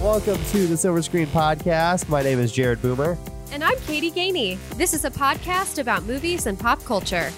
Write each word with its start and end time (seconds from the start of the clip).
Welcome 0.00 0.42
to 0.46 0.66
the 0.66 0.78
Silver 0.78 1.02
Screen 1.02 1.26
Podcast. 1.26 2.08
My 2.08 2.22
name 2.22 2.38
is 2.38 2.52
Jared 2.52 2.80
Boomer. 2.80 3.18
And 3.52 3.62
I'm 3.62 3.78
Katie 3.80 4.10
Gainey. 4.10 4.58
This 4.78 4.94
is 4.94 5.04
a 5.04 5.10
podcast 5.10 5.78
about 5.78 6.04
movies 6.04 6.46
and 6.46 6.58
pop 6.58 6.82
culture. 6.86 7.30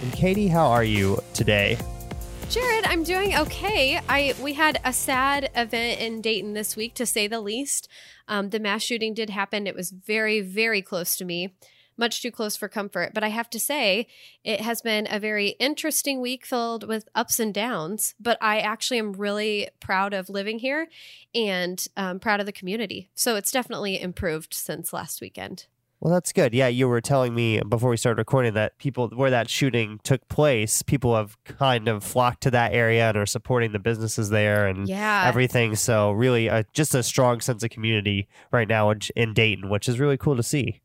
And 0.00 0.12
Katie, 0.14 0.48
how 0.48 0.68
are 0.68 0.82
you 0.82 1.22
today? 1.34 1.76
Jared, 2.48 2.86
I'm 2.86 3.02
doing 3.02 3.36
okay. 3.36 4.00
I 4.08 4.34
we 4.42 4.54
had 4.54 4.80
a 4.86 4.92
sad 4.94 5.50
event 5.54 6.00
in 6.00 6.22
Dayton 6.22 6.54
this 6.54 6.76
week, 6.76 6.94
to 6.94 7.04
say 7.04 7.26
the 7.26 7.42
least. 7.42 7.88
Um, 8.26 8.48
the 8.48 8.58
mass 8.58 8.82
shooting 8.82 9.12
did 9.12 9.28
happen. 9.28 9.66
It 9.66 9.74
was 9.74 9.90
very, 9.90 10.40
very 10.40 10.80
close 10.80 11.14
to 11.18 11.26
me 11.26 11.52
much 11.98 12.22
too 12.22 12.30
close 12.30 12.56
for 12.56 12.68
comfort. 12.68 13.12
But 13.14 13.24
I 13.24 13.28
have 13.28 13.50
to 13.50 13.60
say, 13.60 14.06
it 14.44 14.60
has 14.60 14.80
been 14.80 15.06
a 15.10 15.18
very 15.18 15.48
interesting 15.58 16.20
week 16.20 16.46
filled 16.46 16.86
with 16.86 17.08
ups 17.14 17.40
and 17.40 17.52
downs. 17.52 18.14
But 18.18 18.38
I 18.40 18.60
actually 18.60 18.98
am 18.98 19.12
really 19.12 19.68
proud 19.80 20.14
of 20.14 20.28
living 20.28 20.58
here 20.60 20.88
and 21.34 21.84
um, 21.96 22.20
proud 22.20 22.40
of 22.40 22.46
the 22.46 22.52
community. 22.52 23.10
So 23.14 23.36
it's 23.36 23.50
definitely 23.50 24.00
improved 24.00 24.54
since 24.54 24.92
last 24.92 25.20
weekend. 25.20 25.66
Well, 26.00 26.14
that's 26.14 26.32
good. 26.32 26.54
Yeah, 26.54 26.68
you 26.68 26.86
were 26.88 27.00
telling 27.00 27.34
me 27.34 27.60
before 27.68 27.90
we 27.90 27.96
started 27.96 28.18
recording 28.18 28.54
that 28.54 28.78
people 28.78 29.08
where 29.08 29.30
that 29.30 29.50
shooting 29.50 29.98
took 30.04 30.28
place, 30.28 30.80
people 30.82 31.16
have 31.16 31.36
kind 31.44 31.88
of 31.88 32.04
flocked 32.04 32.44
to 32.44 32.52
that 32.52 32.72
area 32.72 33.08
and 33.08 33.16
are 33.16 33.26
supporting 33.26 33.72
the 33.72 33.80
businesses 33.80 34.30
there 34.30 34.68
and 34.68 34.88
yeah. 34.88 35.24
everything. 35.26 35.74
So 35.74 36.12
really, 36.12 36.48
uh, 36.48 36.62
just 36.72 36.94
a 36.94 37.02
strong 37.02 37.40
sense 37.40 37.64
of 37.64 37.70
community 37.70 38.28
right 38.52 38.68
now 38.68 38.90
in, 38.90 39.00
in 39.16 39.34
Dayton, 39.34 39.70
which 39.70 39.88
is 39.88 39.98
really 39.98 40.16
cool 40.16 40.36
to 40.36 40.42
see. 40.42 40.80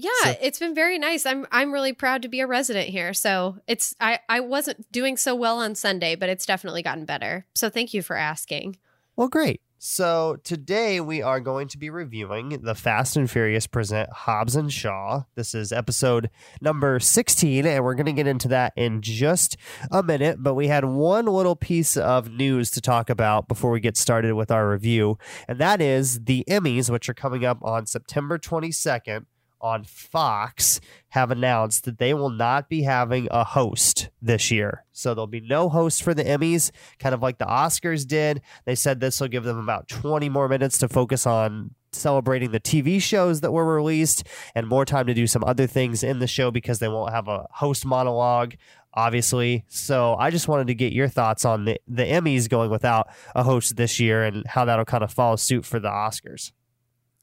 Yeah, 0.00 0.10
so, 0.22 0.34
it's 0.40 0.60
been 0.60 0.76
very 0.76 0.96
nice. 0.96 1.26
I'm 1.26 1.44
I'm 1.50 1.72
really 1.72 1.92
proud 1.92 2.22
to 2.22 2.28
be 2.28 2.38
a 2.38 2.46
resident 2.46 2.88
here. 2.88 3.12
So 3.12 3.58
it's 3.66 3.96
I 4.00 4.20
I 4.28 4.38
wasn't 4.38 4.90
doing 4.92 5.16
so 5.16 5.34
well 5.34 5.58
on 5.58 5.74
Sunday, 5.74 6.14
but 6.14 6.28
it's 6.28 6.46
definitely 6.46 6.82
gotten 6.82 7.04
better. 7.04 7.46
So 7.56 7.68
thank 7.68 7.92
you 7.92 8.00
for 8.00 8.14
asking. 8.14 8.76
Well, 9.16 9.26
great. 9.26 9.60
So 9.80 10.38
today 10.44 11.00
we 11.00 11.20
are 11.20 11.40
going 11.40 11.66
to 11.68 11.78
be 11.78 11.90
reviewing 11.90 12.60
the 12.62 12.76
Fast 12.76 13.16
and 13.16 13.28
Furious 13.28 13.66
present 13.66 14.08
Hobbs 14.12 14.54
and 14.54 14.72
Shaw. 14.72 15.24
This 15.34 15.52
is 15.52 15.72
episode 15.72 16.30
number 16.60 17.00
16 17.00 17.66
and 17.66 17.84
we're 17.84 17.94
going 17.94 18.06
to 18.06 18.12
get 18.12 18.26
into 18.28 18.48
that 18.48 18.72
in 18.76 19.02
just 19.02 19.56
a 19.90 20.04
minute, 20.04 20.42
but 20.42 20.54
we 20.54 20.68
had 20.68 20.84
one 20.84 21.26
little 21.26 21.56
piece 21.56 21.96
of 21.96 22.30
news 22.30 22.70
to 22.72 22.80
talk 22.80 23.10
about 23.10 23.48
before 23.48 23.72
we 23.72 23.80
get 23.80 23.96
started 23.96 24.34
with 24.34 24.50
our 24.50 24.68
review, 24.68 25.16
and 25.46 25.60
that 25.60 25.80
is 25.80 26.24
the 26.24 26.44
Emmys 26.48 26.90
which 26.90 27.08
are 27.08 27.14
coming 27.14 27.44
up 27.44 27.58
on 27.62 27.86
September 27.86 28.36
22nd 28.36 29.26
on 29.60 29.84
Fox 29.84 30.80
have 31.10 31.30
announced 31.30 31.84
that 31.84 31.98
they 31.98 32.14
will 32.14 32.30
not 32.30 32.68
be 32.68 32.82
having 32.82 33.28
a 33.30 33.44
host 33.44 34.10
this 34.20 34.50
year. 34.50 34.84
So 34.92 35.14
there'll 35.14 35.26
be 35.26 35.40
no 35.40 35.68
host 35.68 36.02
for 36.02 36.14
the 36.14 36.24
Emmys, 36.24 36.70
kind 36.98 37.14
of 37.14 37.22
like 37.22 37.38
the 37.38 37.46
Oscars 37.46 38.06
did. 38.06 38.42
They 38.64 38.74
said 38.74 39.00
this 39.00 39.20
will 39.20 39.28
give 39.28 39.44
them 39.44 39.58
about 39.58 39.88
20 39.88 40.28
more 40.28 40.48
minutes 40.48 40.78
to 40.78 40.88
focus 40.88 41.26
on 41.26 41.74
celebrating 41.92 42.50
the 42.50 42.60
TV 42.60 43.00
shows 43.00 43.40
that 43.40 43.50
were 43.50 43.74
released 43.74 44.24
and 44.54 44.66
more 44.66 44.84
time 44.84 45.06
to 45.06 45.14
do 45.14 45.26
some 45.26 45.42
other 45.44 45.66
things 45.66 46.02
in 46.02 46.18
the 46.18 46.26
show 46.26 46.50
because 46.50 46.78
they 46.78 46.88
won't 46.88 47.12
have 47.12 47.28
a 47.28 47.46
host 47.50 47.86
monologue 47.86 48.54
obviously. 48.94 49.64
So 49.68 50.16
I 50.18 50.30
just 50.30 50.48
wanted 50.48 50.66
to 50.68 50.74
get 50.74 50.92
your 50.92 51.08
thoughts 51.08 51.44
on 51.44 51.66
the, 51.66 51.80
the 51.86 52.02
Emmys 52.02 52.48
going 52.48 52.70
without 52.70 53.08
a 53.34 53.44
host 53.44 53.76
this 53.76 54.00
year 54.00 54.24
and 54.24 54.46
how 54.46 54.64
that'll 54.64 54.84
kind 54.84 55.04
of 55.04 55.12
follow 55.12 55.36
suit 55.36 55.64
for 55.64 55.78
the 55.78 55.88
Oscars. 55.88 56.52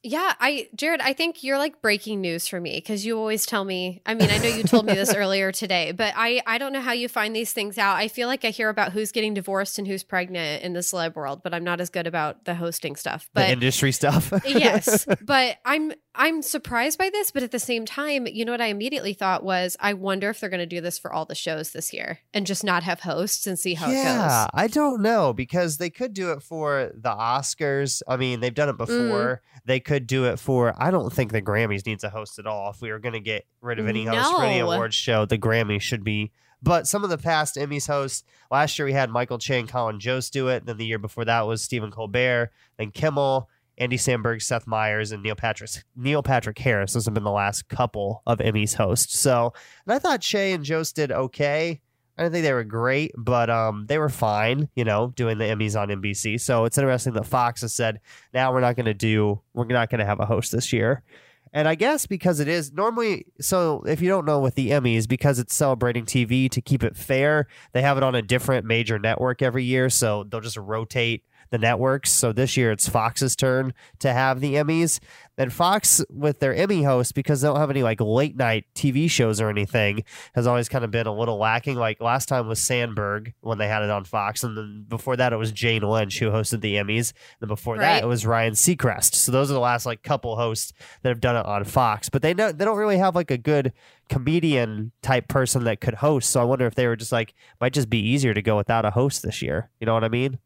Yeah, 0.08 0.34
I 0.40 0.70
Jared, 0.76 1.02
I 1.02 1.14
think 1.14 1.44
you're 1.44 1.58
like 1.58 1.82
breaking 1.82 2.22
news 2.22 2.48
for 2.48 2.62
me 2.62 2.76
because 2.76 3.04
you 3.08 3.18
always 3.18 3.48
tell 3.48 3.66
me. 3.66 4.04
I 4.06 4.14
mean, 4.14 4.30
I 4.30 4.38
know 4.38 4.50
you 4.50 4.62
told 4.62 4.86
me 4.86 4.94
this 4.94 5.12
earlier 5.16 5.52
today, 5.52 5.94
but 5.94 6.14
I 6.16 6.44
I 6.46 6.60
don't 6.60 6.74
know 6.74 6.82
how 6.82 6.92
you 6.92 7.10
find 7.10 7.36
these 7.36 7.54
things 7.54 7.80
out. 7.80 7.98
I 7.98 8.08
feel 8.08 8.28
like 8.28 8.46
I 8.46 8.52
hear 8.52 8.70
about 8.70 8.92
who's 8.92 9.12
getting 9.12 9.34
divorced 9.34 9.80
and 9.80 9.88
who's 9.88 10.04
pregnant 10.04 10.62
in 10.64 10.74
the 10.74 10.82
celeb 10.82 11.16
world, 11.16 11.42
but 11.42 11.56
I'm 11.56 11.64
not 11.64 11.82
as 11.82 11.90
good 11.90 12.06
about 12.06 12.46
the 12.46 12.54
hosting 12.54 12.96
stuff. 12.96 13.32
But 13.34 13.48
the 13.48 13.54
industry 13.54 13.92
stuff. 13.92 14.32
yes, 14.46 15.08
but 15.24 15.58
I'm 15.66 15.92
I'm 16.18 16.42
surprised 16.42 16.98
by 16.98 17.10
this, 17.10 17.32
but 17.32 17.44
at 17.44 17.52
the 17.52 17.60
same 17.60 17.86
time, 17.86 18.28
you 18.28 18.46
know 18.46 18.52
what 18.52 18.62
I 18.62 18.68
immediately 18.68 19.14
thought 19.14 19.44
was, 19.44 19.76
I 19.80 19.94
wonder 19.94 20.30
if 20.30 20.40
they're 20.40 20.50
going 20.50 20.60
to 20.60 20.66
do 20.66 20.82
this 20.82 20.98
for 20.98 21.12
all 21.12 21.26
the 21.26 21.36
shows 21.36 21.72
this 21.72 21.94
year 21.94 22.20
and 22.34 22.48
just 22.48 22.64
not 22.64 22.84
have 22.84 23.02
hosts 23.02 23.48
and 23.48 23.60
see 23.60 23.74
how 23.74 23.90
yeah, 23.90 24.00
it 24.00 24.04
goes. 24.04 24.16
Yeah, 24.16 24.48
I 24.54 24.68
don't 24.68 25.02
know 25.02 25.34
because 25.34 25.78
they 25.78 25.90
could 25.90 26.14
do 26.14 26.32
it 26.32 26.42
for 26.42 26.92
the 26.96 27.12
Oscars. 27.12 28.02
I 28.08 28.18
mean, 28.18 28.40
they've 28.40 28.54
done 28.54 28.70
it 28.70 28.74
mm. 28.74 28.78
before. 28.78 29.42
Mm. 29.56 29.60
They 29.66 29.80
could 29.80 30.08
do 30.08 30.26
it 30.26 30.40
for. 30.40 30.74
I 30.78 30.92
don't 30.92 31.12
think 31.12 31.32
the 31.32 31.42
Grammys 31.42 31.86
needs 31.86 32.04
a 32.04 32.10
host 32.10 32.40
at 32.40 32.48
all. 32.48 32.72
If 32.72 32.82
we 32.82 32.92
were 32.92 33.00
going 33.00 33.14
to 33.14 33.20
get 33.20 33.46
rid 33.62 33.80
of 33.80 33.88
any 33.88 34.06
no. 34.06 34.16
host 34.16 34.36
for 34.36 34.44
any 34.44 34.60
awards 34.60 34.96
show, 34.96 35.26
the 35.26 35.38
Grammys 35.38 35.82
should 35.82 36.04
be. 36.04 36.32
But 36.62 36.88
some 36.88 37.04
of 37.04 37.10
the 37.10 37.18
past 37.18 37.58
Emmys 37.58 37.88
hosts, 37.88 38.24
last 38.50 38.80
year 38.80 38.88
we 38.88 38.94
had 38.94 39.10
Michael 39.10 39.38
Che 39.38 39.60
and 39.60 39.70
Colin 39.70 40.00
Jost 40.00 40.34
do 40.34 40.48
it. 40.48 40.66
Then 40.66 40.78
the 40.78 40.86
year 40.86 40.98
before 40.98 41.26
that 41.26 41.46
was 41.46 41.62
Stephen 41.62 41.92
Colbert, 41.92 42.52
then 42.78 42.92
Kimmel. 42.92 43.50
Andy 43.78 43.98
Samberg, 43.98 44.42
Seth 44.42 44.68
Meyers, 44.68 45.12
and 45.12 45.22
Neil 45.22 45.36
Patrick 45.36 45.70
Neil 45.96 46.24
Patrick 46.24 46.58
Harris. 46.58 46.94
Those 46.94 47.06
have 47.06 47.14
been 47.14 47.24
the 47.24 47.32
last 47.32 47.68
couple 47.68 48.24
of 48.26 48.40
Emmys 48.40 48.76
hosts. 48.76 49.20
So, 49.20 49.54
and 49.86 49.94
I 49.94 50.00
thought 50.00 50.22
Che 50.22 50.54
and 50.54 50.64
Jost 50.64 50.96
did 50.96 51.12
okay. 51.12 51.82
I 52.18 52.22
do 52.22 52.26
not 52.26 52.32
think 52.32 52.44
they 52.44 52.54
were 52.54 52.64
great, 52.64 53.12
but 53.18 53.50
um, 53.50 53.88
they 53.88 53.98
were 53.98 54.08
fine, 54.08 54.70
you 54.74 54.86
know, 54.86 55.12
doing 55.16 55.38
the 55.38 55.44
Emmys 55.44 55.80
on 55.80 55.90
NBC. 55.90 56.40
So 56.40 56.64
it's 56.64 56.78
interesting 56.78 57.14
that 57.14 57.26
Fox 57.26 57.60
has 57.60 57.74
said, 57.74 58.00
now 58.34 58.54
we're 58.54 58.62
not 58.62 58.78
going 58.78 58.86
to 58.86 58.94
do, 58.94 59.42
we're 59.54 59.66
not 59.66 59.90
going 59.90 60.00
to 60.00 60.06
have 60.06 60.22
a 60.22 60.26
host 60.26 60.54
this 60.54 60.72
year. 60.72 61.04
And 61.52 61.68
I 61.68 61.76
guess 61.76 62.06
because 62.06 62.40
it 62.40 62.48
is 62.48 62.72
normally, 62.72 63.26
so 63.40 63.84
if 63.86 64.02
you 64.02 64.08
don't 64.08 64.26
know 64.26 64.40
with 64.40 64.56
the 64.56 64.72
Emmys, 64.72 65.08
because 65.08 65.40
it's 65.40 65.54
celebrating 65.54 66.06
TV 66.06 66.50
to 66.52 66.62
keep 66.62 66.84
it 66.84 66.96
fair, 66.96 67.48
they 67.74 67.82
have 67.82 67.98
it 67.98 68.04
on 68.04 68.16
a 68.16 68.22
different 68.22 68.66
major 68.66 68.98
network 68.98 69.42
every 69.42 69.64
year. 69.66 69.90
So 69.90 70.24
they'll 70.24 70.42
just 70.42 70.58
rotate 70.58 71.24
the 71.50 71.58
networks. 71.58 72.12
So 72.12 72.32
this 72.32 72.58
year 72.58 72.72
it's 72.72 72.88
Fox's 72.88 73.36
turn 73.36 73.74
to 74.00 74.14
have 74.14 74.40
the 74.40 74.56
Emmys. 74.56 75.00
And 75.38 75.52
Fox, 75.52 76.04
with 76.10 76.40
their 76.40 76.56
Emmy 76.56 76.84
host, 76.84 77.14
because 77.14 77.42
they 77.42 77.48
don't 77.48 77.58
have 77.58 77.70
any 77.70 77.84
like 77.84 78.00
late 78.00 78.38
night 78.38 78.66
TV 78.74 79.10
shows 79.10 79.42
or 79.42 79.50
anything, 79.50 80.04
has 80.34 80.48
always 80.48 80.70
kind 80.70 80.86
of 80.86 80.92
been 80.92 81.08
a 81.08 81.14
little 81.14 81.38
lacking. 81.38 81.76
Like 81.76 82.00
last 82.00 82.30
time 82.30 82.48
was 82.48 82.60
Samberg 82.60 83.34
when 83.42 83.58
they 83.58 83.68
had 83.68 83.84
it 83.84 83.90
on 83.90 84.06
Fox, 84.06 84.44
and 84.44 84.58
then 84.58 84.86
before 84.88 85.18
that 85.18 85.34
it 85.34 85.38
was 85.38 85.52
Jane 85.52 85.82
Lynch 85.82 86.20
who 86.20 86.30
hosted 86.30 86.62
the 86.62 86.76
Emmys. 86.76 87.12
And 87.42 87.50
before 87.50 87.76
right. 87.76 87.82
that 87.82 88.04
it 88.04 88.08
was 88.08 88.26
Ryan 88.26 88.54
Seacrest. 88.54 89.16
So 89.16 89.32
those 89.32 89.52
are 89.52 89.54
the 89.54 89.60
last 89.60 89.86
like 89.86 90.04
couple 90.04 90.38
hosts 90.38 90.72
that 91.02 91.10
have 91.10 91.20
done 91.20 91.36
it 91.36 91.46
on 91.46 91.66
Fox. 91.66 92.08
But 92.08 92.22
they 92.22 92.34
know 92.34 92.54
they 92.54 92.64
don't 92.64 92.78
really 92.78 92.98
have 92.98 93.16
like 93.16 93.32
a 93.32 93.38
good 93.38 93.74
comedian 94.08 94.92
type 95.02 95.28
person 95.28 95.66
that 95.66 95.82
could 95.82 95.96
host. 95.96 96.30
So 96.30 96.40
I 96.40 96.46
wonder 96.46 96.66
if 96.66 96.76
they 96.76 96.88
were 96.88 96.96
just 96.96 97.12
like 97.12 97.34
might 97.60 97.74
just 97.74 97.90
be 97.90 98.00
easier 98.00 98.34
to 98.34 98.42
go 98.42 98.56
without 98.56 98.86
a 98.86 98.92
host 98.92 99.22
this 99.22 99.42
year. 99.42 99.70
You 99.82 99.86
know 99.86 99.94
what 99.94 100.04
I 100.06 100.10
mean? 100.10 100.40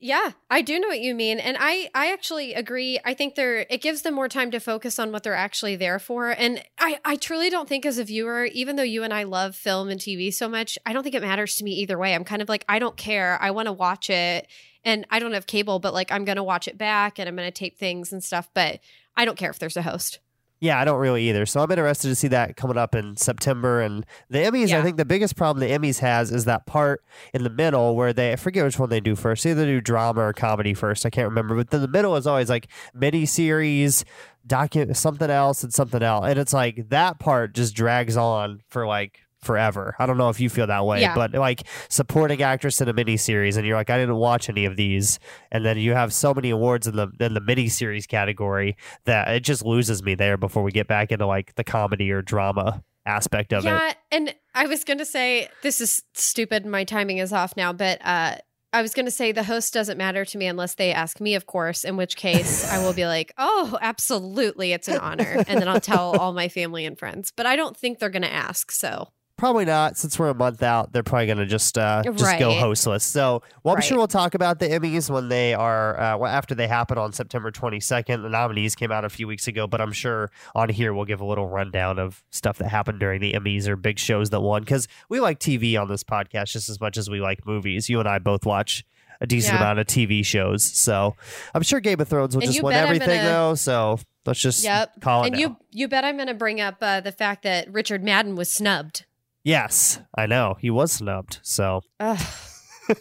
Yeah, 0.00 0.32
I 0.48 0.62
do 0.62 0.78
know 0.78 0.86
what 0.86 1.00
you 1.00 1.12
mean. 1.12 1.40
And 1.40 1.56
I 1.58 1.90
I 1.92 2.12
actually 2.12 2.54
agree. 2.54 3.00
I 3.04 3.14
think 3.14 3.34
they're 3.34 3.66
it 3.68 3.82
gives 3.82 4.02
them 4.02 4.14
more 4.14 4.28
time 4.28 4.52
to 4.52 4.60
focus 4.60 4.96
on 4.98 5.10
what 5.10 5.24
they're 5.24 5.34
actually 5.34 5.74
there 5.74 5.98
for. 5.98 6.30
And 6.30 6.62
I 6.78 7.00
I 7.04 7.16
truly 7.16 7.50
don't 7.50 7.68
think 7.68 7.84
as 7.84 7.98
a 7.98 8.04
viewer, 8.04 8.44
even 8.44 8.76
though 8.76 8.84
you 8.84 9.02
and 9.02 9.12
I 9.12 9.24
love 9.24 9.56
film 9.56 9.88
and 9.88 10.00
TV 10.00 10.32
so 10.32 10.48
much, 10.48 10.78
I 10.86 10.92
don't 10.92 11.02
think 11.02 11.16
it 11.16 11.22
matters 11.22 11.56
to 11.56 11.64
me 11.64 11.72
either 11.72 11.98
way. 11.98 12.14
I'm 12.14 12.24
kind 12.24 12.42
of 12.42 12.48
like 12.48 12.64
I 12.68 12.78
don't 12.78 12.96
care. 12.96 13.38
I 13.42 13.50
want 13.50 13.66
to 13.66 13.72
watch 13.72 14.08
it. 14.08 14.46
And 14.84 15.04
I 15.10 15.18
don't 15.18 15.32
have 15.32 15.46
cable, 15.48 15.80
but 15.80 15.92
like 15.94 16.12
I'm 16.12 16.24
going 16.24 16.36
to 16.36 16.44
watch 16.44 16.68
it 16.68 16.78
back 16.78 17.18
and 17.18 17.28
I'm 17.28 17.34
going 17.34 17.48
to 17.48 17.50
tape 17.50 17.76
things 17.76 18.12
and 18.12 18.22
stuff, 18.22 18.48
but 18.54 18.78
I 19.16 19.24
don't 19.24 19.36
care 19.36 19.50
if 19.50 19.58
there's 19.58 19.76
a 19.76 19.82
host. 19.82 20.20
Yeah, 20.60 20.80
I 20.80 20.84
don't 20.84 20.98
really 20.98 21.28
either. 21.28 21.46
So 21.46 21.60
I'm 21.60 21.70
interested 21.70 22.08
to 22.08 22.16
see 22.16 22.28
that 22.28 22.56
coming 22.56 22.76
up 22.76 22.94
in 22.94 23.16
September. 23.16 23.80
And 23.80 24.04
the 24.28 24.38
Emmys, 24.38 24.68
yeah. 24.68 24.80
I 24.80 24.82
think 24.82 24.96
the 24.96 25.04
biggest 25.04 25.36
problem 25.36 25.60
the 25.60 25.72
Emmys 25.72 26.00
has 26.00 26.32
is 26.32 26.46
that 26.46 26.66
part 26.66 27.04
in 27.32 27.44
the 27.44 27.50
middle 27.50 27.94
where 27.94 28.12
they 28.12 28.32
I 28.32 28.36
forget 28.36 28.64
which 28.64 28.78
one 28.78 28.88
they 28.88 29.00
do 29.00 29.14
first. 29.14 29.46
Either 29.46 29.64
do 29.64 29.80
drama 29.80 30.20
or 30.20 30.32
comedy 30.32 30.74
first. 30.74 31.06
I 31.06 31.10
can't 31.10 31.28
remember. 31.28 31.54
But 31.54 31.70
then 31.70 31.80
the 31.80 31.88
middle 31.88 32.16
is 32.16 32.26
always 32.26 32.48
like 32.48 32.66
mini 32.92 33.24
series, 33.24 34.04
docu 34.46 34.94
something 34.96 35.30
else, 35.30 35.62
and 35.62 35.72
something 35.72 36.02
else. 36.02 36.26
And 36.26 36.38
it's 36.40 36.52
like 36.52 36.88
that 36.88 37.20
part 37.20 37.54
just 37.54 37.76
drags 37.76 38.16
on 38.16 38.60
for 38.68 38.84
like 38.84 39.20
forever. 39.48 39.96
I 39.98 40.04
don't 40.04 40.18
know 40.18 40.28
if 40.28 40.40
you 40.40 40.50
feel 40.50 40.66
that 40.66 40.84
way, 40.84 41.00
yeah. 41.00 41.14
but 41.14 41.32
like 41.32 41.62
supporting 41.88 42.42
actress 42.42 42.82
in 42.82 42.88
a 42.90 42.92
miniseries, 42.92 43.56
and 43.56 43.66
you're 43.66 43.78
like, 43.78 43.88
I 43.88 43.96
didn't 43.96 44.16
watch 44.16 44.50
any 44.50 44.66
of 44.66 44.76
these, 44.76 45.18
and 45.50 45.64
then 45.64 45.78
you 45.78 45.94
have 45.94 46.12
so 46.12 46.34
many 46.34 46.50
awards 46.50 46.86
in 46.86 46.96
the 46.96 47.08
in 47.18 47.32
the 47.32 47.40
miniseries 47.40 48.06
category 48.06 48.76
that 49.06 49.28
it 49.28 49.40
just 49.40 49.64
loses 49.64 50.02
me 50.02 50.14
there 50.14 50.36
before 50.36 50.62
we 50.62 50.70
get 50.70 50.86
back 50.86 51.10
into 51.10 51.24
like 51.24 51.54
the 51.54 51.64
comedy 51.64 52.10
or 52.10 52.20
drama 52.20 52.84
aspect 53.06 53.54
of 53.54 53.64
yeah, 53.64 53.76
it. 53.76 53.80
Yeah, 53.80 53.92
and 54.18 54.34
I 54.54 54.66
was 54.66 54.84
gonna 54.84 55.06
say 55.06 55.48
this 55.62 55.80
is 55.80 56.02
stupid. 56.12 56.66
My 56.66 56.84
timing 56.84 57.16
is 57.16 57.32
off 57.32 57.56
now, 57.56 57.72
but 57.72 58.04
uh, 58.04 58.36
I 58.70 58.82
was 58.82 58.92
going 58.92 59.06
to 59.06 59.10
say 59.10 59.32
the 59.32 59.44
host 59.44 59.72
doesn't 59.72 59.96
matter 59.96 60.26
to 60.26 60.38
me 60.38 60.46
unless 60.46 60.74
they 60.74 60.92
ask 60.92 61.20
me, 61.20 61.34
of 61.34 61.46
course, 61.46 61.84
in 61.84 61.96
which 61.96 62.16
case 62.16 62.70
I 62.70 62.84
will 62.84 62.92
be 62.92 63.06
like, 63.06 63.32
oh, 63.38 63.78
absolutely, 63.80 64.72
it's 64.72 64.88
an 64.88 64.98
honor. 64.98 65.42
And 65.48 65.60
then 65.60 65.68
I'll 65.68 65.80
tell 65.80 66.18
all 66.18 66.34
my 66.34 66.48
family 66.48 66.84
and 66.84 66.98
friends. 66.98 67.32
But 67.34 67.46
I 67.46 67.56
don't 67.56 67.76
think 67.76 67.98
they're 67.98 68.10
going 68.10 68.22
to 68.22 68.32
ask. 68.32 68.70
So 68.70 69.08
Probably 69.38 69.64
not, 69.64 69.96
since 69.96 70.18
we're 70.18 70.30
a 70.30 70.34
month 70.34 70.64
out. 70.64 70.92
They're 70.92 71.04
probably 71.04 71.26
going 71.26 71.38
to 71.38 71.46
just 71.46 71.78
uh, 71.78 72.02
just 72.02 72.24
right. 72.24 72.40
go 72.40 72.50
hostless. 72.50 73.02
So, 73.02 73.40
well, 73.62 73.72
I'm 73.72 73.76
right. 73.76 73.84
sure 73.84 73.96
we'll 73.96 74.08
talk 74.08 74.34
about 74.34 74.58
the 74.58 74.66
Emmys 74.66 75.08
when 75.08 75.28
they 75.28 75.54
are 75.54 75.98
uh, 75.98 76.26
after 76.26 76.56
they 76.56 76.66
happen 76.66 76.98
on 76.98 77.12
September 77.12 77.52
22nd. 77.52 78.22
The 78.22 78.28
nominees 78.28 78.74
came 78.74 78.90
out 78.90 79.04
a 79.04 79.08
few 79.08 79.28
weeks 79.28 79.46
ago, 79.46 79.68
but 79.68 79.80
I'm 79.80 79.92
sure 79.92 80.32
on 80.56 80.68
here 80.68 80.92
we'll 80.92 81.04
give 81.04 81.20
a 81.20 81.24
little 81.24 81.46
rundown 81.48 82.00
of 82.00 82.24
stuff 82.30 82.58
that 82.58 82.68
happened 82.68 82.98
during 82.98 83.20
the 83.20 83.32
Emmys 83.34 83.68
or 83.68 83.76
big 83.76 84.00
shows 84.00 84.30
that 84.30 84.40
won 84.40 84.62
because 84.62 84.88
we 85.08 85.20
like 85.20 85.38
TV 85.38 85.80
on 85.80 85.86
this 85.86 86.02
podcast 86.02 86.46
just 86.46 86.68
as 86.68 86.80
much 86.80 86.96
as 86.96 87.08
we 87.08 87.20
like 87.20 87.46
movies. 87.46 87.88
You 87.88 88.00
and 88.00 88.08
I 88.08 88.18
both 88.18 88.44
watch 88.44 88.84
a 89.20 89.26
decent 89.28 89.54
Yeah. 89.54 89.60
amount 89.62 89.78
of 89.78 89.86
TV 89.86 90.24
shows. 90.24 90.64
So 90.64 91.14
I'm 91.54 91.62
sure 91.62 91.78
Game 91.78 92.00
of 92.00 92.08
Thrones 92.08 92.34
will 92.34 92.42
And 92.42 92.52
just 92.52 92.64
win 92.64 92.74
everything 92.74 93.22
though. 93.22 93.54
So 93.54 94.00
let's 94.26 94.40
just 94.40 94.64
Yep. 94.64 95.00
call 95.00 95.22
it 95.22 95.28
and 95.28 95.38
you 95.38 95.56
you 95.70 95.86
bet 95.86 96.04
I'm 96.04 96.16
going 96.16 96.26
to 96.26 96.34
bring 96.34 96.60
up 96.60 96.78
uh, 96.80 97.00
the 97.00 97.12
fact 97.12 97.44
that 97.44 97.72
Richard 97.72 98.02
Madden 98.02 98.34
was 98.34 98.52
snubbed. 98.52 99.04
Yes, 99.48 100.00
I 100.16 100.26
know 100.26 100.56
he 100.60 100.70
was 100.70 100.92
snubbed. 100.92 101.40
So 101.42 101.82
Ugh. 102.00 102.18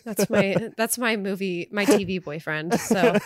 That's 0.03 0.29
my 0.29 0.69
that's 0.75 0.97
my 0.97 1.15
movie 1.15 1.69
my 1.71 1.85
TV 1.85 2.21
boyfriend. 2.21 2.77
So 2.79 3.17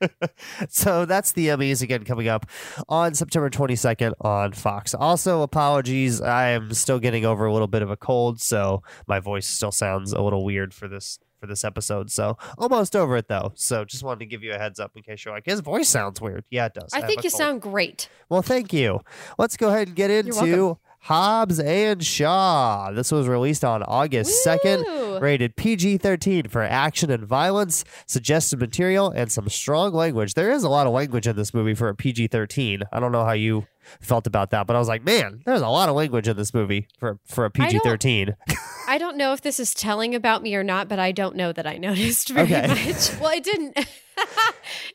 so 0.68 1.06
that's 1.06 1.32
the 1.32 1.48
Emmys 1.48 1.82
again 1.82 2.04
coming 2.04 2.28
up 2.28 2.46
on 2.88 3.14
September 3.14 3.48
22nd 3.48 4.12
on 4.20 4.52
Fox. 4.52 4.94
Also, 4.94 5.42
apologies, 5.42 6.20
I 6.20 6.50
am 6.50 6.74
still 6.74 6.98
getting 6.98 7.24
over 7.24 7.46
a 7.46 7.52
little 7.52 7.68
bit 7.68 7.82
of 7.82 7.90
a 7.90 7.96
cold, 7.96 8.40
so 8.40 8.82
my 9.06 9.20
voice 9.20 9.46
still 9.46 9.72
sounds 9.72 10.12
a 10.12 10.20
little 10.20 10.44
weird 10.44 10.74
for 10.74 10.88
this 10.88 11.18
for 11.40 11.46
this 11.46 11.64
episode. 11.64 12.10
So 12.10 12.36
almost 12.58 12.94
over 12.96 13.16
it 13.16 13.28
though. 13.28 13.52
So 13.54 13.84
just 13.84 14.02
wanted 14.02 14.20
to 14.20 14.26
give 14.26 14.42
you 14.42 14.52
a 14.52 14.58
heads 14.58 14.78
up 14.80 14.92
in 14.96 15.02
case 15.02 15.24
you're 15.24 15.34
like, 15.34 15.46
his 15.46 15.60
voice 15.60 15.88
sounds 15.88 16.20
weird. 16.20 16.44
Yeah, 16.50 16.66
it 16.66 16.74
does. 16.74 16.90
I 16.92 17.00
have 17.00 17.08
think 17.08 17.24
you 17.24 17.30
cold. 17.30 17.38
sound 17.38 17.62
great. 17.62 18.08
Well, 18.28 18.42
thank 18.42 18.72
you. 18.72 19.00
Let's 19.38 19.56
go 19.56 19.68
ahead 19.68 19.88
and 19.88 19.96
get 19.96 20.10
into. 20.10 20.78
Hobbs 21.04 21.60
and 21.60 22.02
Shaw. 22.02 22.90
This 22.90 23.12
was 23.12 23.28
released 23.28 23.62
on 23.62 23.82
August 23.82 24.42
2nd. 24.46 25.13
Rated 25.22 25.56
PG 25.56 25.98
13 25.98 26.48
for 26.48 26.62
action 26.62 27.10
and 27.10 27.24
violence, 27.26 27.84
suggested 28.06 28.58
material, 28.60 29.10
and 29.10 29.30
some 29.30 29.48
strong 29.48 29.92
language. 29.92 30.34
There 30.34 30.50
is 30.50 30.62
a 30.64 30.68
lot 30.68 30.86
of 30.86 30.92
language 30.92 31.26
in 31.26 31.36
this 31.36 31.52
movie 31.54 31.74
for 31.74 31.88
a 31.88 31.94
PG 31.94 32.28
13. 32.28 32.82
I 32.92 33.00
don't 33.00 33.12
know 33.12 33.24
how 33.24 33.32
you 33.32 33.66
felt 34.00 34.26
about 34.26 34.50
that, 34.50 34.66
but 34.66 34.74
I 34.76 34.78
was 34.78 34.88
like, 34.88 35.04
man, 35.04 35.42
there's 35.44 35.60
a 35.60 35.68
lot 35.68 35.88
of 35.90 35.94
language 35.94 36.26
in 36.26 36.36
this 36.36 36.54
movie 36.54 36.88
for, 36.98 37.18
for 37.26 37.44
a 37.44 37.50
PG 37.50 37.80
13. 37.80 38.34
I 38.88 38.98
don't 38.98 39.16
know 39.16 39.32
if 39.32 39.42
this 39.42 39.60
is 39.60 39.74
telling 39.74 40.14
about 40.14 40.42
me 40.42 40.54
or 40.54 40.64
not, 40.64 40.88
but 40.88 40.98
I 40.98 41.12
don't 41.12 41.36
know 41.36 41.52
that 41.52 41.66
I 41.66 41.76
noticed 41.76 42.30
very 42.30 42.44
Okay. 42.54 42.66
much. 42.66 43.18
Well, 43.20 43.32
it 43.32 43.44
didn't. 43.44 43.76
it 43.78 43.88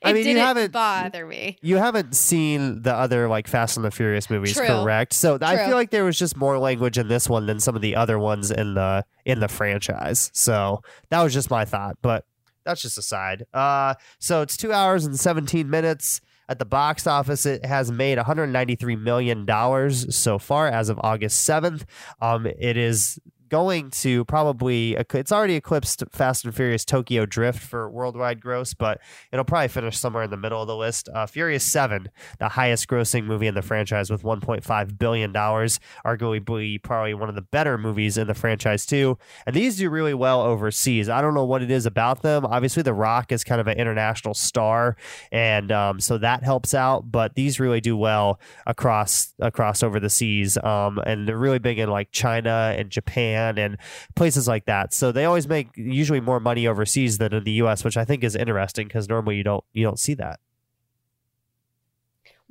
I 0.04 0.14
mean, 0.14 0.18
you 0.18 0.24
didn't 0.24 0.42
haven't- 0.42 0.72
bother 0.72 1.26
me. 1.28 1.58
You 1.62 1.78
haven't 1.78 2.16
seen 2.16 2.82
the 2.82 2.94
other 2.94 3.28
like 3.28 3.48
Fast 3.48 3.78
and 3.78 3.86
the 3.86 3.92
Furious 3.92 4.30
movies, 4.30 4.54
True. 4.54 4.66
correct? 4.66 5.14
So 5.14 5.38
I 5.42 5.68
feel 5.68 5.76
like 5.76 5.92
there 5.92 6.04
was 6.06 6.18
just 6.18 6.36
more 6.38 6.58
language 6.58 6.98
in 6.98 7.08
this 7.10 7.30
one 7.30 7.46
than 7.46 7.60
some 7.60 7.76
of 7.76 7.82
the 7.82 7.96
other 7.96 8.18
ones 8.18 8.50
in 8.50 8.74
the 8.74 9.06
in 9.26 9.40
the 9.40 9.48
franchise. 9.48 10.09
So 10.34 10.82
that 11.10 11.22
was 11.22 11.34
just 11.34 11.50
my 11.50 11.66
thought, 11.66 11.98
but 12.02 12.26
that's 12.66 12.82
just 12.82 12.98
a 12.98 13.02
side. 13.02 13.46
Uh, 13.54 13.96
so 14.20 14.42
it's 14.42 14.58
two 14.58 14.72
hours 14.74 15.06
and 15.06 15.20
seventeen 15.20 15.70
minutes. 15.70 16.22
At 16.48 16.58
the 16.58 16.66
box 16.66 17.06
office, 17.06 17.46
it 17.46 17.64
has 17.64 17.92
made 17.92 18.18
193 18.18 18.96
million 18.96 19.46
dollars 19.46 20.16
so 20.16 20.40
far 20.40 20.68
as 20.68 20.90
of 20.90 21.00
August 21.04 21.48
7th. 21.48 21.84
Um, 22.22 22.48
it 22.48 22.76
is 22.76 23.20
going 23.50 23.90
to 23.92 24.24
probably 24.26 24.96
it's 24.96 25.32
already 25.32 25.56
eclipsed 25.56 26.04
Fast 26.12 26.46
and 26.46 26.56
Furious 26.56 26.86
Tokyo 26.86 27.26
Drift 27.26 27.60
for 27.60 27.90
worldwide 27.90 28.40
gross, 28.42 28.74
but 28.74 29.02
it'll 29.32 29.46
probably 29.46 29.68
finish 29.68 29.98
somewhere 29.98 30.24
in 30.24 30.30
the 30.30 30.38
middle 30.38 30.62
of 30.62 30.68
the 30.68 30.76
list. 30.76 31.10
Uh, 31.14 31.26
Furious 31.26 31.64
Seven, 31.64 32.10
the 32.40 32.50
highest 32.50 32.88
grossing 32.88 33.26
movie 33.26 33.48
in 33.48 33.56
the 33.56 33.62
franchise 33.62 34.10
with 34.10 34.24
1.5 34.24 34.98
billion 34.98 35.32
dollars, 35.32 35.80
arguably 36.06 36.82
probably 36.82 37.14
one 37.14 37.30
of 37.30 37.36
the 37.36 37.42
better 37.42 37.78
movies 37.78 38.18
in 38.18 38.28
the 38.28 38.34
franchise 38.34 38.86
too. 38.86 39.18
And 39.46 39.56
these 39.56 39.78
do 39.78 39.90
really 39.90 40.14
well 40.14 40.42
overseas. 40.42 41.10
I 41.10 41.22
don't 41.22 41.34
know 41.34 41.46
what 41.46 41.62
it 41.62 41.72
is 41.72 41.86
about 41.86 42.22
them. 42.22 42.46
Obviously, 42.46 42.84
The 42.84 42.94
Rock 42.94 43.32
is 43.32 43.44
kind 43.44 43.60
of 43.60 43.68
an 43.68 43.78
international 43.78 44.34
star, 44.34 44.96
and 45.32 45.72
um, 45.72 46.00
so 46.00 46.18
that 46.20 46.44
helps 46.44 46.74
out. 46.74 47.12
But 47.12 47.36
these 47.36 47.60
really 47.60 47.82
do 47.82 47.98
well 47.98 48.40
across 48.68 49.34
across 49.40 49.82
over 49.84 50.00
the 50.00 50.10
seas, 50.10 50.58
um, 50.58 51.00
and 51.00 51.28
they're 51.28 51.38
really 51.38 51.60
big 51.60 51.80
in 51.80 51.90
like 51.90 52.12
China 52.12 52.76
and 52.78 52.90
Japan 52.90 53.39
and 53.40 53.78
places 54.16 54.48
like 54.48 54.66
that. 54.66 54.94
So 54.94 55.12
they 55.12 55.26
always 55.26 55.48
make 55.48 55.70
usually 55.76 56.20
more 56.20 56.40
money 56.40 56.68
overseas 56.68 57.18
than 57.18 57.34
in 57.34 57.44
the 57.44 57.52
U.S., 57.54 57.84
which 57.84 57.98
I 57.98 58.06
think 58.06 58.24
is 58.24 58.36
interesting 58.36 58.88
because 58.88 59.08
normally 59.08 59.38
you 59.38 59.44
don't 59.44 59.64
you 59.74 59.84
don't 59.84 60.00
see 60.00 60.14
that. 60.16 60.40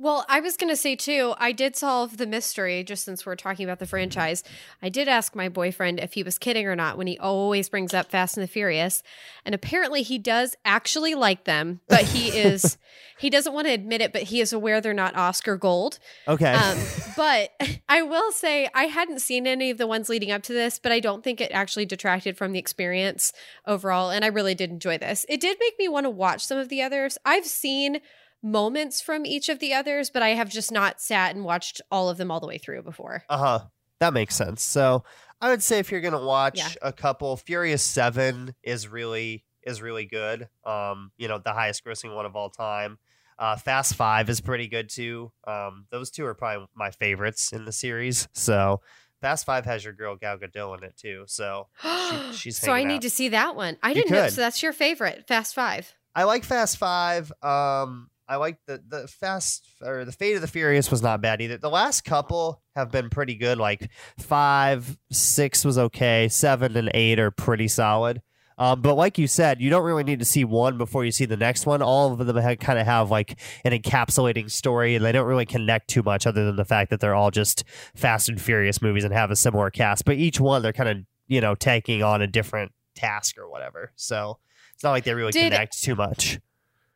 Well, 0.01 0.25
I 0.29 0.39
was 0.39 0.55
going 0.55 0.69
to 0.69 0.77
say 0.77 0.95
too, 0.95 1.33
I 1.37 1.51
did 1.51 1.75
solve 1.75 2.15
the 2.15 2.25
mystery 2.25 2.85
just 2.85 3.03
since 3.03 3.25
we're 3.25 3.35
talking 3.35 3.65
about 3.65 3.79
the 3.79 3.85
franchise. 3.85 4.45
I 4.81 4.87
did 4.87 5.09
ask 5.09 5.35
my 5.35 5.49
boyfriend 5.49 5.99
if 5.99 6.13
he 6.13 6.23
was 6.23 6.37
kidding 6.37 6.65
or 6.67 6.75
not 6.75 6.97
when 6.97 7.05
he 7.05 7.19
always 7.19 7.67
brings 7.67 7.93
up 7.93 8.09
Fast 8.09 8.37
and 8.37 8.43
the 8.45 8.47
Furious. 8.47 9.03
And 9.45 9.53
apparently 9.53 10.01
he 10.01 10.17
does 10.17 10.55
actually 10.63 11.15
like 11.15 11.43
them, 11.43 11.81
but 11.89 12.03
he 12.03 12.29
is, 12.39 12.77
he 13.17 13.29
doesn't 13.29 13.51
want 13.51 13.67
to 13.67 13.73
admit 13.73 13.99
it, 13.99 14.13
but 14.13 14.23
he 14.23 14.39
is 14.39 14.53
aware 14.53 14.79
they're 14.79 14.93
not 14.93 15.17
Oscar 15.17 15.57
gold. 15.57 15.99
Okay. 16.29 16.53
Um, 16.53 16.77
but 17.17 17.51
I 17.89 18.01
will 18.01 18.31
say 18.31 18.69
I 18.73 18.85
hadn't 18.85 19.19
seen 19.19 19.45
any 19.45 19.69
of 19.69 19.77
the 19.77 19.87
ones 19.87 20.07
leading 20.07 20.31
up 20.31 20.43
to 20.43 20.53
this, 20.53 20.79
but 20.79 20.93
I 20.93 21.01
don't 21.01 21.25
think 21.25 21.41
it 21.41 21.51
actually 21.51 21.85
detracted 21.85 22.37
from 22.37 22.53
the 22.53 22.59
experience 22.59 23.33
overall. 23.67 24.11
And 24.11 24.23
I 24.23 24.29
really 24.29 24.55
did 24.55 24.69
enjoy 24.69 24.97
this. 24.97 25.25
It 25.27 25.41
did 25.41 25.57
make 25.59 25.77
me 25.77 25.89
want 25.89 26.05
to 26.05 26.09
watch 26.09 26.45
some 26.45 26.57
of 26.57 26.69
the 26.69 26.81
others. 26.81 27.17
I've 27.25 27.45
seen 27.45 27.99
moments 28.41 29.01
from 29.01 29.25
each 29.25 29.49
of 29.49 29.59
the 29.59 29.73
others, 29.73 30.09
but 30.09 30.23
I 30.23 30.29
have 30.29 30.49
just 30.49 30.71
not 30.71 31.01
sat 31.01 31.35
and 31.35 31.43
watched 31.43 31.81
all 31.91 32.09
of 32.09 32.17
them 32.17 32.31
all 32.31 32.39
the 32.39 32.47
way 32.47 32.57
through 32.57 32.83
before. 32.83 33.23
Uh 33.29 33.37
huh. 33.37 33.59
That 33.99 34.13
makes 34.13 34.35
sense. 34.35 34.61
So 34.63 35.03
I 35.41 35.49
would 35.49 35.61
say 35.63 35.79
if 35.79 35.91
you're 35.91 36.01
gonna 36.01 36.23
watch 36.25 36.57
Yeah. 36.57 36.69
a 36.81 36.93
couple, 36.93 37.35
Furious 37.37 37.83
Seven 37.83 38.55
is 38.63 38.87
really 38.87 39.43
is 39.63 39.81
really 39.81 40.05
good. 40.05 40.47
Um, 40.65 41.11
you 41.17 41.27
know, 41.27 41.37
the 41.37 41.51
highest 41.53 41.83
grossing 41.83 42.15
one 42.15 42.25
of 42.25 42.35
all 42.35 42.49
time. 42.49 42.97
Uh, 43.37 43.55
Fast 43.57 43.95
Five 43.95 44.29
is 44.29 44.41
pretty 44.41 44.67
good 44.67 44.89
too. 44.89 45.31
Um, 45.45 45.85
those 45.91 46.11
two 46.11 46.25
are 46.25 46.33
probably 46.33 46.67
my 46.75 46.91
favorites 46.91 47.51
in 47.51 47.65
the 47.65 47.71
series. 47.73 48.27
So 48.33 48.81
Fast 49.21 49.45
Five 49.45 49.65
has 49.65 49.83
your 49.83 49.91
girl 49.93 50.15
Gal 50.15 50.37
Gadot 50.37 50.77
in 50.77 50.83
it 50.85 50.95
too. 50.97 51.23
So 51.27 51.67
She- 51.81 52.33
she's 52.37 52.57
so 52.59 52.71
I 52.71 52.83
need 52.85 52.95
out. 52.95 53.01
to 53.03 53.09
see 53.09 53.29
that 53.29 53.55
one. 53.57 53.77
I 53.83 53.89
You 53.89 53.95
didn't 53.95 54.11
know. 54.11 54.27
So 54.29 54.39
that's 54.41 54.63
your 54.63 54.71
favorite, 54.73 55.25
Fast 55.27 55.53
Five. 55.55 55.93
I 56.15 56.23
like 56.23 56.45
Fast 56.45 56.77
Five. 56.77 57.31
Um, 57.43 58.09
I 58.29 58.35
like 58.35 58.59
the 58.67 58.81
the 58.87 59.07
Fast 59.07 59.67
or 59.81 60.05
the 60.05 60.11
Fate 60.11 60.35
of 60.35 60.41
the 60.41 60.47
Furious 60.47 60.91
was 60.91 61.01
not 61.01 61.19
bad 61.19 61.41
either. 61.41 61.57
The 61.57 61.69
last 61.69 62.05
couple 62.05 62.61
have 62.75 62.91
been 62.91 63.09
pretty 63.09 63.35
good. 63.35 63.57
Like 63.57 63.89
five, 64.19 64.97
six 65.11 65.65
was 65.65 65.79
okay. 65.79 66.27
Seven 66.29 66.77
and 66.77 66.91
eight 66.93 67.19
are 67.19 67.31
pretty 67.31 67.67
solid. 67.67 68.21
Um, 68.59 68.81
but 68.81 68.95
like 68.95 69.17
you 69.17 69.25
said, 69.25 69.61
you 69.61 69.69
don't 69.69 69.85
really 69.85 70.03
need 70.03 70.19
to 70.19 70.25
see 70.25 70.43
one 70.43 70.77
before 70.77 71.05
you 71.05 71.11
see 71.11 71.23
the 71.25 71.37
next 71.37 71.65
one. 71.65 71.81
All 71.81 72.11
of 72.11 72.25
them 72.25 72.57
kind 72.57 72.77
of 72.77 72.85
have 72.85 73.09
like 73.09 73.39
an 73.63 73.71
encapsulating 73.71 74.51
story, 74.51 74.95
and 74.95 75.03
they 75.03 75.13
don't 75.13 75.25
really 75.27 75.45
connect 75.45 75.87
too 75.87 76.03
much, 76.03 76.27
other 76.27 76.45
than 76.45 76.57
the 76.57 76.65
fact 76.65 76.91
that 76.91 76.99
they're 76.99 77.15
all 77.15 77.31
just 77.31 77.63
Fast 77.95 78.29
and 78.29 78.39
Furious 78.39 78.81
movies 78.81 79.05
and 79.05 79.13
have 79.13 79.31
a 79.31 79.35
similar 79.35 79.71
cast. 79.71 80.05
But 80.05 80.17
each 80.17 80.39
one, 80.39 80.61
they're 80.61 80.73
kind 80.73 80.89
of 80.89 80.97
you 81.27 81.41
know 81.41 81.55
taking 81.55 82.03
on 82.03 82.21
a 82.21 82.27
different 82.27 82.73
task 82.95 83.37
or 83.39 83.49
whatever. 83.49 83.91
So 83.95 84.37
it's 84.75 84.83
not 84.83 84.91
like 84.91 85.05
they 85.05 85.15
really 85.15 85.31
Did- 85.31 85.51
connect 85.53 85.81
too 85.81 85.95
much. 85.95 86.39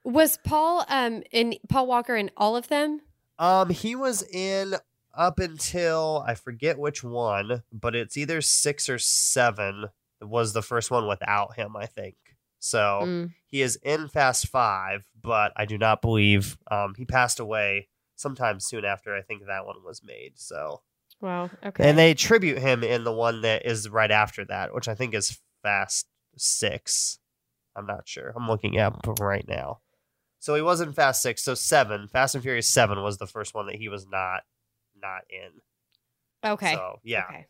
Was 0.04 0.38
Paul 0.44 0.86
um 0.90 1.24
in 1.32 1.56
Paul 1.70 1.88
Walker 1.88 2.16
in 2.16 2.30
all 2.38 2.56
of 2.56 2.68
them? 2.68 3.02
Um, 3.40 3.70
he 3.70 3.96
was 3.96 4.22
in 4.24 4.76
up 5.16 5.40
until 5.40 6.24
I 6.28 6.36
forget 6.36 6.78
which 6.78 7.04
one, 7.04 7.64
but 7.72 7.96
it's 7.96 8.18
either 8.18 8.42
six 8.42 8.90
or 8.90 9.00
seven. 9.00 9.86
Was 10.22 10.54
the 10.54 10.62
first 10.62 10.90
one 10.92 11.08
without 11.08 11.56
him, 11.56 11.76
I 11.76 11.86
think. 11.86 12.16
So 12.60 13.02
Mm. 13.04 13.34
he 13.46 13.62
is 13.62 13.76
in 13.78 14.08
Fast 14.08 14.48
Five, 14.48 15.06
but 15.22 15.52
I 15.58 15.66
do 15.66 15.78
not 15.78 16.02
believe 16.02 16.58
um 16.72 16.94
he 16.98 17.06
passed 17.06 17.40
away 17.40 17.88
sometime 18.16 18.60
soon 18.60 18.86
after 18.86 19.16
I 19.16 19.22
think 19.22 19.46
that 19.46 19.66
one 19.66 19.84
was 19.84 20.02
made. 20.04 20.34
So 20.40 20.82
Wow. 21.22 21.50
Okay. 21.66 21.90
and 21.90 21.98
they 21.98 22.14
tribute 22.14 22.60
him 22.60 22.84
in 22.84 23.04
the 23.06 23.12
one 23.12 23.42
that 23.42 23.66
is 23.66 23.90
right 23.90 24.12
after 24.12 24.44
that, 24.46 24.74
which 24.74 24.88
I 24.88 24.96
think 24.96 25.14
is 25.14 25.40
Fast 25.62 26.08
Six. 26.38 27.20
I'm 27.76 27.86
not 27.86 28.08
sure. 28.08 28.34
I'm 28.36 28.48
looking 28.48 28.78
at 28.78 28.94
right 29.20 29.48
now. 29.48 29.80
So 30.44 30.56
he 30.56 30.62
was 30.62 30.82
in 30.82 30.92
Fast 30.92 31.22
Six. 31.22 31.42
So 31.42 31.54
seven, 31.54 32.10
Fast 32.10 32.36
and 32.36 32.44
Furious 32.44 32.68
Seven 32.68 33.02
was 33.02 33.18
the 33.18 33.26
first 33.28 33.54
one 33.56 33.68
that 33.68 33.76
he 33.76 33.88
was 33.88 34.06
not 34.06 34.42
not 35.02 35.22
in. 35.30 36.52
okay. 36.52 36.74
So 36.74 37.00
yeah, 37.02 37.24
Okay. 37.30 37.46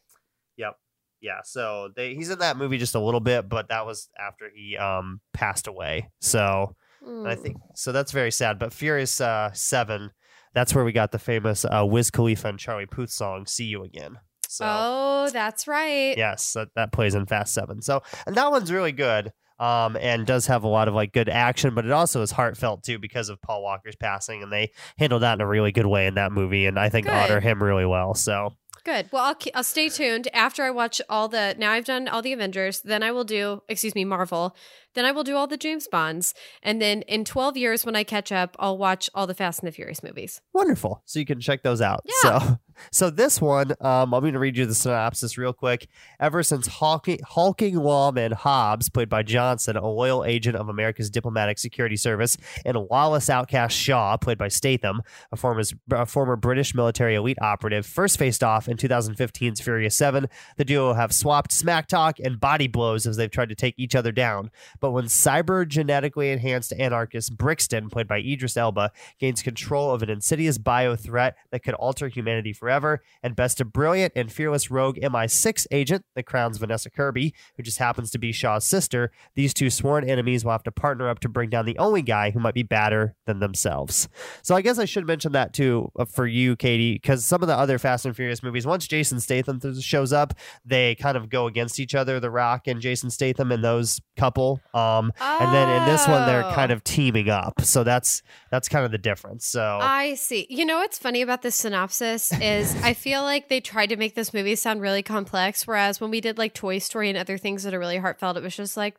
yep, 0.57 0.75
yeah. 1.21 1.39
So 1.43 1.89
they, 1.95 2.13
he's 2.13 2.29
in 2.29 2.37
that 2.37 2.55
movie 2.55 2.77
just 2.77 2.93
a 2.93 2.99
little 2.99 3.19
bit, 3.19 3.49
but 3.49 3.69
that 3.69 3.87
was 3.87 4.09
after 4.19 4.45
he 4.53 4.77
um 4.77 5.21
passed 5.33 5.65
away. 5.65 6.11
So 6.21 6.75
and 7.01 7.27
I 7.27 7.35
Mm. 7.35 7.39
think 7.41 7.57
so. 7.75 7.91
That's 7.91 8.11
very 8.11 8.31
sad. 8.31 8.59
But 8.59 8.71
Furious 8.73 9.19
uh, 9.19 9.49
Seven, 9.53 10.11
that's 10.53 10.75
where 10.75 10.85
we 10.85 10.91
got 10.91 11.11
the 11.11 11.17
famous 11.19 11.65
uh, 11.65 11.83
Wiz 11.87 12.11
Khalifa 12.11 12.47
and 12.47 12.59
Charlie 12.59 12.85
Puth 12.85 13.09
song 13.09 13.47
"See 13.47 13.65
You 13.65 13.83
Again." 13.83 14.19
So 14.47 14.65
Oh, 14.69 15.29
that's 15.33 15.67
right. 15.67 16.15
yes, 16.15 16.53
that, 16.53 16.67
that 16.75 16.91
plays 16.91 17.15
in 17.15 17.25
Fast 17.25 17.55
Seven. 17.55 17.81
So 17.81 18.03
and 18.27 18.35
that 18.37 18.51
one's 18.51 18.71
really 18.71 18.91
good. 18.91 19.33
Um, 19.63 19.95
and 20.01 20.25
does 20.25 20.47
have 20.47 20.63
a 20.63 20.67
lot 20.67 20.89
of 20.89 20.93
like 20.93 21.13
good 21.13 21.29
action, 21.29 21.73
but 21.73 21.85
it 21.85 21.91
also 21.91 22.21
is 22.21 22.31
heartfelt 22.31 22.83
too 22.83 22.99
because 22.99 23.29
of 23.29 23.41
Paul 23.41 23.63
Walker's 23.63 23.95
passing, 23.95 24.43
and 24.43 24.51
they 24.51 24.71
handled 24.97 25.21
that 25.21 25.35
in 25.35 25.41
a 25.41 25.47
really 25.47 25.71
good 25.71 25.85
way 25.85 26.05
in 26.05 26.15
that 26.15 26.33
movie, 26.33 26.65
and 26.65 26.77
I 26.77 26.89
think 26.89 27.05
Good. 27.05 27.15
honor 27.15 27.39
him 27.39 27.63
really 27.63 27.85
well. 27.85 28.13
So 28.13 28.55
Good. 28.83 29.07
Well, 29.13 29.23
I'll, 29.23 29.37
I'll 29.55 29.63
stay 29.63 29.87
tuned 29.87 30.27
after 30.33 30.63
I 30.63 30.69
watch 30.69 31.01
all 31.09 31.29
the. 31.29 31.55
Now 31.57 31.71
I've 31.71 31.85
done 31.85 32.09
all 32.09 32.21
the 32.21 32.33
Avengers. 32.33 32.81
Then 32.81 33.01
I 33.01 33.11
will 33.11 33.23
do, 33.23 33.61
excuse 33.69 33.95
me, 33.95 34.03
Marvel. 34.03 34.55
Then 34.93 35.05
I 35.05 35.11
will 35.11 35.23
do 35.23 35.35
all 35.35 35.47
the 35.47 35.57
James 35.57 35.87
Bonds. 35.87 36.33
And 36.61 36.81
then 36.81 37.01
in 37.03 37.25
12 37.25 37.57
years, 37.57 37.85
when 37.85 37.95
I 37.95 38.03
catch 38.03 38.31
up, 38.31 38.55
I'll 38.59 38.77
watch 38.77 39.09
all 39.13 39.27
the 39.27 39.33
Fast 39.33 39.59
and 39.59 39.67
the 39.67 39.71
Furious 39.71 40.03
movies. 40.03 40.41
Wonderful. 40.53 41.01
So 41.05 41.19
you 41.19 41.25
can 41.25 41.39
check 41.39 41.63
those 41.63 41.81
out. 41.81 42.01
Yeah. 42.05 42.39
So, 42.39 42.59
so 42.91 43.09
this 43.09 43.41
one, 43.41 43.71
um, 43.81 44.13
I'm 44.13 44.21
going 44.21 44.33
to 44.33 44.39
read 44.39 44.57
you 44.57 44.65
the 44.65 44.75
synopsis 44.75 45.37
real 45.37 45.53
quick. 45.53 45.87
Ever 46.19 46.43
since 46.43 46.67
hulking, 46.67 47.19
hulking 47.25 47.75
lawman 47.75 48.31
Hobbs, 48.31 48.89
played 48.89 49.09
by 49.09 49.23
Johnson, 49.23 49.77
a 49.77 49.87
loyal 49.87 50.25
agent 50.25 50.55
of 50.55 50.69
America's 50.69 51.09
diplomatic 51.09 51.57
security 51.59 51.97
service, 51.97 52.37
and 52.65 52.77
lawless 52.91 53.29
outcast 53.29 53.75
Shaw, 53.75 54.17
played 54.17 54.37
by 54.37 54.47
Statham, 54.47 55.01
a 55.31 55.37
former, 55.37 55.63
a 55.91 56.05
former 56.05 56.35
British 56.35 56.75
military 56.75 57.15
elite 57.15 57.37
operative, 57.41 57.85
first 57.85 58.17
faced 58.17 58.43
off 58.43 58.67
in 58.67 58.77
2015's 58.77 59.61
Furious 59.61 59.95
7, 59.95 60.27
the 60.57 60.65
duo 60.65 60.93
have 60.93 61.13
swapped 61.13 61.51
smack 61.51 61.87
talk 61.87 62.19
and 62.19 62.39
body 62.39 62.67
blows 62.67 63.05
as 63.07 63.17
they've 63.17 63.31
tried 63.31 63.49
to 63.49 63.55
take 63.55 63.75
each 63.77 63.95
other 63.95 64.11
down. 64.11 64.51
But 64.83 64.91
when 64.91 65.05
cyber 65.05 65.65
genetically 65.65 66.29
enhanced 66.29 66.73
anarchist 66.77 67.37
Brixton, 67.37 67.89
played 67.89 68.05
by 68.05 68.17
Idris 68.17 68.57
Elba, 68.57 68.91
gains 69.17 69.41
control 69.41 69.91
of 69.91 70.03
an 70.03 70.09
insidious 70.09 70.57
bio 70.57 70.97
threat 70.97 71.37
that 71.51 71.63
could 71.63 71.73
alter 71.75 72.09
humanity 72.09 72.51
forever, 72.51 73.01
and 73.23 73.33
best 73.33 73.61
a 73.61 73.65
brilliant 73.65 74.11
and 74.13 74.29
fearless 74.29 74.69
rogue 74.69 74.97
MI6 74.97 75.67
agent 75.71 76.03
that 76.15 76.23
crowns 76.23 76.57
Vanessa 76.57 76.89
Kirby, 76.89 77.33
who 77.55 77.63
just 77.63 77.77
happens 77.77 78.11
to 78.11 78.17
be 78.17 78.33
Shaw's 78.33 78.65
sister, 78.65 79.09
these 79.35 79.53
two 79.53 79.69
sworn 79.69 80.03
enemies 80.03 80.43
will 80.43 80.51
have 80.51 80.63
to 80.63 80.71
partner 80.73 81.07
up 81.07 81.19
to 81.19 81.29
bring 81.29 81.49
down 81.49 81.65
the 81.65 81.77
only 81.77 82.01
guy 82.01 82.31
who 82.31 82.41
might 82.41 82.53
be 82.53 82.63
badder 82.63 83.15
than 83.25 83.39
themselves. 83.39 84.09
So 84.41 84.53
I 84.53 84.61
guess 84.61 84.79
I 84.79 84.83
should 84.83 85.07
mention 85.07 85.31
that 85.31 85.53
too 85.53 85.93
uh, 85.97 86.03
for 86.03 86.27
you, 86.27 86.57
Katie, 86.57 86.95
because 86.95 87.23
some 87.23 87.41
of 87.41 87.47
the 87.47 87.55
other 87.55 87.79
Fast 87.79 88.05
and 88.05 88.13
Furious 88.13 88.43
movies, 88.43 88.67
once 88.67 88.85
Jason 88.85 89.21
Statham 89.21 89.61
shows 89.79 90.11
up, 90.11 90.33
they 90.65 90.95
kind 90.95 91.15
of 91.15 91.29
go 91.29 91.47
against 91.47 91.79
each 91.79 91.95
other, 91.95 92.19
The 92.19 92.29
Rock 92.29 92.67
and 92.67 92.81
Jason 92.81 93.09
Statham 93.09 93.49
and 93.49 93.63
those 93.63 94.01
couple. 94.17 94.59
Um, 94.73 95.13
oh. 95.21 95.37
and 95.39 95.53
then 95.53 95.69
in 95.69 95.87
this 95.87 96.07
one, 96.07 96.25
they're 96.25 96.43
kind 96.53 96.71
of 96.71 96.83
teaming 96.83 97.29
up. 97.29 97.61
So 97.61 97.83
that's 97.83 98.23
that's 98.49 98.67
kind 98.67 98.85
of 98.85 98.91
the 98.91 98.97
difference. 98.97 99.45
So 99.45 99.79
I 99.81 100.15
see. 100.15 100.47
You 100.49 100.65
know 100.65 100.77
what's 100.77 100.97
funny 100.97 101.21
about 101.21 101.41
this 101.41 101.55
synopsis 101.55 102.31
is 102.41 102.75
I 102.83 102.93
feel 102.93 103.21
like 103.21 103.49
they 103.49 103.59
tried 103.59 103.87
to 103.87 103.95
make 103.95 104.15
this 104.15 104.33
movie 104.33 104.55
sound 104.55 104.81
really 104.81 105.03
complex, 105.03 105.67
whereas 105.67 106.01
when 106.01 106.11
we 106.11 106.21
did 106.21 106.37
like 106.37 106.53
Toy 106.53 106.79
Story 106.79 107.09
and 107.09 107.17
other 107.17 107.37
things 107.37 107.63
that 107.63 107.73
are 107.73 107.79
really 107.79 107.97
heartfelt, 107.97 108.37
it 108.37 108.43
was 108.43 108.55
just 108.55 108.75
like 108.75 108.95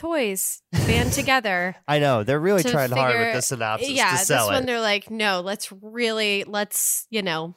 toys 0.00 0.62
band 0.86 1.12
together. 1.12 1.76
I 1.88 1.98
know 1.98 2.24
they're 2.24 2.40
really 2.40 2.62
trying 2.62 2.88
figure, 2.88 3.02
hard 3.02 3.18
with 3.18 3.34
the 3.34 3.42
synopsis. 3.42 3.90
Yeah, 3.90 4.16
this 4.16 4.30
it. 4.30 4.34
one 4.34 4.64
they're 4.64 4.80
like, 4.80 5.10
no, 5.10 5.40
let's 5.40 5.70
really 5.82 6.44
let's 6.44 7.06
you 7.10 7.20
know 7.20 7.54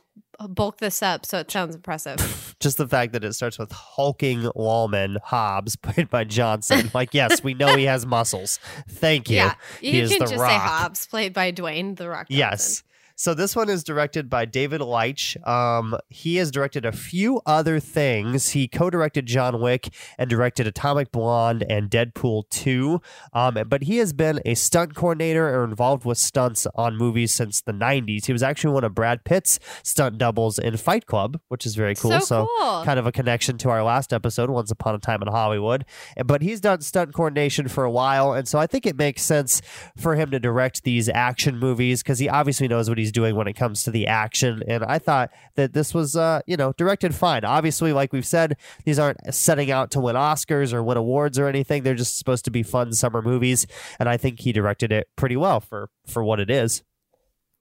bulk 0.49 0.79
this 0.79 1.01
up 1.01 1.25
so 1.25 1.39
it 1.39 1.49
sounds 1.49 1.73
impressive. 1.73 2.55
Just 2.59 2.77
the 2.77 2.87
fact 2.87 3.13
that 3.13 3.23
it 3.23 3.33
starts 3.33 3.57
with 3.57 3.71
hulking 3.71 4.41
Wallman 4.55 5.17
Hobbs, 5.23 5.75
played 5.81 6.09
by 6.09 6.23
Johnson. 6.25 6.91
Like, 6.93 7.13
yes, 7.13 7.43
we 7.43 7.53
know 7.53 7.75
he 7.75 7.85
has 7.85 8.05
muscles. 8.05 8.59
Thank 8.89 9.29
you. 9.29 9.37
Yeah, 9.37 9.55
you 9.81 10.03
he 10.03 10.09
can 10.09 10.19
just 10.19 10.35
rock. 10.35 10.49
say 10.49 10.57
Hobbs, 10.57 11.07
played 11.07 11.33
by 11.33 11.51
Dwayne 11.51 11.95
the 11.95 12.09
Rock. 12.09 12.27
Johnson. 12.29 12.37
Yes. 12.37 12.83
So 13.15 13.33
this 13.33 13.55
one 13.55 13.69
is 13.69 13.83
directed 13.83 14.29
by 14.29 14.45
David 14.45 14.81
Leitch. 14.81 15.37
Um, 15.45 15.95
he 16.09 16.37
has 16.37 16.49
directed 16.49 16.85
a 16.85 16.91
few 16.91 17.41
other 17.45 17.79
things. 17.79 18.49
He 18.49 18.67
co-directed 18.67 19.27
John 19.27 19.61
Wick 19.61 19.93
and 20.17 20.29
directed 20.29 20.65
Atomic 20.65 21.11
Blonde 21.11 21.63
and 21.69 21.89
Deadpool 21.89 22.49
2. 22.49 22.99
Um, 23.33 23.59
but 23.67 23.83
he 23.83 23.97
has 23.97 24.13
been 24.13 24.41
a 24.45 24.55
stunt 24.55 24.95
coordinator 24.95 25.47
or 25.47 25.63
involved 25.63 26.05
with 26.05 26.17
stunts 26.17 26.65
on 26.75 26.97
movies 26.97 27.33
since 27.33 27.61
the 27.61 27.71
90s. 27.71 28.25
He 28.25 28.33
was 28.33 28.43
actually 28.43 28.73
one 28.73 28.83
of 28.83 28.95
Brad 28.95 29.23
Pitt's 29.23 29.59
stunt 29.83 30.17
doubles 30.17 30.57
in 30.57 30.75
Fight 30.77 31.05
Club, 31.05 31.39
which 31.49 31.65
is 31.65 31.75
very 31.75 31.95
cool. 31.95 32.11
So, 32.11 32.19
so 32.19 32.49
cool. 32.57 32.83
kind 32.83 32.99
of 32.99 33.05
a 33.05 33.11
connection 33.11 33.57
to 33.59 33.69
our 33.69 33.83
last 33.83 34.11
episode, 34.11 34.49
Once 34.49 34.71
Upon 34.71 34.95
a 34.95 34.99
Time 34.99 35.21
in 35.21 35.27
Hollywood. 35.27 35.85
But 36.25 36.41
he's 36.41 36.59
done 36.59 36.81
stunt 36.81 37.13
coordination 37.13 37.67
for 37.67 37.83
a 37.83 37.91
while, 37.91 38.33
and 38.33 38.47
so 38.47 38.59
I 38.59 38.67
think 38.67 38.85
it 38.85 38.97
makes 38.97 39.21
sense 39.21 39.61
for 39.97 40.15
him 40.15 40.31
to 40.31 40.39
direct 40.39 40.83
these 40.83 41.07
action 41.09 41.57
movies 41.57 42.01
because 42.01 42.19
he 42.19 42.27
obviously 42.27 42.67
knows 42.67 42.89
what 42.89 42.97
he's 42.97 43.11
doing 43.13 43.35
when 43.35 43.47
it 43.47 43.53
comes 43.53 43.83
to 43.83 43.91
the 43.91 44.07
action. 44.07 44.61
And 44.67 44.83
I 44.83 44.99
thought 44.99 45.31
that 45.55 45.73
this 45.73 45.93
was, 45.93 46.15
uh, 46.15 46.41
you 46.45 46.57
know, 46.57 46.73
directed 46.73 47.15
fine. 47.15 47.45
Obviously, 47.45 47.93
like 47.93 48.11
we've 48.11 48.25
said, 48.25 48.57
these 48.83 48.99
aren't 48.99 49.33
setting 49.33 49.71
out 49.71 49.91
to 49.91 50.01
win 50.01 50.15
Oscars 50.15 50.73
or 50.73 50.83
win 50.83 50.97
awards 50.97 51.39
or 51.39 51.47
anything. 51.47 51.83
They're 51.83 51.95
just 51.95 52.17
supposed 52.17 52.43
to 52.45 52.51
be 52.51 52.63
fun 52.63 52.91
summer 52.93 53.21
movies. 53.21 53.65
And 53.99 54.09
I 54.09 54.17
think 54.17 54.41
he 54.41 54.51
directed 54.51 54.91
it 54.91 55.07
pretty 55.15 55.37
well 55.37 55.61
for 55.61 55.89
for 56.07 56.23
what 56.23 56.41
it 56.41 56.49
is. 56.49 56.83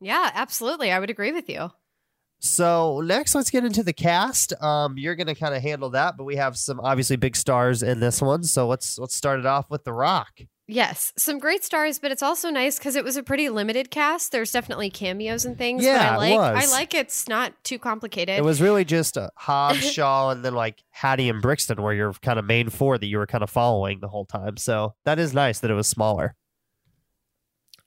Yeah, 0.00 0.30
absolutely. 0.35 0.90
I 0.90 0.99
would 0.99 1.11
agree 1.11 1.30
with 1.30 1.49
you. 1.49 1.71
So 2.40 3.00
next, 3.04 3.37
let's 3.37 3.50
get 3.50 3.64
into 3.64 3.85
the 3.85 3.92
cast. 3.92 4.52
Um, 4.61 4.99
you're 4.99 5.14
going 5.14 5.28
to 5.28 5.35
kind 5.37 5.54
of 5.54 5.62
handle 5.62 5.90
that, 5.90 6.16
but 6.16 6.25
we 6.25 6.35
have 6.35 6.56
some 6.56 6.80
obviously 6.80 7.14
big 7.14 7.37
stars 7.37 7.85
in 7.85 8.00
this 8.00 8.21
one. 8.21 8.42
So 8.42 8.66
let's 8.66 8.99
let's 8.99 9.14
start 9.14 9.38
it 9.38 9.47
off 9.47 9.71
with 9.71 9.85
The 9.85 9.92
Rock. 9.92 10.40
Yes, 10.72 11.12
some 11.18 11.38
great 11.38 11.62
stars, 11.62 11.98
but 11.98 12.10
it's 12.10 12.22
also 12.22 12.48
nice 12.48 12.78
because 12.78 12.96
it 12.96 13.04
was 13.04 13.16
a 13.16 13.22
pretty 13.22 13.48
limited 13.50 13.90
cast. 13.90 14.32
There's 14.32 14.50
definitely 14.50 14.88
cameos 14.88 15.44
and 15.44 15.58
things. 15.58 15.84
Yeah, 15.84 16.16
but 16.16 16.22
I 16.22 16.34
like 16.34 16.64
I 16.64 16.70
like 16.70 16.94
it's 16.94 17.28
not 17.28 17.52
too 17.62 17.78
complicated. 17.78 18.38
It 18.38 18.44
was 18.44 18.62
really 18.62 18.84
just 18.84 19.18
uh, 19.18 19.28
Hobbs, 19.36 19.90
Shaw, 19.92 20.30
and 20.30 20.44
then 20.44 20.54
like 20.54 20.82
Hattie 20.90 21.28
and 21.28 21.42
Brixton, 21.42 21.82
where 21.82 21.92
you're 21.92 22.14
kind 22.14 22.38
of 22.38 22.46
main 22.46 22.70
four 22.70 22.96
that 22.96 23.06
you 23.06 23.18
were 23.18 23.26
kind 23.26 23.44
of 23.44 23.50
following 23.50 24.00
the 24.00 24.08
whole 24.08 24.24
time. 24.24 24.56
So 24.56 24.94
that 25.04 25.18
is 25.18 25.34
nice 25.34 25.60
that 25.60 25.70
it 25.70 25.74
was 25.74 25.88
smaller. 25.88 26.34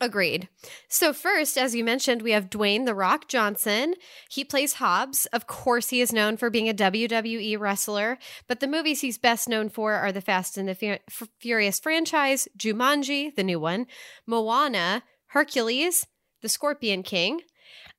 Agreed. 0.02 0.50
So, 0.90 1.14
first, 1.14 1.58
as 1.58 1.74
you 1.74 1.84
mentioned, 1.84 2.22
we 2.22 2.32
have 2.32 2.50
Dwayne 2.50 2.86
The 2.86 2.94
Rock 2.94 3.30
Johnson. 3.30 3.94
He 4.30 4.44
plays 4.44 4.74
Hobbs. 4.74 5.26
Of 5.28 5.48
course, 5.48 5.90
he 5.90 6.02
is 6.02 6.12
known 6.12 6.36
for 6.36 6.50
being 6.50 6.68
a 6.68 6.74
WWE 6.74 7.58
wrestler, 7.58 8.18
but 8.48 8.60
the 8.60 8.68
movies 8.68 9.00
he's 9.02 9.18
best 9.18 9.48
known 9.48 9.70
for 9.70 9.94
are 9.94 10.12
the 10.12 10.20
Fast 10.20 10.58
and 10.58 10.68
the 10.68 11.00
Furious 11.40 11.80
franchise, 11.80 12.48
Jumanji, 12.58 13.34
the 13.36 13.44
new 13.44 13.60
one, 13.60 13.88
Moana, 14.28 15.04
Hercules, 15.28 16.06
The 16.42 16.50
Scorpion 16.50 17.02
King. 17.02 17.42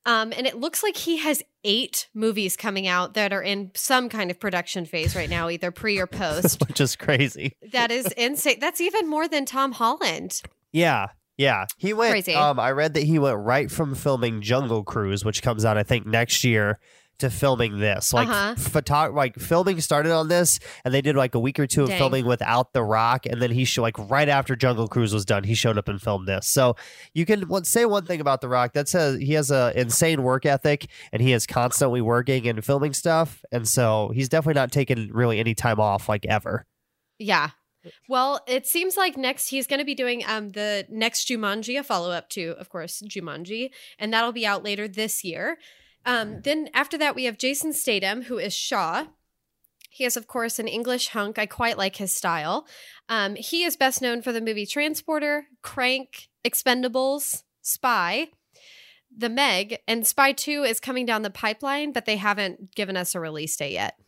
Um, 0.05 0.33
and 0.37 0.47
it 0.47 0.57
looks 0.57 0.83
like 0.83 0.97
he 0.97 1.17
has 1.17 1.43
eight 1.65 2.09
movies 2.15 2.57
coming 2.57 2.87
out 2.87 3.15
that 3.15 3.33
are 3.33 3.43
in 3.43 3.73
some 3.75 4.09
kind 4.09 4.31
of 4.31 4.39
production 4.39 4.85
phase 4.85 5.17
right 5.17 5.31
now, 5.31 5.49
either 5.49 5.71
pre 5.71 5.99
or 5.99 6.07
post. 6.07 6.63
Which 6.69 6.81
is 6.81 6.95
crazy. 6.95 7.57
that 7.73 7.91
is 7.91 8.07
insane. 8.19 8.59
That's 8.61 8.81
even 8.83 9.09
more 9.09 9.27
than 9.27 9.47
Tom 9.47 9.73
Holland. 9.73 10.43
Yeah, 10.73 11.07
yeah, 11.37 11.67
he 11.77 11.93
went. 11.93 12.13
Crazy. 12.13 12.35
Um, 12.35 12.59
I 12.59 12.71
read 12.73 12.95
that 12.95 13.03
he 13.03 13.19
went 13.19 13.39
right 13.39 13.71
from 13.71 13.95
filming 13.95 14.41
Jungle 14.41 14.85
Cruise, 14.85 15.25
which 15.25 15.43
comes 15.43 15.65
out 15.65 15.77
I 15.77 15.83
think 15.83 16.07
next 16.07 16.45
year, 16.45 16.79
to 17.19 17.31
filming 17.31 17.79
this. 17.79 18.13
Like 18.13 18.29
uh-huh. 18.29 18.55
photo, 18.57 19.13
like 19.13 19.37
filming 19.37 19.81
started 19.81 20.13
on 20.13 20.29
this, 20.29 20.59
and 20.85 20.93
they 20.93 21.01
did 21.01 21.17
like 21.17 21.35
a 21.35 21.39
week 21.39 21.59
or 21.59 21.67
two 21.67 21.83
of 21.83 21.89
Dang. 21.89 21.99
filming 21.99 22.27
without 22.27 22.73
The 22.73 22.83
Rock, 22.83 23.27
and 23.27 23.41
then 23.41 23.51
he 23.51 23.65
showed 23.65 23.83
like 23.83 23.99
right 23.99 24.29
after 24.29 24.57
Jungle 24.57 24.89
Cruise 24.89 25.15
was 25.15 25.25
done, 25.25 25.45
he 25.45 25.55
showed 25.55 25.79
up 25.79 25.89
and 25.89 26.01
filmed 26.01 26.29
this. 26.29 26.47
So 26.47 26.77
you 27.15 27.25
can 27.25 27.43
one, 27.49 27.65
say 27.65 27.85
one 27.85 28.05
thing 28.05 28.21
about 28.21 28.41
The 28.41 28.49
Rock. 28.49 28.73
That's 28.73 28.95
a 28.95 29.19
he 29.19 29.33
has 29.35 29.51
a 29.51 29.73
insane 29.79 30.23
work 30.23 30.47
ethic, 30.47 30.87
and 31.13 31.23
he 31.23 31.33
is 31.33 31.47
constantly 31.47 32.01
working 32.01 32.49
and 32.49 32.65
filming 32.65 32.93
stuff, 32.93 33.45
and 33.51 33.67
so 33.67 34.11
he's 34.15 34.29
definitely 34.29 34.61
not 34.61 34.73
taking 34.73 35.11
really 35.13 35.39
any 35.39 35.55
time 35.55 35.81
off 35.81 36.09
like 36.09 36.27
ever. 36.27 36.67
Yeah, 37.19 37.51
well, 38.09 38.41
it 38.47 38.67
seems 38.67 38.97
like 38.97 39.17
next 39.17 39.49
he's 39.49 39.67
going 39.67 39.81
to 39.81 39.85
be 39.85 39.95
doing 39.95 40.23
um 40.27 40.51
the 40.51 40.87
next 40.89 41.29
Jumanji, 41.29 41.79
a 41.79 41.83
follow 41.83 42.11
up 42.11 42.29
to, 42.31 42.55
of 42.59 42.69
course, 42.69 43.03
Jumanji, 43.09 43.71
and 43.99 44.13
that'll 44.13 44.33
be 44.33 44.47
out 44.47 44.65
later 44.65 44.89
this 44.89 45.25
year. 45.25 45.59
Um, 46.05 46.41
then 46.43 46.71
after 46.73 46.97
that, 46.99 47.17
we 47.17 47.25
have 47.25 47.37
Jason 47.37 47.73
Statham, 47.73 48.23
who 48.23 48.39
is 48.39 48.55
Shaw. 48.55 49.07
He 49.91 50.05
is, 50.05 50.17
of 50.17 50.27
course, 50.27 50.59
an 50.59 50.69
English 50.69 51.09
hunk. 51.09 51.39
I 51.39 51.47
quite 51.47 51.79
like 51.79 51.97
his 51.97 52.13
style. 52.13 52.67
Um, 53.09 53.35
he 53.35 53.65
is 53.65 53.77
best 53.77 54.01
known 54.01 54.23
for 54.23 54.31
the 54.31 54.43
movie 54.43 54.67
Transporter, 54.67 55.47
Crank, 55.63 56.29
Expendables, 56.47 57.43
Spy, 57.63 58.29
The 59.17 59.31
Meg, 59.31 59.79
and 59.89 60.07
Spy 60.07 60.33
2 60.33 60.63
is 60.65 60.81
coming 60.81 61.07
down 61.07 61.23
the 61.23 61.31
pipeline, 61.31 61.93
but 61.93 62.05
they 62.05 62.17
haven't 62.17 62.75
given 62.75 62.97
us 62.97 63.15
a 63.15 63.21
release 63.21 63.57
date 63.57 63.73
yet. 63.73 63.99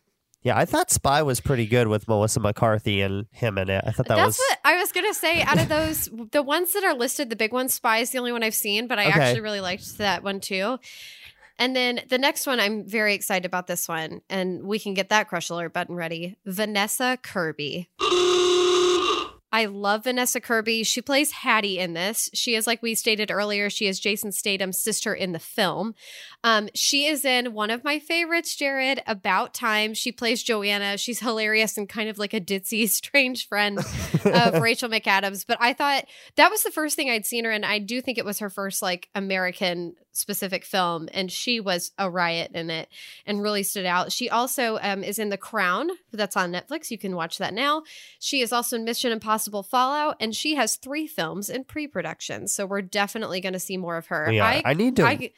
Yeah, 0.42 0.56
I 0.56 0.64
thought 0.64 0.90
Spy 0.90 1.22
was 1.22 1.40
pretty 1.40 1.66
good 1.66 1.88
with 1.88 2.06
Melissa 2.06 2.38
McCarthy 2.40 3.00
and 3.00 3.26
him 3.32 3.58
in 3.58 3.68
it. 3.68 3.82
I 3.86 3.90
thought 3.90 4.06
that 4.06 4.16
That's 4.16 4.38
was. 4.38 4.44
what 4.50 4.58
I 4.64 4.76
was 4.78 4.92
gonna 4.92 5.12
say. 5.14 5.42
Out 5.42 5.58
of 5.58 5.68
those, 5.68 6.08
the 6.32 6.42
ones 6.42 6.72
that 6.74 6.84
are 6.84 6.94
listed, 6.94 7.28
the 7.28 7.36
big 7.36 7.52
one, 7.52 7.68
Spy 7.68 7.98
is 7.98 8.10
the 8.10 8.18
only 8.18 8.30
one 8.32 8.42
I've 8.44 8.54
seen, 8.54 8.86
but 8.86 8.98
I 8.98 9.08
Okay. 9.08 9.20
actually 9.20 9.40
really 9.40 9.60
liked 9.60 9.98
that 9.98 10.22
one 10.22 10.40
too. 10.40 10.78
And 11.58 11.74
then 11.74 12.00
the 12.08 12.18
next 12.18 12.46
one, 12.46 12.60
I'm 12.60 12.86
very 12.86 13.14
excited 13.14 13.44
about 13.44 13.66
this 13.66 13.88
one, 13.88 14.20
and 14.30 14.62
we 14.62 14.78
can 14.78 14.94
get 14.94 15.08
that 15.08 15.28
crush 15.28 15.50
alert 15.50 15.72
button 15.72 15.96
ready. 15.96 16.36
Vanessa 16.46 17.18
Kirby. 17.20 17.88
I 19.50 19.64
love 19.64 20.04
Vanessa 20.04 20.40
Kirby. 20.40 20.82
She 20.84 21.00
plays 21.00 21.32
Hattie 21.32 21.78
in 21.78 21.94
this. 21.94 22.28
She 22.34 22.54
is, 22.54 22.66
like 22.66 22.82
we 22.82 22.94
stated 22.94 23.30
earlier, 23.30 23.70
she 23.70 23.86
is 23.86 23.98
Jason 23.98 24.30
Statham's 24.30 24.78
sister 24.78 25.14
in 25.14 25.32
the 25.32 25.38
film. 25.38 25.94
Um, 26.44 26.68
she 26.74 27.06
is 27.06 27.24
in 27.24 27.54
one 27.54 27.70
of 27.70 27.82
my 27.82 27.98
favorites, 27.98 28.54
Jared, 28.54 29.02
About 29.06 29.54
Time. 29.54 29.94
She 29.94 30.12
plays 30.12 30.42
Joanna. 30.42 30.98
She's 30.98 31.20
hilarious 31.20 31.78
and 31.78 31.88
kind 31.88 32.10
of 32.10 32.18
like 32.18 32.34
a 32.34 32.40
ditzy, 32.40 32.88
strange 32.88 33.48
friend 33.48 33.78
of 34.24 34.54
Rachel 34.60 34.90
McAdams. 34.90 35.46
But 35.46 35.58
I 35.60 35.72
thought 35.72 36.04
that 36.36 36.50
was 36.50 36.62
the 36.62 36.70
first 36.70 36.96
thing 36.96 37.08
I'd 37.08 37.26
seen 37.26 37.44
her 37.44 37.50
in. 37.50 37.64
I 37.64 37.78
do 37.78 38.02
think 38.02 38.18
it 38.18 38.24
was 38.24 38.40
her 38.40 38.50
first 38.50 38.82
like 38.82 39.08
American 39.14 39.94
specific 40.18 40.64
film, 40.64 41.08
and 41.14 41.30
she 41.30 41.60
was 41.60 41.92
a 41.98 42.10
riot 42.10 42.50
in 42.54 42.70
it 42.70 42.88
and 43.26 43.42
really 43.42 43.62
stood 43.62 43.86
out. 43.86 44.12
She 44.12 44.28
also 44.28 44.78
um, 44.82 45.02
is 45.02 45.18
in 45.18 45.28
The 45.28 45.36
Crown, 45.36 45.90
that's 46.12 46.36
on 46.36 46.52
Netflix. 46.52 46.90
You 46.90 46.98
can 46.98 47.16
watch 47.16 47.38
that 47.38 47.54
now. 47.54 47.82
She 48.18 48.40
is 48.40 48.52
also 48.52 48.76
in 48.76 48.84
Mission 48.84 49.12
Impossible 49.12 49.62
Fallout, 49.62 50.16
and 50.20 50.34
she 50.34 50.54
has 50.56 50.76
three 50.76 51.06
films 51.06 51.48
in 51.48 51.64
pre 51.64 51.86
production. 51.86 52.48
So 52.48 52.66
we're 52.66 52.82
definitely 52.82 53.40
going 53.40 53.52
to 53.52 53.58
see 53.58 53.76
more 53.76 53.96
of 53.96 54.08
her. 54.08 54.30
Yeah, 54.30 54.44
I, 54.44 54.62
I 54.64 54.74
need 54.74 54.96
to. 54.96 55.04
I, 55.04 55.32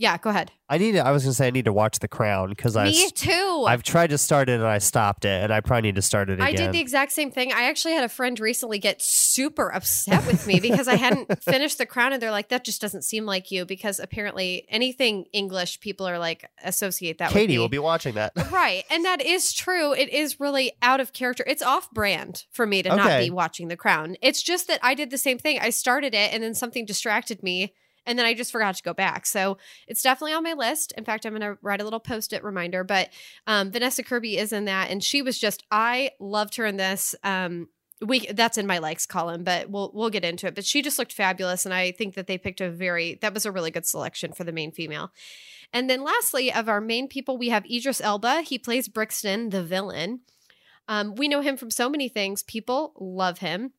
yeah, 0.00 0.16
go 0.16 0.30
ahead. 0.30 0.50
I 0.70 0.78
need 0.78 0.92
to, 0.92 1.00
I 1.04 1.10
was 1.10 1.24
gonna 1.24 1.34
say 1.34 1.48
I 1.48 1.50
need 1.50 1.66
to 1.66 1.74
watch 1.74 1.98
The 1.98 2.08
Crown 2.08 2.48
because 2.48 2.74
I 2.74 2.84
Me 2.86 3.10
too. 3.10 3.64
I've 3.68 3.82
tried 3.82 4.10
to 4.10 4.18
start 4.18 4.48
it 4.48 4.54
and 4.54 4.64
I 4.66 4.78
stopped 4.78 5.26
it, 5.26 5.42
and 5.44 5.52
I 5.52 5.60
probably 5.60 5.82
need 5.82 5.96
to 5.96 6.02
start 6.02 6.30
it 6.30 6.34
again. 6.34 6.46
I 6.46 6.52
did 6.52 6.72
the 6.72 6.80
exact 6.80 7.12
same 7.12 7.30
thing. 7.30 7.52
I 7.52 7.64
actually 7.64 7.92
had 7.94 8.04
a 8.04 8.08
friend 8.08 8.40
recently 8.40 8.78
get 8.78 9.02
super 9.02 9.68
upset 9.68 10.26
with 10.26 10.46
me 10.46 10.58
because 10.58 10.88
I 10.88 10.94
hadn't 10.94 11.42
finished 11.42 11.76
The 11.76 11.84
Crown, 11.84 12.14
and 12.14 12.22
they're 12.22 12.30
like, 12.30 12.48
"That 12.48 12.64
just 12.64 12.80
doesn't 12.80 13.02
seem 13.02 13.26
like 13.26 13.50
you." 13.50 13.66
Because 13.66 13.98
apparently, 14.00 14.64
anything 14.70 15.26
English, 15.34 15.80
people 15.80 16.08
are 16.08 16.18
like 16.18 16.48
associate 16.64 17.18
that. 17.18 17.28
With 17.34 17.34
Katie 17.42 17.58
will 17.58 17.68
be 17.68 17.78
watching 17.78 18.14
that, 18.14 18.32
right? 18.50 18.84
And 18.90 19.04
that 19.04 19.20
is 19.20 19.52
true. 19.52 19.92
It 19.92 20.08
is 20.08 20.40
really 20.40 20.72
out 20.80 21.00
of 21.00 21.12
character. 21.12 21.44
It's 21.46 21.62
off 21.62 21.90
brand 21.90 22.44
for 22.52 22.66
me 22.66 22.82
to 22.84 22.88
Okay. 22.94 22.96
not 22.96 23.18
be 23.18 23.28
watching 23.30 23.68
The 23.68 23.76
Crown. 23.76 24.16
It's 24.22 24.42
just 24.42 24.66
that 24.68 24.80
I 24.82 24.94
did 24.94 25.10
the 25.10 25.18
same 25.18 25.38
thing. 25.38 25.58
I 25.60 25.68
started 25.70 26.14
it, 26.14 26.32
and 26.32 26.42
then 26.42 26.54
something 26.54 26.86
distracted 26.86 27.42
me. 27.42 27.74
And 28.10 28.18
then 28.18 28.26
I 28.26 28.34
just 28.34 28.50
forgot 28.50 28.74
to 28.74 28.82
go 28.82 28.92
back. 28.92 29.24
So 29.24 29.56
it's 29.86 30.02
definitely 30.02 30.32
on 30.32 30.42
my 30.42 30.54
list. 30.54 30.92
In 30.98 31.04
fact, 31.04 31.24
I'm 31.24 31.30
going 31.30 31.42
to 31.42 31.56
write 31.62 31.80
a 31.80 31.84
little 31.84 32.00
post 32.00 32.32
it 32.32 32.42
reminder. 32.42 32.82
But 32.82 33.10
um, 33.46 33.70
Vanessa 33.70 34.02
Kirby 34.02 34.36
is 34.36 34.52
in 34.52 34.64
that. 34.64 34.90
And 34.90 35.00
she 35.00 35.22
was 35.22 35.38
just, 35.38 35.62
I 35.70 36.10
loved 36.18 36.56
her 36.56 36.66
in 36.66 36.76
this. 36.76 37.14
Um, 37.22 37.68
we 38.04 38.20
that's 38.32 38.58
in 38.58 38.66
my 38.66 38.78
likes 38.78 39.06
column, 39.06 39.44
but 39.44 39.70
we'll 39.70 39.92
we'll 39.94 40.10
get 40.10 40.24
into 40.24 40.46
it. 40.46 40.54
But 40.54 40.64
she 40.64 40.80
just 40.80 40.98
looked 40.98 41.12
fabulous, 41.12 41.66
and 41.66 41.74
I 41.74 41.92
think 41.92 42.14
that 42.14 42.26
they 42.26 42.38
picked 42.38 42.62
a 42.62 42.70
very 42.70 43.18
that 43.20 43.34
was 43.34 43.44
a 43.44 43.52
really 43.52 43.70
good 43.70 43.84
selection 43.84 44.32
for 44.32 44.42
the 44.42 44.52
main 44.52 44.72
female. 44.72 45.12
And 45.70 45.90
then 45.90 46.02
lastly, 46.02 46.50
of 46.50 46.66
our 46.66 46.80
main 46.80 47.08
people, 47.08 47.36
we 47.36 47.50
have 47.50 47.66
Idris 47.66 48.00
Elba. 48.00 48.40
He 48.40 48.58
plays 48.58 48.88
Brixton, 48.88 49.50
the 49.50 49.62
villain. 49.62 50.20
Um, 50.88 51.14
we 51.14 51.28
know 51.28 51.42
him 51.42 51.58
from 51.58 51.70
so 51.70 51.90
many 51.90 52.08
things. 52.08 52.42
People 52.42 52.94
love 52.98 53.40
him. 53.40 53.72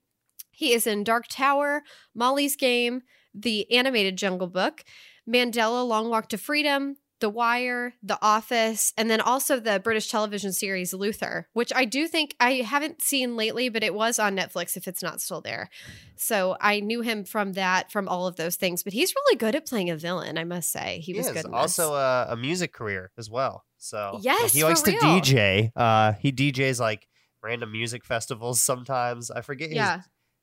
He 0.51 0.71
is 0.73 0.85
in 0.85 1.03
Dark 1.03 1.25
Tower, 1.27 1.81
Molly's 2.13 2.55
Game, 2.55 3.01
the 3.33 3.71
animated 3.71 4.17
Jungle 4.17 4.47
Book, 4.47 4.83
Mandela 5.27 5.87
Long 5.87 6.09
Walk 6.09 6.29
to 6.29 6.37
Freedom, 6.37 6.95
The 7.19 7.29
Wire, 7.29 7.93
The 8.01 8.17
Office, 8.21 8.93
and 8.97 9.09
then 9.09 9.21
also 9.21 9.59
the 9.59 9.79
British 9.79 10.09
television 10.09 10.51
series 10.51 10.93
Luther, 10.93 11.47
which 11.53 11.71
I 11.73 11.85
do 11.85 12.07
think 12.07 12.35
I 12.39 12.55
haven't 12.55 13.01
seen 13.01 13.37
lately, 13.37 13.69
but 13.69 13.83
it 13.83 13.93
was 13.93 14.19
on 14.19 14.35
Netflix 14.35 14.75
if 14.75 14.87
it's 14.87 15.03
not 15.03 15.21
still 15.21 15.41
there. 15.41 15.69
So 16.15 16.57
I 16.59 16.79
knew 16.79 17.01
him 17.01 17.23
from 17.23 17.53
that, 17.53 17.91
from 17.91 18.07
all 18.07 18.27
of 18.27 18.35
those 18.35 18.55
things. 18.55 18.83
But 18.83 18.93
he's 18.93 19.13
really 19.15 19.37
good 19.37 19.55
at 19.55 19.67
playing 19.67 19.89
a 19.89 19.97
villain, 19.97 20.37
I 20.37 20.43
must 20.43 20.71
say. 20.71 20.99
He, 20.99 21.13
He 21.13 21.17
was 21.17 21.27
has 21.29 21.43
good. 21.43 21.53
Also 21.53 21.89
this. 21.89 21.97
a, 21.97 22.27
a 22.31 22.37
music 22.37 22.73
career 22.73 23.11
as 23.17 23.29
well. 23.29 23.63
So 23.77 24.19
Yes, 24.21 24.53
he 24.53 24.63
likes 24.63 24.81
to. 24.83 24.91
DJ. 24.91 25.71
Uh, 25.75 26.13
he 26.13 26.31
DJs 26.31 26.79
like 26.79 27.07
random 27.43 27.71
music 27.71 28.05
festivals 28.05 28.61
sometimes. 28.61 29.31
I 29.31 29.41
forget 29.41 29.69
his 29.69 29.77
yeah. 29.77 30.01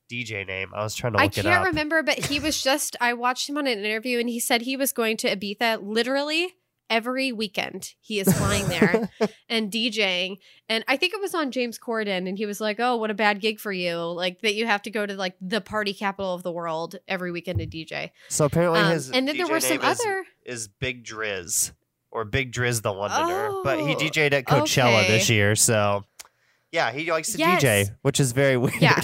DJ 0.09 0.45
name. 0.47 0.71
I 0.75 0.83
was 0.83 0.95
trying 0.95 1.13
to 1.13 1.19
I 1.19 1.23
look 1.23 1.37
it 1.37 1.43
can't 1.43 1.65
remember, 1.67 2.03
but 2.03 2.25
he 2.25 2.39
was 2.39 2.61
just, 2.63 2.95
I 2.99 3.13
watched 3.13 3.47
him 3.49 3.57
on 3.57 3.67
an 3.67 3.79
interview 3.83 4.19
and 4.19 4.27
he 4.29 4.39
said 4.39 4.61
he 4.63 4.75
was 4.77 4.91
going 4.91 5.17
to 5.17 5.35
Ibiza 5.35 5.79
literally 5.83 6.55
every 6.89 7.31
weekend. 7.31 7.93
He 8.01 8.19
is 8.19 8.35
flying 8.35 8.67
there 8.67 9.09
and 9.49 9.71
DJing. 9.71 10.37
And 10.67 10.83
I 10.87 10.97
think 10.97 11.13
it 11.13 11.21
was 11.21 11.35
on 11.35 11.51
James 11.51 11.77
Corden. 11.77 12.27
And 12.27 12.35
he 12.35 12.47
was 12.47 12.59
like, 12.59 12.79
oh, 12.79 12.97
what 12.97 13.11
a 13.11 13.13
bad 13.13 13.39
gig 13.41 13.59
for 13.59 13.71
you. 13.71 13.95
Like 13.97 14.41
that 14.41 14.55
you 14.55 14.65
have 14.65 14.81
to 14.81 14.89
go 14.89 15.05
to 15.05 15.13
like 15.13 15.35
the 15.39 15.61
party 15.61 15.93
capital 15.93 16.33
of 16.33 16.41
the 16.41 16.51
world 16.51 16.95
every 17.07 17.31
weekend 17.31 17.59
to 17.59 17.67
DJ. 17.67 18.09
So 18.29 18.45
apparently 18.45 18.79
Um, 18.79 18.91
his 18.91 19.11
and 19.11 19.27
then 19.27 19.37
there 19.37 19.47
were 19.47 19.59
some 19.59 19.77
is, 19.83 19.99
other. 20.01 20.25
is 20.45 20.67
Big 20.67 21.05
Driis 21.05 21.73
or 22.09 22.25
Big 22.25 22.51
Driis 22.51 22.81
the 22.81 22.91
Londoner. 22.91 23.51
but 23.63 23.79
he 23.81 23.93
Oh, 23.93 23.99
DJ'd 23.99 24.33
at 24.33 24.45
Coachella 24.45 25.03
okay. 25.03 25.07
this 25.09 25.29
year. 25.29 25.55
So 25.55 26.03
yeah, 26.71 26.91
he 26.91 27.11
likes 27.11 27.31
to 27.33 27.37
Yes. 27.37 27.63
DJ, 27.63 27.95
which 28.01 28.19
is 28.19 28.31
very 28.31 28.57
weird. 28.57 28.81
Yeah. 28.81 28.99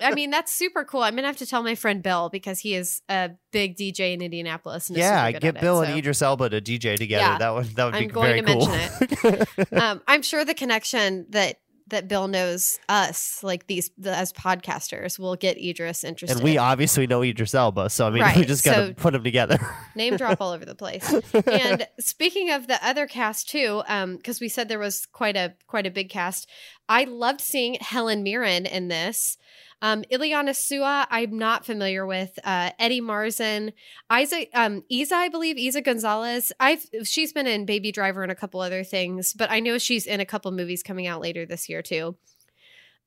I 0.00 0.14
mean, 0.14 0.30
that's 0.30 0.52
super 0.52 0.84
cool. 0.84 1.02
I'm 1.02 1.16
to 1.16 1.22
have 1.22 1.36
to 1.38 1.46
tell 1.46 1.62
my 1.62 1.74
friend 1.74 2.02
Bill 2.02 2.28
because 2.28 2.60
he 2.60 2.74
is 2.74 3.02
a 3.08 3.30
big 3.52 3.76
DJ 3.76 4.14
in 4.14 4.22
Indianapolis. 4.22 4.88
And 4.88 4.98
yeah, 4.98 5.30
get 5.32 5.60
Bill 5.60 5.80
it, 5.80 5.86
and 5.86 5.94
so. 5.94 5.98
Idris 5.98 6.22
Elba 6.22 6.50
to 6.50 6.60
DJ 6.60 6.96
together. 6.96 7.24
Yeah. 7.24 7.38
that 7.38 7.54
would 7.54 7.66
that 7.76 7.84
would 7.84 7.92
be 7.92 7.98
I'm 7.98 8.08
going 8.08 8.44
very 8.44 8.58
to 8.60 9.26
cool. 9.26 9.34
mention 9.36 9.66
um, 9.80 10.02
I'm 10.06 10.22
sure 10.22 10.44
the 10.44 10.54
connection 10.54 11.26
that 11.30 11.56
that 11.90 12.08
Bill 12.08 12.28
knows 12.28 12.78
us, 12.88 13.42
like 13.42 13.66
these 13.66 13.90
the, 13.96 14.14
as 14.14 14.32
podcasters, 14.32 15.18
will 15.18 15.36
get 15.36 15.56
Idris 15.58 16.04
interested. 16.04 16.36
and 16.36 16.44
we 16.44 16.58
obviously 16.58 17.06
know 17.06 17.22
Idris 17.22 17.54
Elba, 17.54 17.90
so 17.90 18.06
I 18.06 18.10
mean, 18.10 18.24
we 18.36 18.44
just 18.44 18.64
got 18.64 18.74
to 18.74 18.86
so- 18.88 18.92
put 18.94 19.12
them 19.12 19.24
together. 19.24 19.58
name 19.94 20.16
drop 20.16 20.40
all 20.40 20.52
over 20.52 20.64
the 20.64 20.74
place. 20.74 21.12
and 21.46 21.86
speaking 21.98 22.50
of 22.50 22.66
the 22.66 22.84
other 22.86 23.06
cast 23.06 23.48
too, 23.48 23.82
because 24.16 24.40
we 24.40 24.48
said 24.48 24.68
there 24.68 24.78
was 24.78 25.06
quite 25.06 25.36
a 25.36 25.54
quite 25.66 25.86
a 25.86 25.90
big 25.90 26.08
cast. 26.08 26.48
I 26.88 27.04
loved 27.04 27.40
seeing 27.40 27.74
Helen 27.80 28.22
Mirren 28.22 28.66
in 28.66 28.88
this. 28.88 29.36
Um, 29.80 30.02
Eliana 30.12 30.56
Sua, 30.56 31.06
I'm 31.08 31.38
not 31.38 31.64
familiar 31.64 32.04
with. 32.04 32.38
Uh, 32.42 32.70
Eddie 32.78 33.00
Marsan, 33.00 33.72
Eiza, 34.10 34.48
um, 34.54 34.82
Eiza, 34.90 35.12
I 35.12 35.28
believe 35.28 35.56
Eiza 35.56 35.84
González. 35.84 36.50
I've 36.58 36.84
she's 37.04 37.32
been 37.32 37.46
in 37.46 37.64
Baby 37.64 37.92
Driver 37.92 38.22
and 38.22 38.32
a 38.32 38.36
couple 38.36 38.60
other 38.60 38.82
things, 38.82 39.32
but 39.32 39.50
I 39.50 39.60
know 39.60 39.78
she's 39.78 40.06
in 40.06 40.20
a 40.20 40.26
couple 40.26 40.50
movies 40.50 40.82
coming 40.82 41.06
out 41.06 41.20
later 41.20 41.46
this 41.46 41.68
year 41.68 41.82
too. 41.82 42.16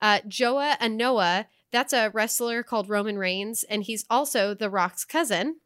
Uh, 0.02 0.20
Joe 0.28 0.56
Anoa'i, 0.56 1.46
that's 1.72 1.94
a 1.94 2.10
wrestler 2.10 2.64
called 2.64 2.90
Roman 2.90 3.18
Reigns, 3.18 3.64
and 3.64 3.84
he's 3.84 4.06
also 4.10 4.54
The 4.54 4.70
Rock's 4.70 5.06
cousin. 5.06 5.58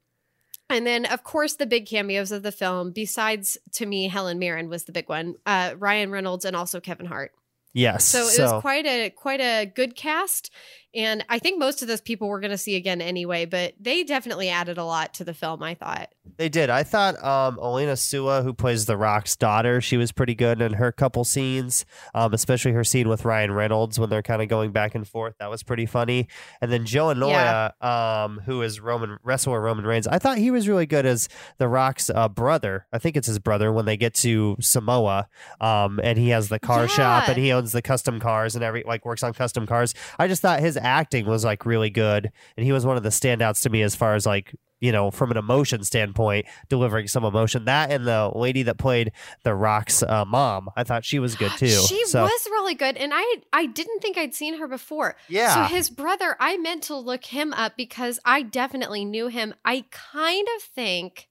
And 0.69 0.85
then, 0.85 1.05
of 1.05 1.23
course, 1.23 1.53
the 1.53 1.67
big 1.67 1.85
cameos 1.85 2.31
of 2.31 2.41
the 2.41 2.51
film, 2.51 2.91
besides 2.91 3.57
to 3.73 3.85
me, 3.85 4.07
Helen 4.07 4.39
Mirren 4.39 4.67
was 4.67 4.85
the 4.85 4.91
big 4.91 5.07
one. 5.07 5.35
Uh, 5.45 5.75
Ryan 5.77 6.09
Reynolds 6.09 6.43
and 6.43 6.55
also 6.55 6.79
Kevin 6.79 7.05
Hart. 7.05 7.33
Yes. 7.75 8.05
So 8.05 8.19
it 8.19 8.39
was 8.39 8.61
quite 8.61 8.85
a 8.85 9.09
quite 9.09 9.41
a 9.41 9.65
good 9.65 9.97
cast, 9.97 10.49
and 10.95 11.25
I 11.27 11.39
think 11.39 11.59
most 11.59 11.81
of 11.81 11.89
those 11.89 11.99
people 11.99 12.29
we're 12.29 12.39
going 12.39 12.51
to 12.51 12.57
see 12.57 12.77
again 12.77 13.01
anyway. 13.01 13.43
But 13.43 13.73
they 13.77 14.05
definitely 14.05 14.47
added 14.49 14.77
a 14.77 14.85
lot 14.85 15.13
to 15.15 15.25
the 15.25 15.33
film. 15.33 15.61
I 15.61 15.73
thought. 15.75 16.09
They 16.37 16.49
did. 16.49 16.69
I 16.69 16.83
thought 16.83 17.15
um, 17.23 17.57
Eliana 17.57 17.97
Sua, 17.97 18.41
who 18.41 18.53
plays 18.53 18.85
The 18.85 18.97
Rock's 18.97 19.35
daughter, 19.35 19.79
she 19.79 19.95
was 19.95 20.11
pretty 20.11 20.35
good 20.35 20.61
in 20.61 20.73
her 20.73 20.91
couple 20.91 21.23
scenes, 21.23 21.85
um, 22.13 22.33
especially 22.33 22.71
her 22.71 22.83
scene 22.83 23.07
with 23.07 23.23
Ryan 23.23 23.51
Reynolds 23.51 23.99
when 23.99 24.09
they're 24.09 24.21
kind 24.21 24.41
of 24.41 24.47
going 24.47 24.71
back 24.71 24.95
and 24.95 25.07
forth. 25.07 25.35
That 25.39 25.49
was 25.49 25.63
pretty 25.63 25.85
funny. 25.85 26.27
And 26.61 26.71
then 26.71 26.85
Joe 26.85 27.07
Anoa'i, 27.07 27.71
um, 27.81 28.41
who 28.45 28.61
is 28.63 28.79
Roman 28.79 29.17
wrestler 29.23 29.61
Roman 29.61 29.85
Reigns, 29.85 30.07
I 30.07 30.17
thought 30.17 30.37
he 30.37 30.51
was 30.51 30.67
really 30.67 30.85
good 30.85 31.05
as 31.05 31.29
The 31.57 31.67
Rock's 31.67 32.09
uh, 32.09 32.27
brother. 32.27 32.87
I 32.91 32.97
think 32.97 33.15
it's 33.15 33.27
his 33.27 33.39
brother 33.39 33.71
when 33.71 33.85
they 33.85 33.97
get 33.97 34.13
to 34.15 34.57
Samoa, 34.59 35.29
um, 35.61 35.99
and 36.03 36.17
he 36.17 36.29
has 36.29 36.49
the 36.49 36.59
car 36.59 36.87
shop 36.87 37.29
and 37.29 37.37
he 37.37 37.51
owns 37.53 37.64
the 37.71 37.81
custom 37.81 38.19
cars 38.19 38.55
and 38.55 38.63
every 38.63 38.83
like 38.85 39.05
works 39.05 39.23
on 39.23 39.33
custom 39.33 39.65
cars. 39.65 39.93
I 40.19 40.27
just 40.27 40.41
thought 40.41 40.59
his 40.59 40.77
acting 40.77 41.25
was 41.25 41.43
like 41.43 41.65
really 41.65 41.89
good, 41.89 42.31
and 42.57 42.65
he 42.65 42.71
was 42.71 42.85
one 42.85 42.97
of 42.97 43.03
the 43.03 43.09
standouts 43.09 43.61
to 43.63 43.69
me 43.69 43.81
as 43.81 43.95
far 43.95 44.15
as 44.15 44.25
like 44.25 44.55
you 44.81 44.91
know, 44.91 45.09
from 45.09 45.31
an 45.31 45.37
emotion 45.37 45.83
standpoint, 45.83 46.45
delivering 46.69 47.07
some 47.07 47.23
emotion. 47.23 47.65
That 47.65 47.91
and 47.91 48.05
the 48.05 48.31
lady 48.33 48.63
that 48.63 48.77
played 48.77 49.13
the 49.43 49.55
Rock's 49.55 50.03
uh, 50.03 50.25
mom, 50.25 50.69
I 50.75 50.83
thought 50.83 51.05
she 51.05 51.19
was 51.19 51.35
good 51.35 51.51
too. 51.57 51.67
She 51.67 52.05
so, 52.05 52.23
was 52.23 52.47
really 52.51 52.75
good, 52.75 52.97
and 52.97 53.11
I 53.13 53.35
I 53.53 53.65
didn't 53.65 54.01
think 54.01 54.17
I'd 54.17 54.35
seen 54.35 54.59
her 54.59 54.67
before. 54.67 55.15
yeah, 55.27 55.67
So 55.67 55.73
his 55.75 55.89
brother, 55.89 56.35
I 56.39 56.57
meant 56.57 56.83
to 56.83 56.95
look 56.95 57.25
him 57.25 57.53
up 57.53 57.77
because 57.77 58.19
I 58.25 58.41
definitely 58.41 59.05
knew 59.05 59.27
him. 59.27 59.53
I 59.63 59.85
kind 59.91 60.47
of 60.57 60.63
think. 60.63 61.29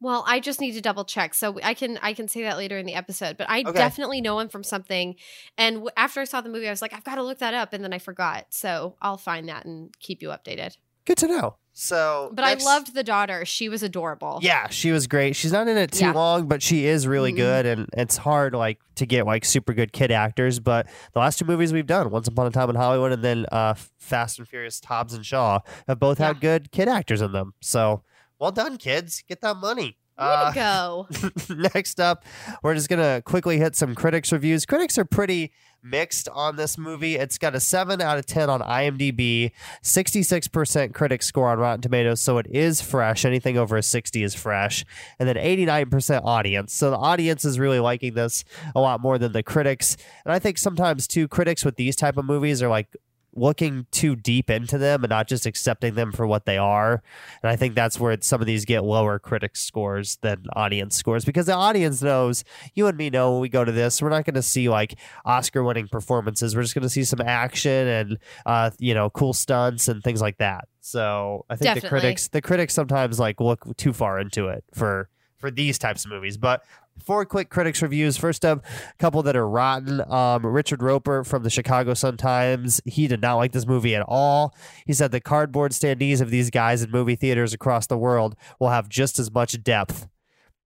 Well, 0.00 0.24
I 0.26 0.40
just 0.40 0.60
need 0.60 0.72
to 0.72 0.80
double 0.82 1.04
check, 1.04 1.32
so 1.34 1.58
I 1.62 1.72
can 1.74 1.98
I 2.02 2.12
can 2.12 2.28
say 2.28 2.42
that 2.42 2.56
later 2.58 2.76
in 2.76 2.84
the 2.86 2.94
episode. 2.94 3.36
But 3.38 3.48
I 3.48 3.60
Okay. 3.60 3.72
definitely 3.72 4.20
know 4.20 4.38
him 4.38 4.48
from 4.48 4.62
something. 4.62 5.16
And 5.56 5.76
w- 5.76 5.90
after 5.96 6.20
I 6.20 6.24
saw 6.24 6.40
the 6.42 6.50
movie, 6.50 6.66
I 6.68 6.70
was 6.70 6.82
like, 6.82 6.92
I've 6.92 7.04
got 7.04 7.14
to 7.14 7.22
look 7.22 7.38
that 7.38 7.54
up, 7.54 7.72
and 7.72 7.82
then 7.82 7.92
I 7.94 7.98
forgot. 7.98 8.46
So 8.50 8.96
I'll 9.00 9.16
find 9.16 9.48
that 9.48 9.64
and 9.64 9.94
keep 10.00 10.20
you 10.22 10.28
updated. 10.28 10.76
good 11.06 11.16
to 11.18 11.28
know. 11.28 11.56
So, 11.72 12.32
But 12.34 12.42
next- 12.42 12.66
I 12.66 12.68
loved 12.68 12.92
the 12.94 13.04
daughter; 13.04 13.44
she 13.44 13.68
was 13.68 13.82
adorable. 13.84 14.40
Yeah, 14.42 14.68
she 14.70 14.90
was 14.90 15.06
great. 15.06 15.36
She's 15.36 15.52
not 15.52 15.68
in 15.68 15.76
it 15.76 15.92
too 15.92 16.06
Yeah. 16.06 16.12
long, 16.12 16.48
but 16.48 16.62
she 16.64 16.84
is 16.86 17.06
really 17.06 17.32
Mhm. 17.32 17.36
good, 17.36 17.66
and 17.66 17.86
it's 17.92 18.16
hard 18.16 18.54
like 18.54 18.80
to 18.96 19.06
get 19.06 19.24
like 19.24 19.44
super 19.44 19.72
good 19.72 19.92
kid 19.92 20.10
actors. 20.10 20.58
But 20.58 20.88
the 21.12 21.20
last 21.20 21.38
two 21.38 21.44
movies 21.44 21.72
we've 21.72 21.86
done, 21.86 22.10
Once 22.10 22.26
Upon 22.26 22.46
a 22.48 22.50
Time 22.50 22.70
in 22.70 22.74
Hollywood, 22.76 23.12
and 23.12 23.22
then 23.22 23.46
uh, 23.52 23.74
Fast 24.00 24.40
and 24.40 24.48
Furious, 24.48 24.80
Hobbs 24.84 25.14
and 25.14 25.24
Shaw, 25.24 25.60
have 25.86 26.00
both 26.00 26.18
had 26.18 26.40
good 26.40 26.72
kid 26.72 26.88
actors 26.88 27.20
in 27.22 27.30
them. 27.30 27.54
So, 27.62 28.02
well 28.38 28.52
done, 28.52 28.76
kids. 28.76 29.22
Get 29.28 29.40
that 29.40 29.56
money. 29.56 29.96
Uh, 30.18 30.50
go! 30.52 31.08
Next 31.50 32.00
up, 32.00 32.24
we're 32.62 32.74
just 32.74 32.88
going 32.88 33.00
to 33.00 33.22
quickly 33.22 33.58
hit 33.58 33.76
some 33.76 33.94
critics' 33.94 34.32
reviews. 34.32 34.64
Critics 34.64 34.96
are 34.96 35.04
pretty 35.04 35.52
mixed 35.82 36.28
on 36.30 36.56
this 36.56 36.78
movie. 36.78 37.16
It's 37.16 37.36
got 37.36 37.54
a 37.54 37.60
7 37.60 38.00
out 38.00 38.16
of 38.18 38.24
10 38.24 38.48
on 38.48 38.60
IMDb, 38.60 39.52
66% 39.82 40.94
critic 40.94 41.22
score 41.22 41.50
on 41.50 41.58
Rotten 41.58 41.82
Tomatoes, 41.82 42.22
so 42.22 42.38
it 42.38 42.46
is 42.48 42.80
fresh. 42.80 43.26
Anything 43.26 43.58
over 43.58 43.76
a 43.76 43.82
60 43.82 44.22
is 44.22 44.34
fresh. 44.34 44.86
And 45.18 45.28
then 45.28 45.36
89% 45.36 46.22
audience. 46.24 46.72
So 46.72 46.90
the 46.90 46.96
audience 46.96 47.44
is 47.44 47.58
really 47.58 47.80
liking 47.80 48.14
this 48.14 48.42
a 48.74 48.80
lot 48.80 49.00
more 49.00 49.18
than 49.18 49.32
the 49.32 49.42
critics. 49.42 49.98
And 50.24 50.32
I 50.32 50.38
think 50.38 50.56
sometimes 50.56 51.06
too 51.06 51.28
critics 51.28 51.62
with 51.62 51.76
these 51.76 51.94
type 51.94 52.16
of 52.16 52.24
movies 52.24 52.62
are 52.62 52.68
like 52.68 52.96
looking 53.36 53.86
too 53.90 54.16
deep 54.16 54.50
into 54.50 54.78
them 54.78 55.04
and 55.04 55.10
not 55.10 55.28
just 55.28 55.46
accepting 55.46 55.94
them 55.94 56.12
for 56.12 56.26
what 56.26 56.46
they 56.46 56.58
are. 56.58 57.02
And 57.42 57.50
I 57.50 57.56
think 57.56 57.74
that's 57.74 58.00
where 58.00 58.16
some 58.20 58.40
of 58.40 58.46
these 58.46 58.64
get 58.64 58.84
lower 58.84 59.18
critic 59.18 59.56
scores 59.56 60.16
than 60.22 60.44
audience 60.54 60.96
scores 60.96 61.24
because 61.24 61.46
the 61.46 61.54
audience 61.54 62.02
knows, 62.02 62.44
you 62.74 62.86
and 62.86 62.96
me 62.96 63.10
know 63.10 63.32
when 63.32 63.40
we 63.40 63.48
go 63.48 63.64
to 63.64 63.72
this, 63.72 64.00
we're 64.00 64.10
not 64.10 64.24
going 64.24 64.34
to 64.34 64.42
see 64.42 64.68
like 64.68 64.98
Oscar 65.24 65.62
winning 65.62 65.88
performances. 65.88 66.56
We're 66.56 66.62
just 66.62 66.74
going 66.74 66.82
to 66.82 66.88
see 66.88 67.04
some 67.04 67.20
action 67.20 67.88
and, 67.88 68.18
uh, 68.44 68.70
you 68.78 68.94
know, 68.94 69.10
cool 69.10 69.32
stunts 69.32 69.88
and 69.88 70.02
things 70.02 70.20
like 70.20 70.38
that. 70.38 70.68
So 70.80 71.44
I 71.50 71.56
think 71.56 71.64
Definitely. 71.66 71.80
the 71.80 71.88
critics, 71.88 72.28
the 72.28 72.42
critics 72.42 72.74
sometimes 72.74 73.18
like 73.18 73.40
look 73.40 73.76
too 73.76 73.92
far 73.92 74.20
into 74.20 74.48
it 74.48 74.64
for 74.72 75.08
for 75.38 75.50
these 75.50 75.78
types 75.78 76.04
of 76.04 76.10
movies. 76.10 76.36
But 76.36 76.64
four 77.04 77.24
quick 77.24 77.50
critics 77.50 77.82
reviews. 77.82 78.16
First 78.16 78.44
up, 78.44 78.64
a 78.64 78.96
couple 78.98 79.22
that 79.24 79.36
are 79.36 79.48
rotten. 79.48 80.00
Um, 80.10 80.44
Richard 80.46 80.82
Roeper 80.82 81.24
from 81.24 81.42
the 81.42 81.50
Chicago 81.50 81.94
Sun 81.94 82.16
Times. 82.16 82.80
He 82.84 83.06
did 83.08 83.20
not 83.20 83.36
like 83.36 83.52
this 83.52 83.66
movie 83.66 83.94
at 83.94 84.02
all. 84.06 84.54
He 84.86 84.92
said 84.92 85.12
the 85.12 85.20
cardboard 85.20 85.72
standees 85.72 86.20
of 86.20 86.30
these 86.30 86.50
guys 86.50 86.82
in 86.82 86.90
movie 86.90 87.16
theaters 87.16 87.52
across 87.52 87.86
the 87.86 87.98
world 87.98 88.36
will 88.58 88.70
have 88.70 88.88
just 88.88 89.18
as 89.18 89.30
much 89.32 89.62
depth. 89.62 90.08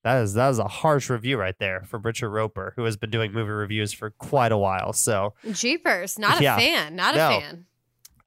That 0.03 0.23
is 0.23 0.33
that 0.33 0.49
is 0.49 0.59
a 0.59 0.65
harsh 0.67 1.11
review 1.11 1.37
right 1.37 1.55
there 1.59 1.83
from 1.83 2.01
Richard 2.03 2.31
Roeper, 2.31 2.73
who 2.77 2.85
has 2.85 2.97
been 2.97 3.11
doing 3.11 3.33
movie 3.33 3.51
reviews 3.51 3.93
for 3.93 4.11
quite 4.13 4.51
a 4.51 4.57
while. 4.57 4.95
So 4.95 5.35
Jeepers, 5.53 6.19
not 6.19 6.41
a 6.41 6.43
Yeah. 6.43 6.57
fan, 6.57 6.97
not 6.97 7.15
No. 7.15 7.27
a 7.37 7.41
fan. 7.41 7.67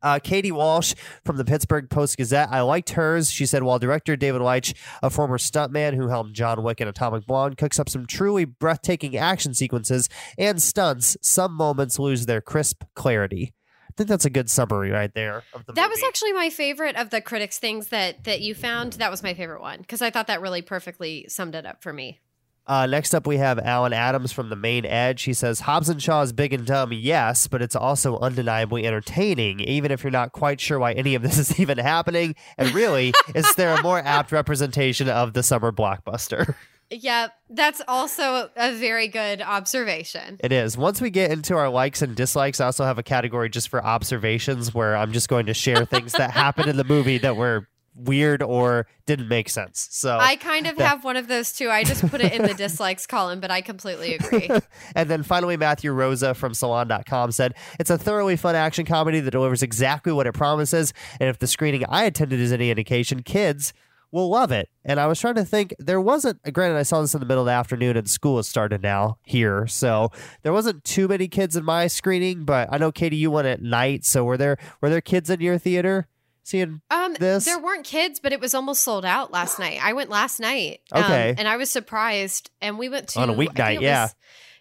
Uh, 0.04 0.20
Katie 0.20 0.52
Walsh 0.52 0.94
from 1.26 1.38
the 1.38 1.46
Pittsburgh 1.46 1.90
Post 1.90 2.18
Gazette. 2.18 2.50
I 2.52 2.62
liked 2.62 2.92
hers. 2.92 3.32
She 3.32 3.46
said, 3.46 3.64
while 3.64 3.80
director 3.80 4.16
David 4.16 4.42
Leitch, 4.42 4.74
a 5.02 5.10
former 5.10 5.38
stuntman 5.38 5.96
who 5.96 6.10
helmed 6.10 6.36
John 6.36 6.62
Wick 6.62 6.80
and 6.80 6.90
Atomic 6.90 7.26
Blonde, 7.26 7.58
cooks 7.58 7.80
up 7.80 7.90
some 7.90 8.06
truly 8.06 8.46
breathtaking 8.46 9.18
action 9.18 9.54
sequences 9.54 10.10
and 10.38 10.62
stunts, 10.62 11.18
some 11.22 11.54
moments 11.54 11.98
lose 11.98 12.26
their 12.26 12.42
crisp 12.42 12.84
clarity. 12.94 13.54
I 13.94 13.94
think 13.96 14.10
that's 14.10 14.26
a 14.26 14.32
good 14.32 14.50
summary 14.50 14.90
right 14.90 15.14
there 15.14 15.44
of 15.54 15.68
the 15.68 15.74
That 15.74 15.88
was 15.88 16.02
actually 16.02 16.34
my 16.34 16.50
favorite 16.50 16.96
of 16.96 17.12
the 17.12 17.22
critics 17.22 17.60
things 17.60 17.90
that 17.90 18.24
that 18.24 18.42
you 18.42 18.56
found. 18.56 18.94
That 18.94 19.12
was 19.12 19.22
my 19.22 19.36
favorite 19.36 19.62
one 19.62 19.82
because 19.82 20.02
I 20.02 20.10
thought 20.10 20.28
that 20.28 20.42
really 20.42 20.64
perfectly 20.64 21.28
summed 21.30 21.54
it 21.54 21.68
up 21.68 21.84
for 21.84 21.94
me. 21.94 22.20
Uh, 22.66 22.86
next 22.86 23.14
up, 23.14 23.28
we 23.28 23.38
have 23.38 23.60
Alan 23.60 23.92
Adams 23.92 24.32
from 24.32 24.50
The 24.50 24.56
Maine 24.56 24.86
Edge. 24.86 25.24
He 25.24 25.34
says, 25.34 25.62
Hobbs 25.62 25.90
and 25.90 26.02
Shaw 26.02 26.22
is 26.22 26.32
big 26.32 26.54
and 26.54 26.66
dumb, 26.66 26.94
yes, 26.94 27.48
but 27.48 27.62
it's 27.62 27.76
also 27.76 28.18
undeniably 28.20 28.88
entertaining, 28.88 29.60
even 29.60 29.92
if 29.92 30.04
you're 30.04 30.12
not 30.12 30.32
quite 30.32 30.62
sure 30.62 30.80
why 30.80 30.94
any 30.94 31.16
of 31.16 31.22
this 31.22 31.38
is 31.38 31.60
even 31.60 31.78
happening. 31.78 32.36
And 32.58 32.74
really, 32.74 33.14
is 33.36 33.54
there 33.56 33.76
a 33.76 33.82
more 33.84 34.00
apt 34.00 34.32
representation 34.32 35.10
of 35.10 35.34
the 35.34 35.44
summer 35.44 35.72
blockbuster? 35.72 36.56
Yeah, 36.90 37.30
that's 37.50 37.82
also 37.88 38.50
a 38.56 38.76
very 38.76 39.08
good 39.08 39.42
observation. 39.42 40.38
It 40.44 40.52
is. 40.52 40.78
Once 40.78 41.02
we 41.02 41.10
get 41.10 41.32
into 41.32 41.56
our 41.56 41.70
likes 41.70 42.02
and 42.02 42.16
dislikes, 42.16 42.62
I 42.62 42.66
also 42.66 42.86
have 42.86 43.00
a 43.00 43.04
category 43.04 43.50
just 43.50 43.70
for 43.70 43.84
observations 43.84 44.74
where 44.74 44.96
I'm 44.96 45.12
just 45.12 45.28
going 45.28 45.48
to 45.48 45.54
share 45.54 45.86
things 45.86 46.12
that 46.14 46.32
happened 46.32 46.70
in 46.70 46.78
the 46.78 46.84
movie 46.84 47.18
that 47.18 47.36
were 47.36 47.68
weird 47.96 48.42
or 48.42 48.88
didn't 49.06 49.28
make 49.28 49.50
sense. 49.50 49.88
So 49.92 50.18
I 50.18 50.36
kind 50.36 50.68
of 50.68 50.78
have 50.78 51.04
one 51.04 51.16
of 51.16 51.28
those 51.28 51.54
too. 51.54 51.70
I 51.70 51.84
just 51.84 52.08
put 52.08 52.22
it 52.22 52.34
in 52.34 52.42
the 52.42 52.54
dislikes 52.54 53.06
column, 53.06 53.40
but 53.40 53.52
I 53.52 53.62
completely 53.62 54.16
agree. 54.16 54.50
And 54.96 55.10
then 55.10 55.24
finally, 55.24 55.58
Matthew 55.58 55.92
Rozsa 55.92 56.36
from 56.36 56.54
Salon.com 56.54 57.32
said, 57.32 57.54
It's 57.80 57.90
a 57.90 57.98
thoroughly 57.98 58.36
fun 58.36 58.56
action 58.56 58.86
comedy 58.86 59.20
that 59.20 59.32
delivers 59.32 59.64
exactly 59.64 60.12
what 60.12 60.28
it 60.28 60.34
promises. 60.34 60.94
And 61.20 61.30
if 61.30 61.40
the 61.40 61.48
screening 61.48 61.86
I 61.88 62.04
attended 62.04 62.40
is 62.40 62.52
any 62.52 62.70
indication, 62.70 63.24
kids 63.24 63.74
will 64.14 64.30
love 64.30 64.52
it. 64.52 64.70
And 64.86 65.00
I 65.00 65.08
was 65.08 65.20
trying 65.20 65.36
to 65.36 65.44
think, 65.44 65.74
there 65.80 66.00
wasn't, 66.00 66.40
granted, 66.54 66.78
I 66.78 66.84
saw 66.84 67.02
this 67.02 67.16
in 67.16 67.20
the 67.20 67.26
middle 67.26 67.42
of 67.42 67.48
the 67.48 67.54
afternoon 67.54 67.98
and 67.98 68.08
school 68.08 68.38
has 68.38 68.48
started 68.48 68.84
now 68.84 69.18
here. 69.24 69.66
So 69.66 70.12
there 70.44 70.54
wasn't 70.54 70.84
too 70.84 71.08
many 71.08 71.28
kids 71.28 71.56
in 71.56 71.66
my 71.66 71.88
screening, 71.88 72.46
but 72.46 72.70
I 72.72 72.78
know, 72.78 72.92
Katie, 72.92 73.16
you 73.16 73.32
went 73.32 73.48
at 73.48 73.64
night. 73.64 74.06
So 74.06 74.24
were 74.24 74.38
there, 74.38 74.58
were 74.82 74.90
there 74.90 75.02
kids 75.02 75.32
in 75.32 75.42
your 75.42 75.58
theater 75.58 76.08
seeing? 76.44 76.82
Um, 76.92 77.16
This- 77.20 77.46
there 77.46 77.60
weren't 77.60 77.86
kids, 77.86 78.20
but 78.20 78.34
it 78.34 78.40
was 78.40 78.54
almost 78.54 78.84
sold 78.84 79.06
out 79.06 79.32
last 79.32 79.60
night. 79.60 79.80
I 79.82 79.94
went 79.94 80.10
last 80.10 80.40
night. 80.40 80.82
Okay. 80.94 81.30
um, 81.32 81.36
and 81.40 81.48
I 81.48 81.58
was 81.58 81.72
surprised. 81.72 82.50
And 82.62 82.78
we 82.78 82.90
went 82.90 83.10
to 83.10 83.20
On 83.22 83.30
a 83.30 83.36
think 83.36 83.52
weeknight, 83.54 83.82
yeah. 83.82 84.04
was- 84.06 84.16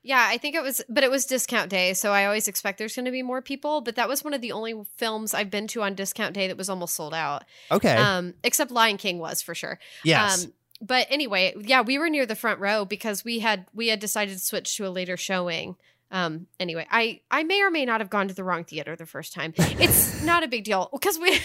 yeah, 0.05 0.27
I 0.29 0.37
think 0.37 0.57
it 0.57 0.62
was, 0.64 0.83
but 0.88 1.05
it 1.05 1.12
was 1.12 1.27
discount 1.27 1.71
day, 1.71 1.95
so 1.95 2.11
I 2.11 2.25
always 2.27 2.49
expect 2.49 2.79
there's 2.79 2.97
going 2.97 3.05
to 3.05 3.12
be 3.12 3.23
more 3.23 3.40
people. 3.40 3.83
But 3.83 3.95
that 3.95 4.09
was 4.09 4.25
one 4.25 4.35
of 4.35 4.40
the 4.40 4.51
only 4.51 4.75
films 4.97 5.33
I've 5.33 5.49
been 5.51 5.68
to 5.68 5.83
on 5.83 5.95
discount 5.95 6.35
day 6.35 6.49
that 6.49 6.57
was 6.57 6.68
almost 6.68 6.97
sold 6.97 7.14
out. 7.14 7.45
Okay. 7.71 7.95
Um, 7.95 8.35
except 8.42 8.73
Lion 8.73 8.97
King 8.97 9.18
was 9.21 9.42
for 9.42 9.55
sure. 9.55 9.79
yes. 10.03 10.45
Um, 10.47 10.53
but 10.81 11.07
anyway, 11.09 11.55
yeah, 11.61 11.83
we 11.83 11.99
were 11.99 12.11
near 12.11 12.27
the 12.27 12.35
front 12.35 12.59
row 12.59 12.85
because 12.85 13.25
we 13.25 13.38
had 13.38 13.66
we 13.73 13.87
had 13.87 14.01
decided 14.01 14.35
to 14.35 14.40
switch 14.45 14.77
to 14.79 14.88
a 14.88 14.90
later 14.90 15.16
showing. 15.16 15.77
Um, 16.11 16.49
anyway, 16.59 16.85
I 16.90 17.21
I 17.31 17.45
may 17.45 17.62
or 17.62 17.71
may 17.71 17.85
not 17.85 18.01
have 18.01 18.11
gone 18.11 18.27
to 18.27 18.35
the 18.35 18.42
wrong 18.42 18.64
theater 18.64 18.97
the 18.97 19.07
first 19.07 19.33
time. 19.33 19.55
It's 19.57 20.21
not 20.25 20.42
a 20.42 20.49
big 20.49 20.64
deal 20.64 20.88
because 20.92 21.16
we 21.21 21.38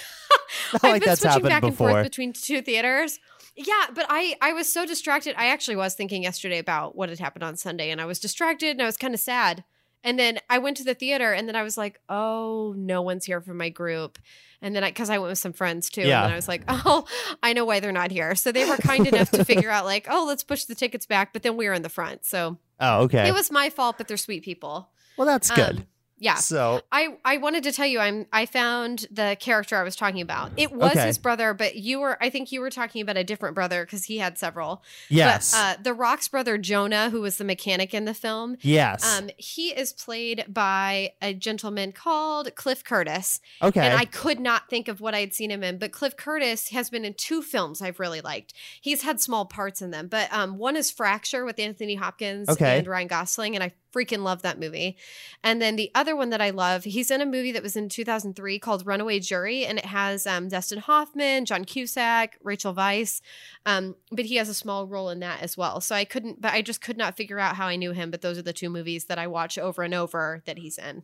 I've 0.76 0.84
like 0.84 1.02
been 1.02 1.10
that's 1.10 1.22
switching 1.22 1.32
happened 1.32 1.50
back 1.50 1.64
and 1.64 1.78
forth 1.78 2.04
between 2.04 2.34
two 2.34 2.62
theaters. 2.62 3.20
Yeah, 3.56 3.88
but 3.94 4.06
I 4.10 4.36
I 4.42 4.54
was 4.54 4.72
so 4.72 4.86
distracted. 4.86 5.36
I 5.38 5.48
actually 5.48 5.78
was 5.78 5.96
thinking 5.96 6.24
yesterday 6.24 6.60
about 6.60 6.96
what 6.96 7.10
had 7.10 7.20
happened 7.20 7.44
on 7.44 7.58
Sunday, 7.58 7.90
and 7.90 8.00
I 8.00 8.06
was 8.06 8.20
distracted 8.20 8.70
and 8.72 8.82
I 8.82 8.86
was 8.86 8.98
kind 8.98 9.14
of 9.14 9.20
sad. 9.20 9.64
And 10.04 10.18
then 10.20 10.38
I 10.48 10.60
went 10.60 10.78
to 10.78 10.84
the 10.84 10.94
theater, 10.94 11.34
and 11.34 11.48
then 11.48 11.56
I 11.56 11.64
was 11.64 11.76
like, 11.76 12.00
"Oh, 12.08 12.74
no 12.78 13.02
one's 13.02 13.26
here 13.26 13.42
from 13.42 13.58
my 13.58 13.70
group." 13.70 14.20
And 14.62 14.76
then 14.76 14.84
I, 14.84 14.90
because 14.90 15.10
I 15.10 15.18
went 15.18 15.30
with 15.32 15.40
some 15.40 15.54
friends 15.54 15.90
too, 15.90 16.02
Yeah. 16.04 16.24
and 16.24 16.32
I 16.32 16.36
was 16.36 16.48
like, 16.48 16.64
"Oh, 16.68 17.06
I 17.42 17.54
know 17.54 17.66
why 17.66 17.80
they're 17.80 17.92
not 17.92 18.12
here." 18.12 18.36
So 18.36 18.52
they 18.52 18.64
were 18.70 18.78
kind 18.78 19.08
enough 19.08 19.32
to 19.32 19.44
figure 19.44 19.72
out, 19.72 19.86
like, 19.86 20.06
"Oh, 20.10 20.26
let's 20.28 20.44
push 20.44 20.66
the 20.66 20.76
tickets 20.76 21.08
back." 21.08 21.34
But 21.34 21.42
then 21.42 21.58
we 21.58 21.68
were 21.68 21.74
in 21.74 21.82
the 21.82 21.90
front, 21.90 22.26
so 22.26 22.58
oh, 22.80 23.04
okay. 23.06 23.28
it 23.28 23.34
was 23.34 23.50
my 23.52 23.72
fault. 23.72 23.98
But 23.98 24.08
they're 24.08 24.18
sweet 24.18 24.44
people. 24.44 24.90
well, 25.18 25.26
that's 25.26 25.50
good. 25.50 25.80
Um, 25.80 25.88
yeah. 26.20 26.36
So, 26.36 26.82
I, 26.92 27.18
I 27.24 27.38
wanted 27.38 27.64
to 27.64 27.72
tell 27.72 27.86
you 27.86 28.00
I'm 28.00 28.26
I 28.34 28.46
found 28.46 29.06
the 29.12 29.38
character 29.40 29.76
I 29.76 29.84
was 29.84 29.96
talking 29.96 30.22
about. 30.22 30.52
It 30.58 30.72
was 30.72 30.92
Okay. 30.92 31.06
his 31.08 31.18
brother, 31.18 31.54
but 31.54 31.76
you 31.76 32.00
were 32.00 32.18
I 32.22 32.30
think 32.30 32.52
you 32.52 32.62
were 32.62 32.70
talking 32.70 33.02
about 33.02 33.18
a 33.18 33.24
different 33.24 33.56
brother 33.56 33.86
because 33.86 34.06
he 34.06 34.18
had 34.18 34.38
several. 34.38 34.84
yes. 35.10 35.52
But 35.52 35.58
uh, 35.58 35.82
the 35.84 35.94
Rock's 35.94 36.28
brother 36.28 36.58
Jonah, 36.58 37.10
who 37.10 37.22
was 37.22 37.38
the 37.38 37.44
mechanic 37.44 37.94
in 37.94 38.06
the 38.06 38.14
film, 38.14 38.58
yes. 38.62 39.04
um, 39.18 39.30
he 39.38 39.70
is 39.70 39.94
played 39.94 40.46
by 40.48 41.14
a 41.22 41.34
gentleman 41.34 41.92
called 41.92 42.56
Cliff 42.56 42.84
Curtis. 42.84 43.40
okay. 43.62 43.82
And 43.82 43.98
I 43.98 44.06
could 44.06 44.40
not 44.40 44.70
think 44.70 44.88
of 44.88 45.00
what 45.02 45.14
I 45.14 45.20
had 45.20 45.34
seen 45.34 45.52
him 45.52 45.64
in, 45.64 45.78
but 45.78 45.92
Cliff 45.92 46.16
Curtis 46.18 46.70
has 46.70 46.90
been 46.90 47.06
in 47.06 47.14
two 47.14 47.42
films 47.42 47.82
I've 47.82 48.00
really 48.00 48.22
liked. 48.22 48.54
He's 48.82 49.04
had 49.04 49.20
small 49.22 49.46
parts 49.46 49.82
in 49.82 49.92
them, 49.92 50.08
but 50.08 50.32
um, 50.34 50.58
one 50.58 50.76
is 50.76 50.90
Fracture 50.92 51.46
with 51.46 51.60
Anthony 51.60 51.96
Hopkins 51.96 52.50
Okay. 52.50 52.80
and 52.80 52.88
Ryan 52.88 53.08
Gosling, 53.08 53.56
and 53.56 53.64
I 53.64 53.72
freaking 53.94 54.24
love 54.24 54.42
that 54.42 54.60
movie. 54.60 54.98
And 55.44 55.62
then 55.62 55.76
the 55.76 55.92
other 55.96 56.16
one 56.16 56.30
that 56.30 56.42
I 56.42 56.50
love, 56.50 56.84
he's 56.84 57.12
in 57.12 57.22
a 57.22 57.26
movie 57.26 57.52
that 57.52 57.64
was 57.64 57.76
in 57.76 57.90
2003 57.90 58.60
called 58.60 58.86
Runaway 58.86 59.20
Jury, 59.20 59.66
and 59.66 59.78
it 59.78 59.86
has 59.86 60.28
um, 60.28 60.50
Dustin 60.50 60.80
Hoffman, 60.80 61.46
John 61.46 61.66
Cusack, 61.66 62.38
Rachel 62.44 62.74
Weisz, 62.74 63.22
um, 63.66 63.96
but 64.12 64.26
he 64.26 64.36
has 64.36 64.50
a 64.50 64.54
small 64.54 64.88
role 64.88 65.10
in 65.10 65.20
that 65.20 65.42
as 65.42 65.58
well. 65.58 65.82
So 65.82 65.96
I 65.96 66.06
couldn't, 66.06 66.42
but 66.42 66.54
I 66.54 66.62
just 66.62 66.82
could 66.82 66.98
not 66.98 67.18
figure 67.18 67.40
out 67.40 67.56
how 67.56 67.68
I 67.68 67.76
knew 67.76 67.92
him. 67.92 68.12
But 68.12 68.22
those 68.22 68.38
are 68.38 68.44
the 68.44 68.54
two 68.54 68.70
movies 68.70 69.06
that 69.06 69.20
I 69.20 69.28
watch 69.28 69.58
over 69.58 69.84
and 69.84 69.94
over 69.94 70.44
that 70.46 70.58
he's 70.58 70.78
in. 70.78 71.04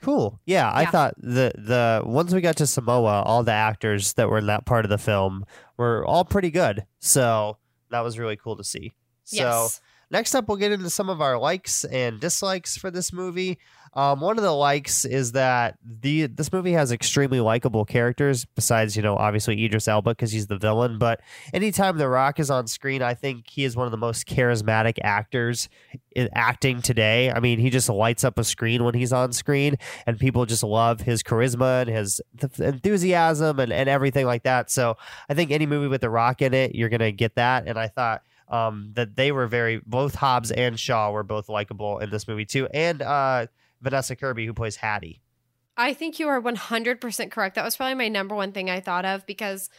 Cool. 0.00 0.38
Yeah, 0.46 0.70
I 0.72 0.86
thought 0.86 1.14
the 1.18 1.50
the 1.56 2.02
once 2.04 2.32
we 2.32 2.40
got 2.40 2.56
to 2.58 2.68
Samoa, 2.68 3.22
all 3.22 3.42
the 3.42 3.52
actors 3.52 4.12
that 4.12 4.30
were 4.30 4.38
in 4.38 4.46
that 4.46 4.64
part 4.64 4.84
of 4.84 4.90
the 4.90 4.98
film 4.98 5.44
were 5.76 6.06
all 6.06 6.24
pretty 6.24 6.50
good. 6.50 6.86
So 7.00 7.58
that 7.90 8.00
was 8.00 8.18
really 8.18 8.36
cool 8.36 8.56
to 8.56 8.64
see. 8.64 8.92
So 9.24 9.36
yes. 9.36 9.80
Next 10.10 10.34
up, 10.34 10.48
we'll 10.48 10.56
get 10.56 10.72
into 10.72 10.90
some 10.90 11.08
of 11.08 11.20
our 11.20 11.38
likes 11.38 11.84
and 11.84 12.20
dislikes 12.20 12.76
for 12.76 12.90
this 12.90 13.12
movie. 13.12 13.58
Um, 13.94 14.20
one 14.20 14.36
of 14.36 14.44
the 14.44 14.52
likes 14.52 15.04
is 15.04 15.32
that 15.32 15.76
the 15.82 16.26
this 16.26 16.52
movie 16.52 16.72
has 16.72 16.92
extremely 16.92 17.40
likable 17.40 17.84
characters. 17.84 18.44
Besides, 18.44 18.96
you 18.96 19.02
know, 19.02 19.16
obviously 19.16 19.64
Idris 19.64 19.88
Elba 19.88 20.10
because 20.10 20.30
he's 20.30 20.46
the 20.46 20.58
villain. 20.58 20.98
But 20.98 21.20
anytime 21.52 21.96
The 21.96 22.08
Rock 22.08 22.38
is 22.38 22.50
on 22.50 22.66
screen, 22.66 23.02
I 23.02 23.14
think 23.14 23.48
he 23.48 23.64
is 23.64 23.76
one 23.76 23.86
of 23.86 23.90
the 23.90 23.96
most 23.96 24.26
charismatic 24.26 24.98
actors 25.02 25.68
in 26.14 26.28
acting 26.34 26.82
today. 26.82 27.32
I 27.32 27.40
mean, 27.40 27.58
he 27.58 27.70
just 27.70 27.88
lights 27.88 28.24
up 28.24 28.38
a 28.38 28.44
screen 28.44 28.84
when 28.84 28.94
he's 28.94 29.12
on 29.12 29.32
screen, 29.32 29.76
and 30.06 30.18
people 30.18 30.46
just 30.46 30.62
love 30.62 31.00
his 31.00 31.22
charisma 31.22 31.82
and 31.82 31.90
his 31.90 32.20
th- 32.38 32.60
enthusiasm 32.60 33.58
and, 33.58 33.72
and 33.72 33.88
everything 33.88 34.26
like 34.26 34.42
that. 34.42 34.70
So 34.70 34.96
I 35.28 35.34
think 35.34 35.50
any 35.50 35.66
movie 35.66 35.88
with 35.88 36.02
The 36.02 36.10
Rock 36.10 36.42
in 36.42 36.54
it, 36.54 36.74
you're 36.74 36.88
gonna 36.88 37.12
get 37.12 37.36
that. 37.36 37.66
And 37.66 37.78
I 37.78 37.88
thought 37.88 38.22
um, 38.48 38.90
that 38.94 39.16
they 39.16 39.32
were 39.32 39.46
very 39.46 39.80
both 39.86 40.14
Hobbs 40.14 40.50
and 40.50 40.78
Shaw 40.78 41.10
were 41.10 41.22
both 41.22 41.48
likable 41.48 41.98
in 41.98 42.10
this 42.10 42.28
movie 42.28 42.44
too, 42.44 42.66
and 42.72 43.02
uh, 43.02 43.46
Vanessa 43.80 44.16
Kirby 44.16 44.46
who 44.46 44.54
plays 44.54 44.76
Hattie. 44.76 45.20
I 45.76 45.94
think 45.94 46.18
you 46.18 46.26
are 46.26 46.42
100% 46.42 47.30
correct. 47.30 47.54
That 47.54 47.64
was 47.64 47.76
probably 47.76 47.94
my 47.94 48.08
number 48.08 48.34
one 48.34 48.50
thing 48.50 48.68
I 48.68 48.80
thought 48.80 49.04
of 49.04 49.24
because 49.26 49.70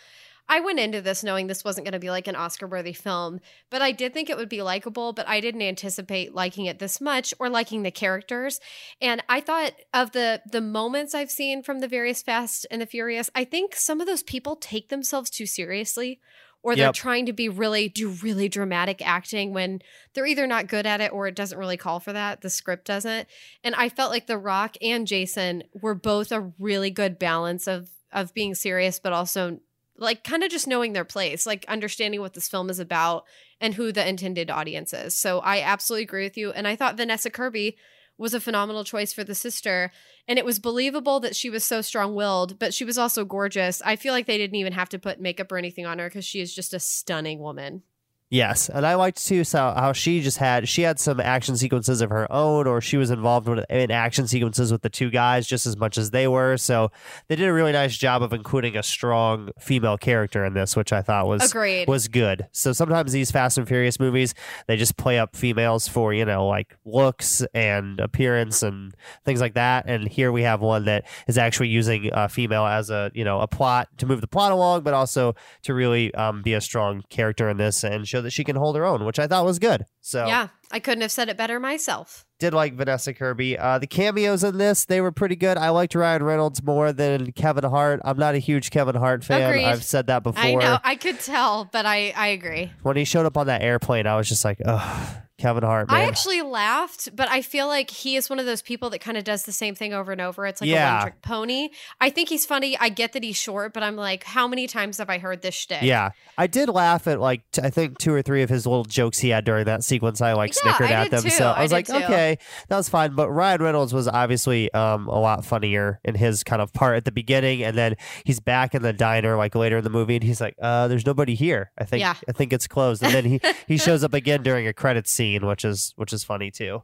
I 0.51 0.62
went 0.62 0.79
into 0.79 0.99
this 0.99 1.23
knowing 1.23 1.45
this 1.45 1.63
wasn't 1.63 1.86
going 1.86 1.93
to 1.93 1.99
be 1.99 2.10
like 2.10 2.27
an 2.27 2.36
Oscar 2.36 2.65
worthy 2.65 2.93
film, 2.93 3.39
but 3.69 3.84
I 3.84 3.91
did 3.91 4.15
think 4.15 4.29
it 4.29 4.38
would 4.38 4.49
be 4.49 4.63
likable, 4.63 5.13
but 5.13 5.27
I 5.27 5.41
didn't 5.41 5.62
anticipate 5.62 6.34
liking 6.34 6.65
it 6.65 6.79
this 6.79 6.99
much 6.99 7.36
or 7.38 7.49
liking 7.49 7.84
the 7.84 7.91
characters. 7.91 8.60
And 8.99 9.21
I 9.29 9.41
thought 9.41 9.73
of 9.93 10.12
the 10.12 10.41
the 10.51 10.62
moments 10.62 11.13
I've 11.13 11.29
seen 11.29 11.62
from 11.62 11.79
the 11.79 11.88
various 11.88 12.23
Fast 12.23 12.65
and 12.71 12.82
the 12.82 12.88
Furious, 12.88 13.29
I 13.36 13.43
think 13.43 13.75
some 13.75 14.01
of 14.01 14.08
those 14.08 14.23
people 14.23 14.55
take 14.55 14.89
themselves 14.89 15.29
too 15.29 15.45
seriously 15.45 16.19
or 16.62 16.76
they're 16.76 16.88
yep. 16.88 16.93
trying 16.93 17.26
to 17.26 17.34
be 17.34 17.50
really 17.50 17.88
do 17.89 18.10
really 18.10 18.50
dramatic 18.50 19.06
acting 19.06 19.54
when 19.54 19.82
they're 20.13 20.26
either 20.26 20.48
not 20.48 20.67
good 20.67 20.86
at 20.86 21.02
it 21.02 21.12
or 21.12 21.28
it 21.28 21.36
doesn't 21.36 21.58
really 21.58 21.78
call 21.78 22.00
for 22.00 22.13
that 22.13 22.41
the 22.41 22.50
script 22.50 22.86
doesn't 22.86 23.28
and 23.63 23.76
i 23.76 23.89
felt 23.89 24.12
like 24.12 24.28
the 24.28 24.38
rock 24.38 24.76
and 24.82 25.08
jason 25.08 25.63
were 25.82 25.95
both 25.95 26.32
a 26.32 26.52
really 26.60 26.89
good 26.89 27.17
balance 27.19 27.67
of 27.67 27.89
of 28.12 28.34
being 28.34 28.56
serious 28.56 29.00
but 29.00 29.13
also 29.13 29.60
like 29.98 30.24
kind 30.24 30.43
of 30.43 30.50
just 30.50 30.67
knowing 30.67 30.93
their 30.93 31.06
place 31.06 31.45
like 31.45 31.65
understanding 31.67 32.22
what 32.22 32.34
this 32.34 32.50
film 32.50 32.69
is 32.69 32.80
about 32.80 33.26
and 33.62 33.74
who 33.74 33.91
the 33.91 34.08
intended 34.08 34.50
audience 34.50 34.93
is 34.93 35.15
so 35.15 35.39
i 35.39 35.62
absolutely 35.62 36.04
agree 36.04 36.24
with 36.24 36.38
you 36.38 36.52
and 36.52 36.67
i 36.67 36.76
thought 36.76 36.98
vanessa 36.98 37.30
kirby 37.30 37.78
was 38.19 38.34
a 38.34 38.39
phenomenal 38.39 38.84
choice 38.84 39.13
for 39.13 39.23
the 39.23 39.34
sister. 39.34 39.91
And 40.27 40.38
it 40.38 40.45
was 40.45 40.60
believable 40.60 41.19
that 41.21 41.36
she 41.36 41.49
was 41.49 41.65
so 41.65 41.82
strong 41.82 42.13
willed, 42.13 42.60
but 42.60 42.73
she 42.73 42.86
was 42.86 42.97
also 42.97 43.25
gorgeous. 43.25 43.82
I 43.84 43.95
feel 43.95 44.13
like 44.13 44.27
they 44.27 44.38
didn't 44.38 44.58
even 44.58 44.73
have 44.73 44.89
to 44.89 44.99
put 44.99 45.21
makeup 45.21 45.51
or 45.51 45.58
anything 45.58 45.86
on 45.86 45.99
her 45.99 46.10
because 46.10 46.25
she 46.25 46.41
is 46.41 46.53
just 46.53 46.73
a 46.73 46.79
stunning 46.79 47.39
woman. 47.39 47.84
Yes, 48.32 48.70
and 48.70 48.86
I 48.86 48.94
liked 48.94 49.26
too 49.26 49.44
so 49.44 49.74
how 49.76 49.92
she 49.92 50.22
just 50.22 50.38
had 50.38 50.70
she 50.70 50.84
had 50.84 51.00
some 51.00 51.20
action 51.20 51.58
sequences 51.58 52.00
of 52.00 52.12
her 52.12 52.32
own, 52.32 52.68
or 52.68 52.80
she 52.80 52.96
was 52.96 53.10
involved 53.10 53.48
with, 53.48 53.65
in 53.72 53.89
action 53.89 54.28
sequences 54.28 54.72
with 54.72 54.84
the 54.84 54.89
two 54.89 55.10
guys 55.10 55.48
just 55.48 55.65
as 55.65 55.76
much 55.76 55.98
as 55.98 56.12
they 56.12 56.28
were. 56.28 56.56
So 56.58 56.92
they 57.28 57.36
did 57.36 57.48
a 57.48 57.54
really 57.54 57.72
nice 57.72 57.98
job 57.98 58.22
of 58.22 58.32
including 58.32 58.78
a 58.78 58.84
strong 58.84 59.50
female 59.60 59.98
character 59.98 60.46
in 60.46 60.54
this, 60.54 60.76
which 60.76 60.94
I 60.94 61.02
thought 61.02 61.26
was 61.26 61.50
Agreed. 61.50 61.88
was 61.88 62.08
good. 62.08 62.46
So 62.52 62.72
sometimes 62.72 63.13
these 63.13 63.32
Fast 63.32 63.58
and 63.58 63.68
Furious 63.68 64.00
movies 64.00 64.36
they 64.68 64.78
just 64.78 64.96
play 64.96 65.18
up 65.18 65.36
females 65.36 65.88
for 65.88 66.13
you 66.13 66.26
know 66.26 66.46
like 66.46 66.78
looks 66.86 67.44
and 67.56 68.00
appearance 68.00 68.62
and 68.62 68.94
things 69.26 69.42
like 69.42 69.56
that. 69.56 69.86
And 69.88 70.08
here 70.08 70.32
we 70.32 70.44
have 70.44 70.62
one 70.62 70.86
that 70.86 71.06
is 71.28 71.39
actually 71.39 71.70
using 71.70 72.12
a 72.13 72.30
female 72.30 72.68
as 72.68 72.92
a 72.92 73.10
you 73.15 73.24
know 73.24 73.39
a 73.39 73.48
plot 73.48 73.89
to 73.98 74.06
move 74.06 74.22
the 74.22 74.28
plot 74.28 74.52
along, 74.52 74.82
but 74.84 74.94
also 74.94 75.34
to 75.63 75.74
really 75.74 76.13
um, 76.13 76.44
be 76.44 76.54
a 76.54 76.62
strong 76.62 77.04
character 77.10 77.50
in 77.50 77.58
this 77.58 77.84
and 77.84 78.08
show 78.08 78.18
show 78.19 78.23
that 78.23 78.32
she 78.32 78.43
can 78.43 78.55
hold 78.55 78.75
her 78.75 78.86
own, 78.86 79.05
which 79.05 79.19
I 79.19 79.27
thought 79.27 79.45
was 79.45 79.60
good. 79.60 79.86
So 80.01 80.25
yeah, 80.25 80.49
I 80.71 80.79
couldn't 80.79 81.01
have 81.01 81.12
said 81.12 81.29
it 81.29 81.38
better 81.38 81.60
myself. 81.60 82.25
Did 82.39 82.53
like 82.53 82.73
Vanessa 82.73 83.13
Kirby. 83.13 83.58
Uh, 83.58 83.79
the 83.79 83.88
cameos 83.88 84.43
in 84.43 84.58
this 84.58 84.86
they 84.86 85.01
were 85.01 85.12
pretty 85.12 85.36
good. 85.36 85.58
I 85.58 85.69
liked 85.69 85.95
Ryan 85.95 86.23
Reynolds 86.23 86.63
more 86.63 86.91
than 86.93 87.32
Kevin 87.34 87.63
Hart. 87.63 88.01
I'm 88.03 88.17
not 88.17 88.36
a 88.36 88.39
huge 88.39 88.71
Kevin 88.71 88.95
Hart 88.95 89.23
fan. 89.23 89.49
Agreed. 89.49 89.65
I've 89.65 89.84
said 89.84 90.08
that 90.08 90.23
before. 90.23 90.43
I 90.43 90.53
know. 90.53 90.77
I 90.84 90.95
could 90.95 91.19
tell, 91.19 91.69
but 91.71 91.86
I 91.86 92.13
I 92.15 92.27
agree. 92.27 92.71
When 92.84 92.97
he 92.97 93.05
showed 93.05 93.25
up 93.25 93.38
on 93.38 93.47
that 93.47 93.62
airplane, 93.62 94.08
I 94.08 94.15
was 94.15 94.27
just 94.27 94.45
like, 94.45 94.62
oh 94.65 95.21
Kevin 95.39 95.63
Hart. 95.63 95.89
Man. 95.89 95.97
I 95.97 96.04
actually 96.04 96.41
laughed, 96.41 97.15
but 97.15 97.30
I 97.30 97.41
feel 97.41 97.67
like 97.67 97.89
he 97.89 98.15
is 98.15 98.30
one 98.30 98.39
of 98.39 98.45
those 98.45 98.62
people 98.62 98.89
that 98.91 98.99
kind 98.99 99.17
of 99.17 99.23
does 99.23 99.43
the 99.43 99.52
same 99.52 99.73
thing 99.73 99.93
over 99.93 100.12
and 100.12 100.21
over. 100.21 100.45
It's 100.45 100.62
like 100.62 100.69
yeah. 100.69 100.91
a 100.91 100.95
one 100.95 101.02
trick 101.04 101.21
pony. 101.21 101.69
I 101.99 102.10
think 102.10 102.30
he's 102.30 102.45
funny. 102.45 102.78
I 102.78 102.89
get 102.89 103.13
that 103.13 103.23
he's 103.23 103.38
short, 103.38 103.73
but 103.73 103.82
I'm 103.82 103.95
like, 103.95 104.23
how 104.23 104.47
many 104.47 104.67
times 104.67 104.97
have 104.97 105.10
I 105.10 105.17
heard 105.17 105.41
this 105.41 105.56
shtick? 105.56 105.82
Yeah, 105.82 106.12
I 106.38 106.47
did 106.47 106.69
laugh 106.69 107.08
at 107.08 107.19
like 107.19 107.49
t- 107.52 107.62
I 107.63 107.69
think 107.69 107.97
two 107.97 108.13
or 108.13 108.21
three 108.21 108.43
of 108.43 108.49
his 108.49 108.67
little 108.67 108.84
jokes 108.84 109.19
he 109.19 109.30
had 109.30 109.45
during 109.45 109.65
that 109.65 109.84
sequence. 109.84 110.21
I 110.21 110.34
like 110.34 110.54
yeah, 110.56 110.62
snickered 110.62 110.91
I 110.91 111.06
at 111.06 111.12
them, 111.12 111.23
too. 111.23 111.30
so 111.30 111.45
I, 111.45 111.60
I 111.60 111.63
was 111.63 111.71
like, 111.71 111.88
too. 111.88 111.93
okay, 111.93 112.38
that 112.67 112.75
was 112.78 112.89
fine. 112.89 113.15
But 113.15 113.30
Ryan 113.30 113.62
Reynolds 113.62 113.93
was 113.93 114.08
obviously 114.08 114.71
um, 114.73 115.08
a 115.08 115.19
lot 115.19 115.45
funnier 115.45 115.99
in 116.04 116.15
his 116.15 116.43
kind 116.43 116.62
of 116.62 116.73
part 116.73 116.97
at 116.97 117.06
the 117.06 117.12
beginning, 117.12 117.63
and 117.63 117.78
then 117.78 117.95
he's 118.25 118.39
back 118.39 118.75
in 118.75 118.82
the 118.82 118.93
diner 118.93 119.38
like 119.38 119.56
later 119.56 119.78
in 119.78 119.84
the 119.84 119.89
movie, 119.89 120.15
and 120.15 120.23
he's 120.23 120.41
like, 120.41 120.56
uh, 120.62 120.88
"There's 120.88 121.06
nobody 121.06 121.36
here. 121.36 121.71
I 121.78 121.86
think 121.86 122.02
yeah. 122.02 122.15
I 122.28 122.32
think 122.34 122.54
it's 122.54 122.67
closed." 122.67 123.04
And 123.04 123.13
then 123.13 123.25
he 123.25 123.39
he 123.67 123.78
shows 123.89 124.04
up 124.04 124.13
again 124.13 124.43
during 124.43 124.67
a 124.67 124.73
credit 124.73 125.08
scene, 125.08 125.29
which 125.38 125.63
is 125.63 125.94
which 125.96 126.10
which 126.10 126.13
is 126.13 126.24
funny 126.24 126.50
too. 126.50 126.82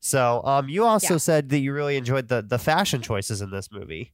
So, 0.00 0.42
um, 0.44 0.68
you 0.68 0.84
also 0.84 1.14
yeah. 1.14 1.18
said 1.18 1.48
that 1.48 1.58
you 1.58 1.72
really 1.72 1.96
enjoyed 1.96 2.28
the 2.28 2.42
the 2.42 2.58
fashion 2.58 3.00
choices 3.00 3.40
in 3.40 3.50
this 3.50 3.72
movie. 3.72 4.12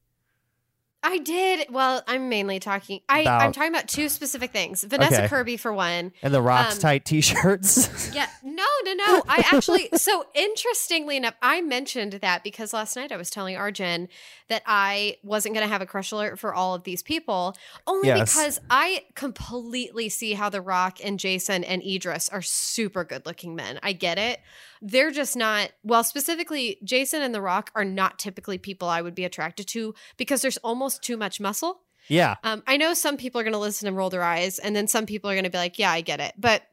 I 1.03 1.17
did. 1.17 1.67
Well, 1.69 2.01
I'm 2.07 2.29
mainly 2.29 2.59
talking. 2.59 3.01
I, 3.09 3.21
About- 3.21 3.41
I'm 3.41 3.51
talking 3.51 3.71
about 3.73 3.87
two 3.87 4.07
specific 4.09 4.51
things. 4.51 4.83
Vanessa 4.83 5.19
Okay. 5.19 5.27
Kirby 5.27 5.57
for 5.57 5.73
one. 5.73 6.13
And 6.21 6.33
the 6.33 6.41
rocks 6.41 6.75
Um, 6.75 6.81
tight 6.81 7.05
t-shirts. 7.05 7.89
Yeah, 8.13 8.27
no, 8.43 8.63
no, 8.85 8.93
no. 8.93 9.23
I 9.27 9.43
actually, 9.51 9.89
so 9.95 10.25
interestingly 10.35 11.17
enough, 11.17 11.33
I 11.41 11.61
mentioned 11.61 12.13
that 12.21 12.43
because 12.43 12.73
last 12.73 12.95
night 12.95 13.11
I 13.11 13.17
was 13.17 13.29
telling 13.29 13.57
Arjun 13.57 14.07
that 14.49 14.61
I 14.67 15.17
wasn't 15.23 15.55
going 15.55 15.65
to 15.65 15.71
have 15.71 15.81
a 15.81 15.85
crush 15.87 16.11
alert 16.11 16.37
for 16.39 16.53
all 16.53 16.75
of 16.75 16.83
these 16.83 17.01
people, 17.01 17.55
only 17.87 18.09
Yes. 18.09 18.33
because 18.35 18.59
I 18.69 19.03
completely 19.15 20.09
see 20.09 20.33
how 20.33 20.49
The 20.49 20.61
Rock 20.61 20.99
and 21.03 21.19
Jason 21.19 21.63
and 21.63 21.81
Idris 21.83 22.29
are 22.29 22.41
super 22.43 23.03
good 23.03 23.25
looking 23.25 23.55
men. 23.55 23.79
I 23.81 23.93
get 23.93 24.17
it 24.17 24.39
they're 24.85 25.11
just 25.11 25.37
not 25.37 25.71
well 25.83 26.03
specifically 26.03 26.77
jason 26.83 27.21
and 27.21 27.33
the 27.33 27.39
rock 27.39 27.71
are 27.73 27.85
not 27.85 28.19
typically 28.19 28.57
people 28.57 28.89
i 28.89 29.01
would 29.01 29.15
be 29.15 29.23
attracted 29.23 29.65
to 29.65 29.95
because 30.17 30.41
there's 30.41 30.57
almost 30.57 30.92
too 30.99 31.17
much 31.17 31.39
muscle 31.39 31.81
yeah 32.07 32.35
um, 32.43 32.61
i 32.67 32.77
know 32.77 32.93
some 32.93 33.17
people 33.17 33.39
are 33.39 33.43
going 33.43 33.53
to 33.53 33.59
listen 33.59 33.87
and 33.87 33.97
roll 33.97 34.09
their 34.09 34.23
eyes 34.23 34.59
and 34.59 34.75
then 34.75 34.87
some 34.87 35.05
people 35.05 35.29
are 35.29 35.33
going 35.33 35.43
to 35.43 35.49
be 35.49 35.57
like 35.57 35.79
yeah 35.79 35.91
i 35.91 36.01
get 36.01 36.19
it 36.19 36.33
but 36.37 36.63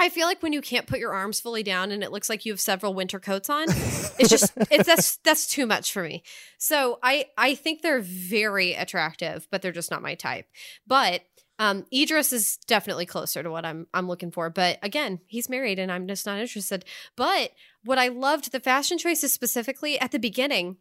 I 0.00 0.08
feel 0.08 0.26
like 0.26 0.42
when 0.42 0.54
you 0.54 0.62
can't 0.62 0.86
put 0.86 0.98
your 0.98 1.12
arms 1.12 1.40
fully 1.40 1.62
down 1.62 1.92
and 1.92 2.02
it 2.02 2.10
looks 2.10 2.30
like 2.30 2.46
you 2.46 2.52
have 2.52 2.60
several 2.60 2.94
winter 2.94 3.20
coats 3.20 3.50
on, 3.50 3.66
it's 3.68 4.30
just 4.30 4.52
it's 4.70 4.86
that's 4.86 5.16
that's 5.18 5.46
too 5.46 5.66
much 5.66 5.92
for 5.92 6.02
me. 6.02 6.22
So 6.56 6.98
I 7.02 7.26
I 7.36 7.54
think 7.54 7.82
they're 7.82 8.00
very 8.00 8.72
attractive, 8.72 9.46
but 9.50 9.60
they're 9.60 9.72
just 9.72 9.90
not 9.90 10.00
my 10.00 10.14
type. 10.14 10.46
But 10.86 11.20
um, 11.58 11.84
Idris 11.92 12.32
is 12.32 12.56
definitely 12.66 13.04
closer 13.04 13.42
to 13.42 13.50
what 13.50 13.66
I'm 13.66 13.86
I'm 13.92 14.08
looking 14.08 14.30
for, 14.30 14.48
but 14.48 14.78
again, 14.82 15.20
he's 15.26 15.50
married 15.50 15.78
and 15.78 15.92
I'm 15.92 16.08
just 16.08 16.24
not 16.24 16.40
interested. 16.40 16.86
But 17.14 17.52
what 17.84 17.98
I 17.98 18.08
loved 18.08 18.52
the 18.52 18.60
fashion 18.60 18.96
choices 18.96 19.34
specifically 19.34 20.00
at 20.00 20.12
the 20.12 20.18
beginning. 20.18 20.78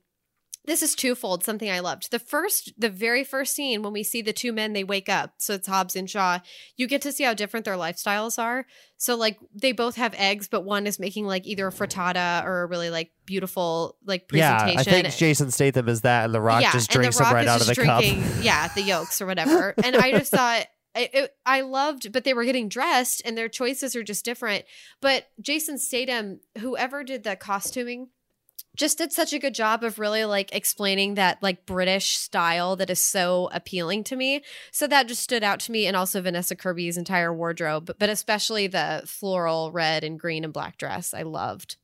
This 0.65 0.83
is 0.83 0.93
twofold. 0.93 1.43
Something 1.43 1.69
I 1.69 1.79
loved. 1.79 2.11
The 2.11 2.19
first, 2.19 2.73
the 2.77 2.89
very 2.89 3.23
first 3.23 3.55
scene 3.55 3.81
when 3.81 3.93
we 3.93 4.03
see 4.03 4.21
the 4.21 4.33
two 4.33 4.51
men, 4.51 4.73
they 4.73 4.83
wake 4.83 5.09
up. 5.09 5.33
So 5.37 5.55
it's 5.55 5.67
Hobbs 5.67 5.95
and 5.95 6.09
Shaw. 6.09 6.39
You 6.75 6.87
get 6.87 7.01
to 7.03 7.11
see 7.11 7.23
how 7.23 7.33
different 7.33 7.65
their 7.65 7.75
lifestyles 7.75 8.37
are. 8.37 8.65
So 8.97 9.15
like 9.15 9.39
they 9.53 9.71
both 9.71 9.95
have 9.95 10.13
eggs, 10.15 10.47
but 10.47 10.65
one 10.65 10.85
is 10.85 10.99
making 10.99 11.25
like 11.25 11.47
either 11.47 11.67
a 11.67 11.71
frittata 11.71 12.43
or 12.45 12.63
a 12.63 12.65
really 12.67 12.89
like 12.89 13.11
beautiful 13.25 13.97
like 14.05 14.27
presentation. 14.27 14.73
Yeah, 14.73 14.79
I 14.79 14.83
think 14.83 15.15
Jason 15.15 15.51
Statham 15.51 15.87
is 15.87 16.01
that, 16.01 16.25
and 16.25 16.33
The 16.33 16.41
Rock 16.41 16.61
yeah, 16.61 16.71
just 16.71 16.91
drinks 16.91 17.17
them 17.17 17.33
right 17.33 17.47
out 17.47 17.61
of 17.61 17.67
the 17.67 17.73
drinking, 17.73 18.21
cup. 18.21 18.43
Yeah, 18.43 18.67
the 18.67 18.81
yolks 18.81 19.21
or 19.21 19.25
whatever. 19.25 19.73
and 19.83 19.95
I 19.95 20.11
just 20.11 20.31
thought 20.31 20.67
it, 20.95 21.11
it, 21.13 21.35
I 21.45 21.61
loved, 21.61 22.11
but 22.11 22.23
they 22.23 22.33
were 22.33 22.45
getting 22.45 22.67
dressed 22.67 23.21
and 23.23 23.37
their 23.37 23.49
choices 23.49 23.95
are 23.95 24.03
just 24.03 24.25
different. 24.25 24.65
But 25.01 25.27
Jason 25.41 25.77
Statham, 25.77 26.41
whoever 26.57 27.03
did 27.03 27.23
the 27.23 27.35
costuming, 27.35 28.09
just 28.79 28.97
did 28.97 29.11
such 29.11 29.33
a 29.33 29.39
good 29.39 29.53
job 29.53 29.83
of 29.83 29.99
really 29.99 30.23
like 30.23 30.55
explaining 30.55 31.15
that 31.15 31.43
like 31.43 31.65
British 31.65 32.17
style 32.17 32.77
that 32.77 32.89
is 32.89 32.99
so 32.99 33.49
appealing 33.51 34.05
to 34.05 34.15
me. 34.15 34.41
So 34.71 34.87
that 34.87 35.07
just 35.07 35.21
stood 35.21 35.43
out 35.43 35.59
to 35.61 35.71
me, 35.71 35.85
and 35.85 35.97
also 35.97 36.21
Vanessa 36.21 36.55
Kirby's 36.55 36.97
entire 36.97 37.33
wardrobe, 37.33 37.91
but 37.99 38.09
especially 38.09 38.67
the 38.67 39.03
floral 39.05 39.71
red 39.73 40.03
and 40.05 40.17
green 40.17 40.45
and 40.45 40.53
black 40.53 40.77
dress. 40.77 41.13
I 41.13 41.23
loved. 41.23 41.75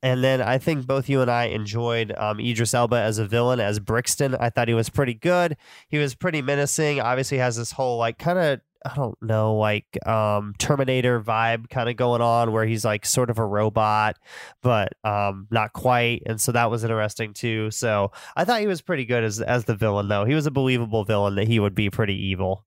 And 0.00 0.22
then 0.22 0.40
I 0.40 0.58
think 0.58 0.86
both 0.86 1.08
you 1.08 1.22
and 1.22 1.30
I 1.30 1.46
enjoyed 1.46 2.14
um, 2.16 2.38
Idris 2.38 2.72
Elba 2.72 2.96
as 2.96 3.18
a 3.18 3.26
villain, 3.26 3.58
as 3.58 3.80
Brixton. 3.80 4.36
I 4.36 4.48
thought 4.48 4.68
he 4.68 4.74
was 4.74 4.90
pretty 4.90 5.14
good. 5.14 5.56
He 5.88 5.98
was 5.98 6.14
pretty 6.14 6.40
menacing. 6.40 7.00
Obviously, 7.00 7.38
has 7.38 7.56
this 7.56 7.72
whole 7.72 7.98
like 7.98 8.18
kind 8.18 8.38
of 8.38 8.60
I 8.84 8.94
don't 8.94 9.20
know, 9.22 9.56
like 9.56 9.86
um, 10.06 10.54
Terminator 10.58 11.20
vibe 11.20 11.70
kind 11.70 11.88
of 11.88 11.96
going 11.96 12.20
on, 12.20 12.52
where 12.52 12.66
he's 12.66 12.84
like 12.84 13.06
sort 13.06 13.30
of 13.30 13.38
a 13.38 13.46
robot, 13.46 14.16
but 14.62 14.92
um, 15.04 15.46
not 15.50 15.72
quite. 15.72 16.22
And 16.26 16.40
so 16.40 16.52
that 16.52 16.70
was 16.70 16.84
interesting 16.84 17.34
too. 17.34 17.70
So 17.70 18.12
I 18.36 18.44
thought 18.44 18.60
he 18.60 18.66
was 18.66 18.80
pretty 18.80 19.04
good 19.04 19.24
as 19.24 19.40
as 19.40 19.64
the 19.64 19.76
villain, 19.76 20.08
though. 20.08 20.24
He 20.24 20.34
was 20.34 20.46
a 20.46 20.50
believable 20.50 21.04
villain 21.04 21.36
that 21.36 21.48
he 21.48 21.60
would 21.60 21.74
be 21.74 21.90
pretty 21.90 22.16
evil. 22.16 22.64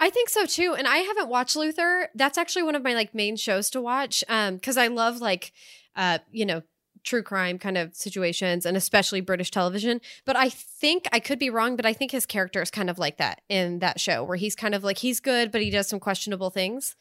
I 0.00 0.10
think 0.10 0.28
so 0.28 0.44
too. 0.44 0.74
And 0.76 0.88
I 0.88 0.98
haven't 0.98 1.28
watched 1.28 1.56
Luther. 1.56 2.08
That's 2.14 2.36
actually 2.36 2.64
one 2.64 2.74
of 2.74 2.82
my 2.82 2.94
like 2.94 3.14
main 3.14 3.36
shows 3.36 3.70
to 3.70 3.80
watch. 3.80 4.24
Um, 4.28 4.56
because 4.56 4.76
I 4.76 4.88
love 4.88 5.20
like 5.20 5.52
uh, 5.98 6.18
you 6.30 6.46
know, 6.46 6.62
true 7.08 7.22
crime 7.22 7.58
kind 7.58 7.78
of 7.78 7.94
situations 7.94 8.66
and 8.66 8.76
especially 8.76 9.20
British 9.20 9.50
television. 9.50 10.00
But 10.24 10.36
I 10.36 10.48
think 10.50 11.08
I 11.12 11.20
could 11.20 11.38
be 11.38 11.50
wrong, 11.50 11.74
but 11.74 11.86
I 11.86 11.92
think 11.92 12.10
his 12.10 12.26
character 12.26 12.60
is 12.60 12.70
kind 12.70 12.90
of 12.90 12.98
like 12.98 13.16
that 13.16 13.40
in 13.48 13.78
that 13.78 13.98
show 13.98 14.22
where 14.22 14.36
he's 14.36 14.54
kind 14.54 14.74
of 14.74 14.84
like 14.84 14.98
he's 14.98 15.20
good, 15.20 15.50
but 15.50 15.62
he 15.62 15.70
does 15.70 15.88
some 15.88 16.00
questionable 16.00 16.50
things. 16.50 16.94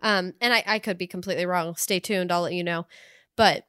Um, 0.00 0.34
and 0.40 0.52
I, 0.52 0.62
I 0.66 0.78
could 0.78 0.98
be 0.98 1.06
completely 1.06 1.46
wrong. 1.46 1.76
Stay 1.76 2.00
tuned, 2.00 2.30
I'll 2.30 2.42
let 2.42 2.54
you 2.54 2.64
know. 2.64 2.86
But 3.36 3.66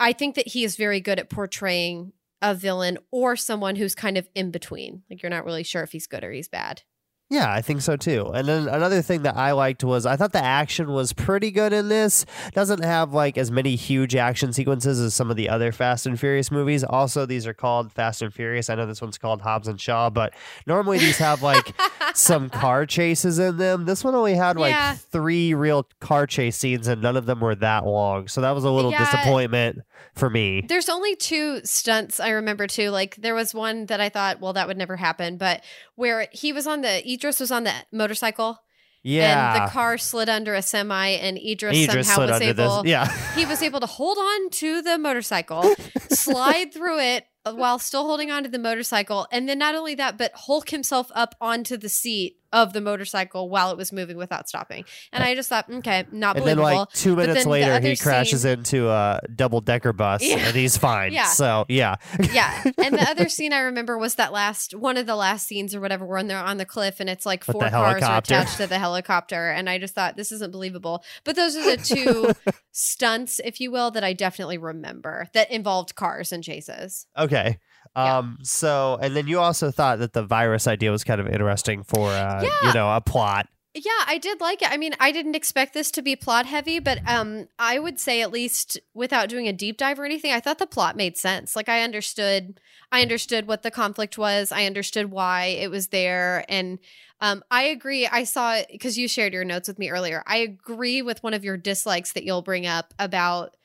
I 0.00 0.12
think 0.12 0.36
that 0.36 0.48
he 0.48 0.64
is 0.64 0.76
very 0.76 1.00
good 1.00 1.18
at 1.18 1.30
portraying 1.30 2.12
a 2.42 2.54
villain 2.54 2.98
or 3.10 3.36
someone 3.36 3.76
who's 3.76 3.94
kind 3.94 4.16
of 4.16 4.28
in 4.34 4.50
between. 4.50 5.02
Like 5.10 5.22
you're 5.22 5.30
not 5.30 5.44
really 5.44 5.62
sure 5.62 5.82
if 5.82 5.92
he's 5.92 6.06
good 6.06 6.24
or 6.24 6.32
he's 6.32 6.48
bad. 6.48 6.82
Yeah, 7.28 7.52
I 7.52 7.60
think 7.60 7.82
so 7.82 7.96
too. 7.96 8.30
And 8.32 8.46
then 8.46 8.68
another 8.68 9.02
thing 9.02 9.22
that 9.22 9.36
I 9.36 9.50
liked 9.50 9.82
was 9.82 10.06
I 10.06 10.14
thought 10.14 10.30
the 10.32 10.44
action 10.44 10.92
was 10.92 11.12
pretty 11.12 11.50
good 11.50 11.72
in 11.72 11.88
this. 11.88 12.24
Doesn't 12.52 12.84
have 12.84 13.12
like 13.12 13.36
as 13.36 13.50
many 13.50 13.74
huge 13.74 14.14
action 14.14 14.52
sequences 14.52 15.00
as 15.00 15.12
some 15.12 15.28
of 15.28 15.36
the 15.36 15.48
other 15.48 15.72
Fast 15.72 16.06
and 16.06 16.20
Furious 16.20 16.52
movies. 16.52 16.84
Also, 16.84 17.26
these 17.26 17.44
are 17.44 17.52
called 17.52 17.92
Fast 17.92 18.22
and 18.22 18.32
Furious. 18.32 18.70
I 18.70 18.76
know 18.76 18.86
this 18.86 19.02
one's 19.02 19.18
called 19.18 19.42
Hobbs 19.42 19.66
and 19.66 19.80
Shaw, 19.80 20.08
but 20.08 20.34
normally 20.66 20.98
these 20.98 21.18
have 21.18 21.42
like 21.42 21.74
some 22.14 22.48
car 22.48 22.86
chases 22.86 23.40
in 23.40 23.56
them. 23.56 23.86
This 23.86 24.04
one 24.04 24.14
only 24.14 24.34
had 24.34 24.56
like 24.56 24.72
yeah. 24.72 24.94
three 24.94 25.52
real 25.52 25.88
car 25.98 26.28
chase 26.28 26.56
scenes 26.56 26.86
and 26.86 27.02
none 27.02 27.16
of 27.16 27.26
them 27.26 27.40
were 27.40 27.56
that 27.56 27.84
long. 27.84 28.28
So 28.28 28.40
that 28.42 28.52
was 28.52 28.62
a 28.62 28.70
little 28.70 28.92
yeah. 28.92 29.04
disappointment 29.04 29.80
for 30.14 30.30
me. 30.30 30.64
There's 30.66 30.88
only 30.88 31.16
two 31.16 31.60
stunts 31.64 32.20
I 32.20 32.30
remember 32.30 32.66
too. 32.66 32.90
Like 32.90 33.16
there 33.16 33.34
was 33.34 33.52
one 33.52 33.86
that 33.86 34.00
I 34.00 34.08
thought, 34.08 34.40
well, 34.40 34.52
that 34.52 34.68
would 34.68 34.76
never 34.76 34.96
happen, 34.96 35.36
but 35.36 35.62
where 35.96 36.28
he 36.30 36.52
was 36.52 36.66
on 36.66 36.82
the 36.82 37.06
Idris 37.16 37.40
was 37.40 37.50
on 37.50 37.64
the 37.64 37.72
motorcycle. 37.92 38.58
Yeah. 39.02 39.54
And 39.54 39.62
the 39.62 39.70
car 39.70 39.98
slid 39.98 40.28
under 40.28 40.54
a 40.54 40.62
semi, 40.62 41.08
and 41.08 41.38
Idris, 41.38 41.76
Idris 41.76 42.08
somehow 42.08 42.32
was 42.32 42.42
able. 42.42 42.82
This. 42.82 42.90
Yeah. 42.90 43.06
he 43.34 43.46
was 43.46 43.62
able 43.62 43.80
to 43.80 43.86
hold 43.86 44.18
on 44.18 44.50
to 44.50 44.82
the 44.82 44.98
motorcycle, 44.98 45.62
slide 46.10 46.74
through 46.74 46.98
it, 46.98 47.24
while 47.44 47.78
still 47.78 48.04
holding 48.04 48.32
on 48.32 48.42
to 48.42 48.48
the 48.48 48.58
motorcycle. 48.58 49.28
And 49.30 49.48
then 49.48 49.58
not 49.58 49.76
only 49.76 49.94
that, 49.94 50.18
but 50.18 50.32
hulk 50.34 50.70
himself 50.70 51.10
up 51.14 51.36
onto 51.40 51.76
the 51.76 51.88
seat 51.88 52.38
of 52.56 52.72
the 52.72 52.80
motorcycle 52.80 53.50
while 53.50 53.70
it 53.70 53.76
was 53.76 53.92
moving 53.92 54.16
without 54.16 54.48
stopping. 54.48 54.82
And 55.12 55.22
I 55.22 55.34
just 55.34 55.50
thought, 55.50 55.70
okay, 55.70 56.06
not 56.10 56.36
and 56.36 56.44
believable. 56.44 56.66
then 56.66 56.76
like 56.78 56.92
two 56.92 57.14
minutes 57.14 57.44
later, 57.44 57.78
he 57.80 57.96
crashes 57.96 58.42
scene, 58.42 58.52
into 58.52 58.88
a 58.88 59.20
double 59.34 59.60
decker 59.60 59.92
bus 59.92 60.22
yeah, 60.22 60.38
and 60.38 60.56
he's 60.56 60.78
fine. 60.78 61.12
Yeah. 61.12 61.26
So 61.26 61.66
yeah. 61.68 61.96
yeah. 62.32 62.64
And 62.78 62.94
the 62.94 63.08
other 63.08 63.28
scene 63.36 63.52
I 63.52 63.60
remember 63.60 63.98
was 63.98 64.14
that 64.14 64.32
last 64.32 64.74
one 64.74 64.96
of 64.96 65.04
the 65.04 65.16
last 65.16 65.46
scenes 65.46 65.74
or 65.74 65.82
whatever 65.82 66.06
when 66.06 66.28
they're 66.28 66.38
on 66.38 66.56
the 66.56 66.64
cliff 66.64 66.98
and 66.98 67.10
it's 67.10 67.26
like 67.26 67.44
four 67.44 67.68
cars 67.68 68.02
are 68.02 68.18
attached 68.18 68.56
to 68.56 68.66
the 68.66 68.78
helicopter. 68.78 69.50
And 69.50 69.68
I 69.68 69.76
just 69.76 69.94
thought 69.94 70.16
this 70.16 70.32
isn't 70.32 70.50
believable. 70.50 71.04
But 71.24 71.36
those 71.36 71.56
are 71.56 71.76
the 71.76 71.76
two 71.82 72.32
stunts, 72.72 73.38
if 73.44 73.60
you 73.60 73.70
will, 73.70 73.90
that 73.90 74.02
I 74.02 74.14
definitely 74.14 74.56
remember 74.56 75.28
that 75.34 75.50
involved 75.50 75.94
cars 75.94 76.32
and 76.32 76.42
chases. 76.42 77.06
Okay. 77.18 77.58
Um, 77.96 78.36
yeah. 78.38 78.44
so, 78.44 78.98
and 79.00 79.16
then 79.16 79.26
you 79.26 79.40
also 79.40 79.70
thought 79.70 79.98
that 80.00 80.12
the 80.12 80.22
virus 80.22 80.66
idea 80.66 80.90
was 80.90 81.02
kind 81.02 81.20
of 81.20 81.26
interesting 81.26 81.82
for, 81.82 82.10
uh, 82.10 82.42
yeah. 82.42 82.68
you 82.68 82.74
know, 82.74 82.94
a 82.94 83.00
plot. 83.00 83.48
Yeah, 83.74 84.04
I 84.06 84.18
did 84.18 84.40
like 84.40 84.62
it. 84.62 84.70
I 84.70 84.76
mean, 84.76 84.94
I 85.00 85.12
didn't 85.12 85.34
expect 85.34 85.74
this 85.74 85.90
to 85.92 86.02
be 86.02 86.16
plot 86.16 86.46
heavy, 86.46 86.78
but 86.78 86.98
um, 87.06 87.48
I 87.58 87.78
would 87.78 88.00
say 88.00 88.22
at 88.22 88.32
least 88.32 88.78
without 88.94 89.28
doing 89.28 89.48
a 89.48 89.52
deep 89.52 89.76
dive 89.76 89.98
or 89.98 90.06
anything, 90.06 90.32
I 90.32 90.40
thought 90.40 90.58
the 90.58 90.66
plot 90.66 90.96
made 90.96 91.18
sense. 91.18 91.54
Like 91.54 91.68
I 91.68 91.82
understood, 91.82 92.58
I 92.90 93.02
understood 93.02 93.46
what 93.46 93.62
the 93.62 93.70
conflict 93.70 94.16
was. 94.16 94.50
I 94.50 94.64
understood 94.64 95.10
why 95.10 95.56
it 95.60 95.70
was 95.70 95.88
there, 95.88 96.46
and 96.48 96.78
um, 97.20 97.42
I 97.50 97.64
agree. 97.64 98.06
I 98.06 98.24
saw 98.24 98.56
it 98.56 98.68
because 98.70 98.96
you 98.96 99.08
shared 99.08 99.34
your 99.34 99.44
notes 99.44 99.68
with 99.68 99.78
me 99.78 99.90
earlier. 99.90 100.22
I 100.26 100.38
agree 100.38 101.02
with 101.02 101.22
one 101.22 101.34
of 101.34 101.44
your 101.44 101.58
dislikes 101.58 102.12
that 102.12 102.24
you'll 102.24 102.42
bring 102.42 102.66
up 102.66 102.94
about 102.98 103.56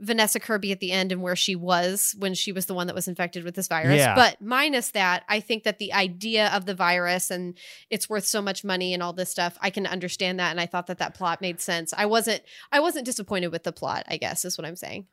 Vanessa 0.00 0.40
Kirby 0.40 0.72
at 0.72 0.80
the 0.80 0.90
end 0.90 1.12
and 1.12 1.22
where 1.22 1.36
she 1.36 1.54
was 1.54 2.14
when 2.18 2.34
she 2.34 2.52
was 2.52 2.66
the 2.66 2.74
one 2.74 2.88
that 2.88 2.96
was 2.96 3.06
infected 3.06 3.44
with 3.44 3.54
this 3.54 3.68
virus. 3.68 3.98
Yeah. 3.98 4.14
But 4.14 4.40
minus 4.40 4.90
that, 4.90 5.24
I 5.28 5.40
think 5.40 5.62
that 5.64 5.78
the 5.78 5.92
idea 5.92 6.48
of 6.48 6.66
the 6.66 6.74
virus 6.74 7.30
and 7.30 7.56
it's 7.90 8.08
worth 8.08 8.26
so 8.26 8.42
much 8.42 8.64
money 8.64 8.92
and 8.92 9.02
all 9.02 9.12
this 9.12 9.30
stuff, 9.30 9.56
I 9.60 9.70
can 9.70 9.86
understand 9.86 10.40
that 10.40 10.50
and 10.50 10.60
I 10.60 10.66
thought 10.66 10.88
that 10.88 10.98
that 10.98 11.14
plot 11.14 11.40
made 11.40 11.60
sense. 11.60 11.94
I 11.96 12.06
wasn't 12.06 12.42
I 12.72 12.80
wasn't 12.80 13.06
disappointed 13.06 13.48
with 13.48 13.62
the 13.62 13.72
plot, 13.72 14.04
I 14.08 14.16
guess 14.16 14.44
is 14.44 14.58
what 14.58 14.66
I'm 14.66 14.76
saying. 14.76 15.06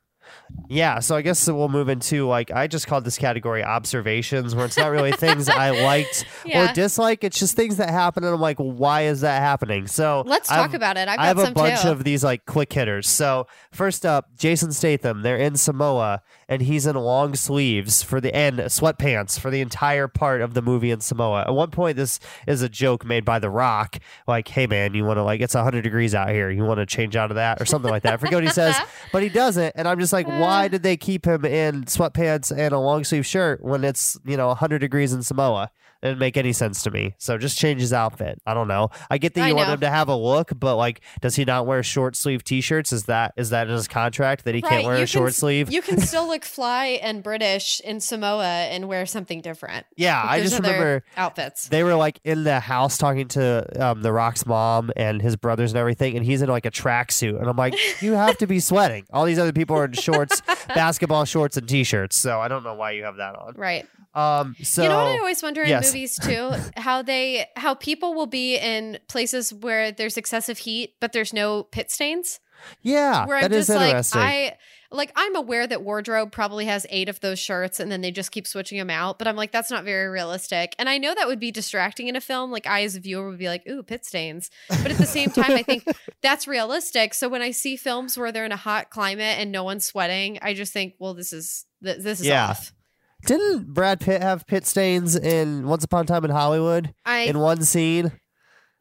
Yeah, 0.70 1.00
so 1.00 1.16
I 1.16 1.22
guess 1.22 1.48
we'll 1.48 1.70
move 1.70 1.90
into 1.90 2.28
like 2.28 2.50
I 2.52 2.68
just 2.68 2.88
called 2.88 3.04
this 3.04 3.18
category 3.18 3.64
observations, 3.64 4.56
where 4.56 4.66
it's 4.66 4.78
not 4.78 4.92
really 4.92 5.12
things 5.12 5.50
I 5.50 5.70
liked 5.84 6.26
yeah. 6.46 6.72
or 6.72 6.74
dislike. 6.74 7.24
It's 7.24 7.38
just 7.40 7.56
things 7.56 7.78
that 7.78 7.90
happen, 7.90 8.24
and 8.24 8.34
I'm 8.34 8.40
like, 8.40 8.58
why 8.58 9.02
is 9.02 9.22
that 9.22 9.42
happening? 9.42 9.88
So 9.88 10.24
let's 10.26 10.48
talk 10.48 10.70
I've, 10.70 10.74
about 10.74 10.98
it. 10.98 11.08
I've 11.10 11.20
i 11.20 11.26
have 11.26 11.40
a 11.40 11.52
bunch 11.52 11.82
too. 11.82 11.90
of 11.90 12.04
these 12.04 12.24
like 12.24 12.46
quick 12.46 12.72
hitters. 12.72 13.10
So 13.10 13.48
first 13.72 14.06
up, 14.06 14.30
Jason 14.38 14.72
Statham. 14.72 15.24
They're 15.24 15.38
in 15.38 15.58
Samoa, 15.58 16.22
and 16.48 16.62
he's 16.62 16.86
in 16.86 16.96
long 16.96 17.36
sleeves 17.36 18.02
for 18.02 18.22
the 18.22 18.34
end, 18.34 18.60
sweatpants 18.60 19.40
for 19.40 19.52
the 19.52 19.62
entire 19.62 20.08
part 20.08 20.42
of 20.42 20.54
the 20.54 20.62
movie 20.62 20.92
in 20.92 21.02
Samoa. 21.02 21.42
At 21.42 21.54
one 21.54 21.72
point, 21.72 21.98
this 21.98 22.20
is 22.48 22.62
a 22.62 22.70
joke 22.70 23.04
made 23.04 23.26
by 23.26 23.40
The 23.40 23.50
Rock, 23.50 23.98
like, 24.28 24.48
"Hey 24.48 24.68
man, 24.68 24.94
you 24.94 25.04
want 25.04 25.18
to 25.18 25.24
like 25.24 25.42
it's 25.42 25.56
100 25.56 25.82
degrees 25.82 26.16
out 26.16 26.30
here. 26.30 26.50
You 26.50 26.64
want 26.64 26.80
to 26.80 26.86
change 26.86 27.16
out 27.16 27.32
of 27.32 27.36
that 27.36 27.62
or 27.62 27.66
something 27.66 27.92
like 27.92 28.04
that." 28.04 28.14
I 28.14 28.18
forget 28.18 28.36
what 28.36 28.44
he 28.44 28.50
says, 28.50 28.76
but 29.12 29.24
he 29.24 29.30
doesn't, 29.30 29.74
and 29.76 29.88
I'm 29.88 30.00
just 30.00 30.11
like, 30.14 30.28
why? 30.28 30.40
why 30.40 30.68
did 30.68 30.84
they 30.84 30.98
keep 30.98 31.26
him 31.26 31.46
in 31.46 31.86
sweatpants 31.86 32.56
and 32.56 32.74
a 32.74 32.80
long 32.80 33.04
sleeve 33.04 33.26
shirt 33.26 33.64
when 33.64 33.84
it's 33.84 34.20
you 34.26 34.38
know 34.38 34.48
100 34.48 34.80
degrees 34.80 35.14
in 35.14 35.24
Samoa? 35.24 35.72
It 36.02 36.08
didn't 36.08 36.20
make 36.20 36.38
any 36.38 36.54
sense 36.54 36.84
to 36.84 36.92
me. 36.92 37.16
So 37.18 37.38
just 37.38 37.58
change 37.58 37.82
his 37.82 37.94
outfit. 37.94 38.42
I 38.46 38.54
don't 38.54 38.68
know. 38.68 38.90
I 39.10 39.18
get 39.18 39.36
that 39.36 39.48
you 39.48 39.56
want 39.56 39.70
him 39.70 39.80
to 39.82 39.90
have 39.90 40.08
a 40.08 40.16
look, 40.16 40.52
but 40.58 40.76
like, 40.76 41.02
does 41.22 41.36
he 41.36 41.46
not 41.46 41.68
wear 41.68 41.84
short 41.84 42.16
sleeve 42.16 42.44
t-shirts? 42.44 42.92
Is 42.92 43.06
that 43.06 43.34
is 43.38 43.52
that 43.52 43.68
in 43.68 43.74
his 43.74 43.88
contract 43.88 44.46
that 44.46 44.56
he 44.56 44.62
right. 44.62 44.70
can't 44.70 44.86
wear 44.86 44.98
you 44.98 45.04
a 45.04 45.08
short 45.08 45.34
sleeve? 45.34 45.72
You 45.72 45.82
can 45.82 46.00
still 46.00 46.28
look 46.28 46.44
fly 46.52 47.00
and 47.02 47.22
British 47.22 47.82
in 47.82 48.00
Samoa 48.00 48.46
and 48.46 48.88
wear 48.88 49.06
something 49.06 49.42
different. 49.42 49.86
Yeah, 49.96 50.22
I 50.24 50.42
just 50.42 50.56
remember 50.56 51.04
outfits. 51.18 51.68
They 51.68 51.84
were 51.84 51.96
like 51.96 52.20
in 52.24 52.44
the 52.44 52.60
house 52.60 52.98
talking 52.98 53.28
to 53.30 53.84
um, 53.84 54.02
the 54.02 54.12
Rock's 54.12 54.46
mom 54.46 54.92
and 54.96 55.22
his 55.22 55.36
brothers 55.36 55.72
and 55.72 55.78
everything, 55.78 56.16
and 56.18 56.26
he's 56.26 56.42
in 56.42 56.50
like 56.50 56.66
a 56.66 56.72
tracksuit, 56.72 57.40
and 57.40 57.48
I'm 57.48 57.58
like, 57.58 57.76
you 58.02 58.14
have 58.14 58.38
to 58.40 58.48
be 58.48 58.60
sweating. 58.60 59.06
All 59.12 59.26
these 59.26 59.40
other 59.40 59.54
people 59.54 59.76
are 59.76 59.86
in 59.86 59.94
shorts, 59.94 60.42
basketball 60.68 61.26
shorts, 61.26 61.58
and 61.58 61.68
t-shirts. 61.68 62.16
So 62.16 62.40
I 62.40 62.48
don't 62.48 62.64
know 62.64 62.76
why 62.76 62.92
you 62.92 63.04
have 63.04 63.18
that 63.18 63.36
on. 63.36 63.54
Right. 63.56 63.88
Um, 64.14 64.56
so 64.62 64.84
you 64.84 64.90
know 64.90 64.98
what 64.98 65.08
I 65.08 65.18
always 65.20 65.42
wonder 65.42 65.64
yes. 65.64 65.86
in 65.86 65.90
movies 65.90 66.20
too, 66.20 66.52
how 66.78 67.02
they 67.02 67.48
how 67.56 67.76
people 67.76 68.14
will 68.14 68.28
be 68.28 68.58
in 68.58 69.00
places 69.08 69.54
where 69.54 69.92
there's 69.92 70.18
excessive 70.18 70.60
heat, 70.60 70.96
but 71.00 71.14
there's 71.14 71.34
no 71.34 71.64
pit 71.64 71.92
stains. 71.92 72.40
Yeah, 72.82 73.26
where 73.26 73.38
I'm 73.38 73.52
just 73.52 73.70
like 73.70 74.06
I 74.14 74.58
like 74.92 75.12
I'm 75.16 75.36
aware 75.36 75.66
that 75.66 75.84
wardrobe 75.84 76.32
probably 76.32 76.66
has 76.66 76.86
eight 76.90 77.10
of 77.10 77.20
those 77.22 77.40
shirts 77.40 77.80
and 77.80 77.92
then 77.92 78.02
they 78.02 78.12
just 78.12 78.32
keep 78.32 78.46
switching 78.46 78.78
them 78.78 78.90
out. 78.90 79.18
But 79.18 79.28
I'm 79.28 79.36
like, 79.36 79.52
that's 79.52 79.72
not 79.72 79.84
very 79.84 80.08
realistic. 80.10 80.76
And 80.78 80.90
I 80.90 80.98
know 80.98 81.16
that 81.16 81.28
would 81.28 81.40
be 81.40 81.52
distracting 81.52 82.08
in 82.08 82.16
a 82.16 82.22
film. 82.22 82.52
Like 82.52 82.68
I 82.68 82.84
as 82.84 82.96
a 82.96 83.00
viewer 83.00 83.30
would 83.30 83.40
be 83.40 83.48
like, 83.48 83.66
ooh, 83.68 83.84
pit 83.84 84.06
stains. 84.06 84.52
But 84.70 84.92
at 84.92 84.98
the 84.98 85.06
same 85.06 85.30
time, 85.32 85.52
I 85.52 85.64
think 85.64 85.86
that's 86.22 86.48
realistic. 86.48 87.14
So 87.14 87.30
when 87.30 87.42
I 87.42 87.52
see 87.52 87.78
films 87.78 88.18
where 88.18 88.32
they're 88.32 88.46
in 88.46 88.52
a 88.52 88.58
hot 88.58 88.90
climate 88.90 89.40
and 89.40 89.52
no 89.52 89.64
one's 89.64 89.86
sweating, 89.86 90.38
I 90.42 90.54
just 90.54 90.74
think, 90.74 90.96
well, 91.00 91.14
this 91.14 91.34
is 91.34 91.66
this 91.82 92.20
is 92.20 92.28
yeah. 92.28 92.50
off. 92.50 92.74
Didn't 93.26 93.74
Brad 93.74 94.00
Pitt 94.00 94.22
have 94.22 94.46
pit 94.48 94.66
stains 94.66 95.16
in 95.16 95.68
Once 95.68 95.84
Upon 95.84 96.04
a 96.04 96.08
Time 96.08 96.26
in 96.26 96.32
Hollywood 96.32 96.94
I, 97.06 97.22
in 97.22 97.40
one 97.40 97.64
scene? 97.64 98.12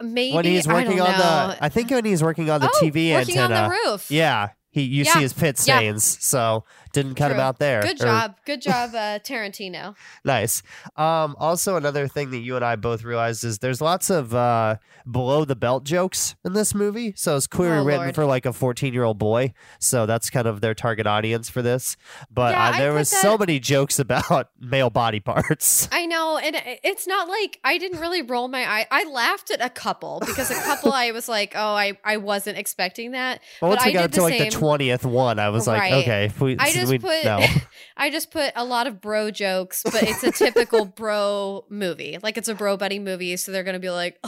Maybe 0.03 0.35
when 0.35 0.45
he's 0.45 0.67
working 0.67 1.01
on 1.01 1.13
the. 1.13 1.59
I 1.61 1.69
think 1.69 1.91
when 1.91 2.05
he's 2.05 2.23
working 2.23 2.49
on 2.49 2.61
the 2.61 2.71
oh, 2.73 2.81
TV 2.83 3.13
working 3.13 3.39
antenna. 3.39 3.55
on 3.55 3.71
the 3.71 3.91
roof. 3.91 4.11
Yeah, 4.11 4.51
he 4.71 4.83
you 4.83 5.05
yeah. 5.05 5.13
see 5.13 5.21
his 5.21 5.33
pit 5.33 5.59
stains. 5.59 6.17
Yeah. 6.17 6.23
So 6.23 6.65
didn't 6.93 7.15
cut 7.15 7.29
True. 7.29 7.35
him 7.35 7.41
out 7.41 7.59
there. 7.59 7.83
Good 7.83 8.01
or, 8.01 8.05
job. 8.05 8.37
Good 8.45 8.63
job, 8.71 8.95
uh, 8.95 9.19
Tarantino. 9.21 9.95
nice. 10.25 10.63
Um, 10.97 11.37
also, 11.39 11.77
another 11.77 12.09
thing 12.09 12.31
that 12.31 12.39
you 12.39 12.57
and 12.57 12.65
I 12.65 12.77
both 12.77 13.05
realized 13.05 13.45
is 13.45 13.59
there's 13.59 13.81
lots 13.81 14.11
of 14.11 14.35
uh, 14.35 14.77
below 15.11 15.45
the 15.45 15.57
belt 15.57 15.85
jokes 15.85 16.35
in 16.45 16.53
this 16.53 16.75
movie. 16.75 17.13
So 17.17 17.37
it's 17.37 17.47
clearly 17.47 17.79
oh, 17.79 17.85
written 17.85 18.03
Lord. 18.03 18.15
for 18.15 18.25
like 18.25 18.47
a 18.47 18.53
14 18.53 18.93
year 18.93 19.05
old 19.05 19.19
boy. 19.19 19.53
So 19.79 20.07
that's 20.07 20.31
kind 20.31 20.47
of 20.47 20.61
their 20.61 20.75
target 20.75 21.07
audience 21.07 21.49
for 21.49 21.63
this. 21.63 21.97
But 22.31 22.53
yeah, 22.53 22.71
uh, 22.71 22.79
there 22.79 22.93
was 22.93 23.11
that... 23.11 23.23
so 23.23 23.39
many 23.39 23.59
jokes 23.59 23.99
about 23.99 24.51
male 24.61 24.91
body 24.91 25.21
parts. 25.21 25.89
I 25.93 26.07
know. 26.07 26.39
And 26.39 26.57
it's 26.85 27.07
not 27.07 27.29
like 27.29 27.59
I 27.65 27.79
didn't 27.79 28.01
really 28.01 28.23
roll 28.23 28.49
my 28.49 28.65
eye. 28.65 28.87
I 28.91 29.05
laughed 29.05 29.51
at 29.51 29.65
a 29.65 29.71
couple 29.71 30.21
because 30.25 30.51
a 30.51 30.55
couple 30.55 30.93
I 30.93 31.11
was 31.13 31.29
like, 31.29 31.53
oh, 31.55 31.75
I, 31.75 31.99
I 32.05 32.17
wasn't 32.19 32.59
expecting 32.59 33.13
that. 33.13 33.41
Well, 33.61 33.71
once 33.71 33.85
we 33.85 33.93
got 33.93 34.13
to 34.13 34.23
like 34.23 34.39
the 34.39 34.57
20th 34.57 35.05
one, 35.05 35.39
I 35.39 35.51
was 35.51 35.67
right. 35.67 35.93
like, 35.93 36.03
okay. 36.03 36.31
We, 36.41 36.57
I 36.59 36.71
just 36.81 36.91
we, 36.91 36.99
put 36.99 37.25
no. 37.25 37.45
I 37.97 38.11
just 38.11 38.31
put 38.31 38.53
a 38.57 38.65
lot 38.65 38.87
of 38.87 39.01
bro 39.01 39.31
jokes, 39.31 39.83
but 39.85 40.03
it's 40.03 40.23
a 40.23 40.33
typical 40.33 40.85
bro 40.97 41.65
movie. 41.69 42.19
Like 42.23 42.37
it's 42.39 42.49
a 42.49 42.55
bro 42.55 42.77
buddy 42.77 42.99
movie, 42.99 43.37
so 43.37 43.53
they're 43.53 43.65
gonna 43.65 43.79
be 43.79 43.91
like, 43.91 44.19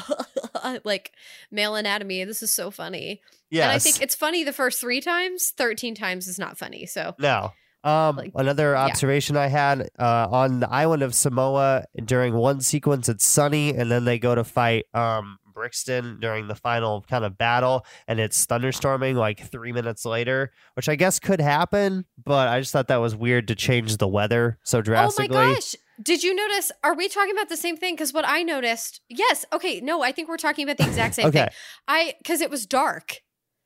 like 0.85 1.13
male 1.51 1.75
anatomy. 1.75 2.25
This 2.25 2.43
is 2.43 2.53
so 2.53 2.71
funny. 2.71 3.21
Yeah, 3.51 3.65
and 3.65 3.73
I 3.73 3.79
think 3.79 4.01
it's 4.01 4.15
funny 4.15 4.45
the 4.45 4.53
first 4.53 4.81
three 4.81 5.01
times. 5.01 5.51
Thirteen 5.51 5.95
times 5.95 6.27
is 6.29 6.39
not 6.39 6.59
funny. 6.59 6.87
So 6.87 7.15
no. 7.19 7.53
Um, 7.85 8.17
like, 8.17 8.31
another 8.37 8.77
observation 8.77 9.35
yeah. 9.35 9.43
I 9.43 9.47
had 9.49 9.91
uh, 9.99 10.29
on 10.31 10.61
the 10.61 10.71
island 10.71 11.03
of 11.03 11.17
Samoa 11.17 11.87
during 12.05 12.33
one 12.33 12.61
sequence, 12.61 13.09
it's 13.09 13.27
sunny, 13.27 13.71
and 13.71 13.91
then 13.91 14.05
they 14.05 14.21
go 14.21 14.37
to 14.37 14.45
fight 14.45 14.87
um, 14.95 15.39
Brixton 15.53 16.19
during 16.21 16.49
the 16.49 16.55
final 16.55 17.03
kind 17.03 17.25
of 17.25 17.39
battle, 17.39 17.85
and 18.07 18.21
it's 18.21 18.47
thunderstorming 18.47 19.15
like 19.15 19.41
three 19.41 19.73
minutes 19.73 20.05
later, 20.05 20.53
which 20.75 20.89
I 20.89 20.97
guess 20.97 21.19
could 21.19 21.41
happen, 21.41 22.05
but 22.23 22.49
I 22.49 22.61
just 22.61 22.73
thought 22.73 22.89
that 22.89 22.97
was 22.97 23.15
weird 23.15 23.49
to 23.49 23.55
change 23.55 23.97
the 23.97 24.09
weather 24.09 24.59
so 24.63 24.83
drastically. 24.83 25.37
Oh 25.37 25.49
my 25.49 25.55
gosh. 25.55 25.77
Did 26.03 26.23
you 26.23 26.35
notice? 26.35 26.73
Are 26.83 26.95
we 26.95 27.09
talking 27.09 27.33
about 27.33 27.49
the 27.49 27.57
same 27.57 27.77
thing? 27.77 27.95
Because 27.95 28.13
what 28.13 28.27
I 28.27 28.43
noticed, 28.43 29.01
yes, 29.09 29.45
okay, 29.53 29.81
no, 29.81 30.03
I 30.03 30.11
think 30.13 30.29
we're 30.29 30.37
talking 30.37 30.65
about 30.65 30.79
the 30.79 30.87
exact 30.87 31.15
same 31.15 31.27
okay. 31.29 31.41
thing. 31.41 31.49
I 31.87 32.15
because 32.19 32.41
it 32.41 32.51
was 32.51 32.67
dark. 32.67 33.21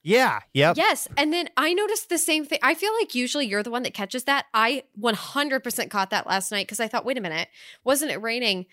Yeah. 0.07 0.39
Yep. 0.55 0.77
Yes. 0.77 1.09
And 1.17 1.33
then 1.33 1.49
I 1.57 1.73
noticed 1.75 2.09
the 2.09 2.19
same 2.19 2.45
thing. 2.45 2.61
I 2.63 2.75
feel 2.75 2.93
like 3.01 3.17
usually 3.17 3.47
you're 3.47 3.65
the 3.65 3.73
one 3.73 3.83
that 3.83 3.93
catches 3.93 4.23
that. 4.25 4.47
I 4.55 4.85
100% 5.01 5.91
caught 5.91 6.11
that 6.11 6.29
last 6.29 6.53
night 6.53 6.69
because 6.69 6.79
I 6.79 6.87
thought, 6.87 7.05
wait 7.05 7.19
a 7.19 7.21
minute, 7.21 7.49
wasn't 7.83 8.13
it 8.13 8.23
raining? 8.23 8.67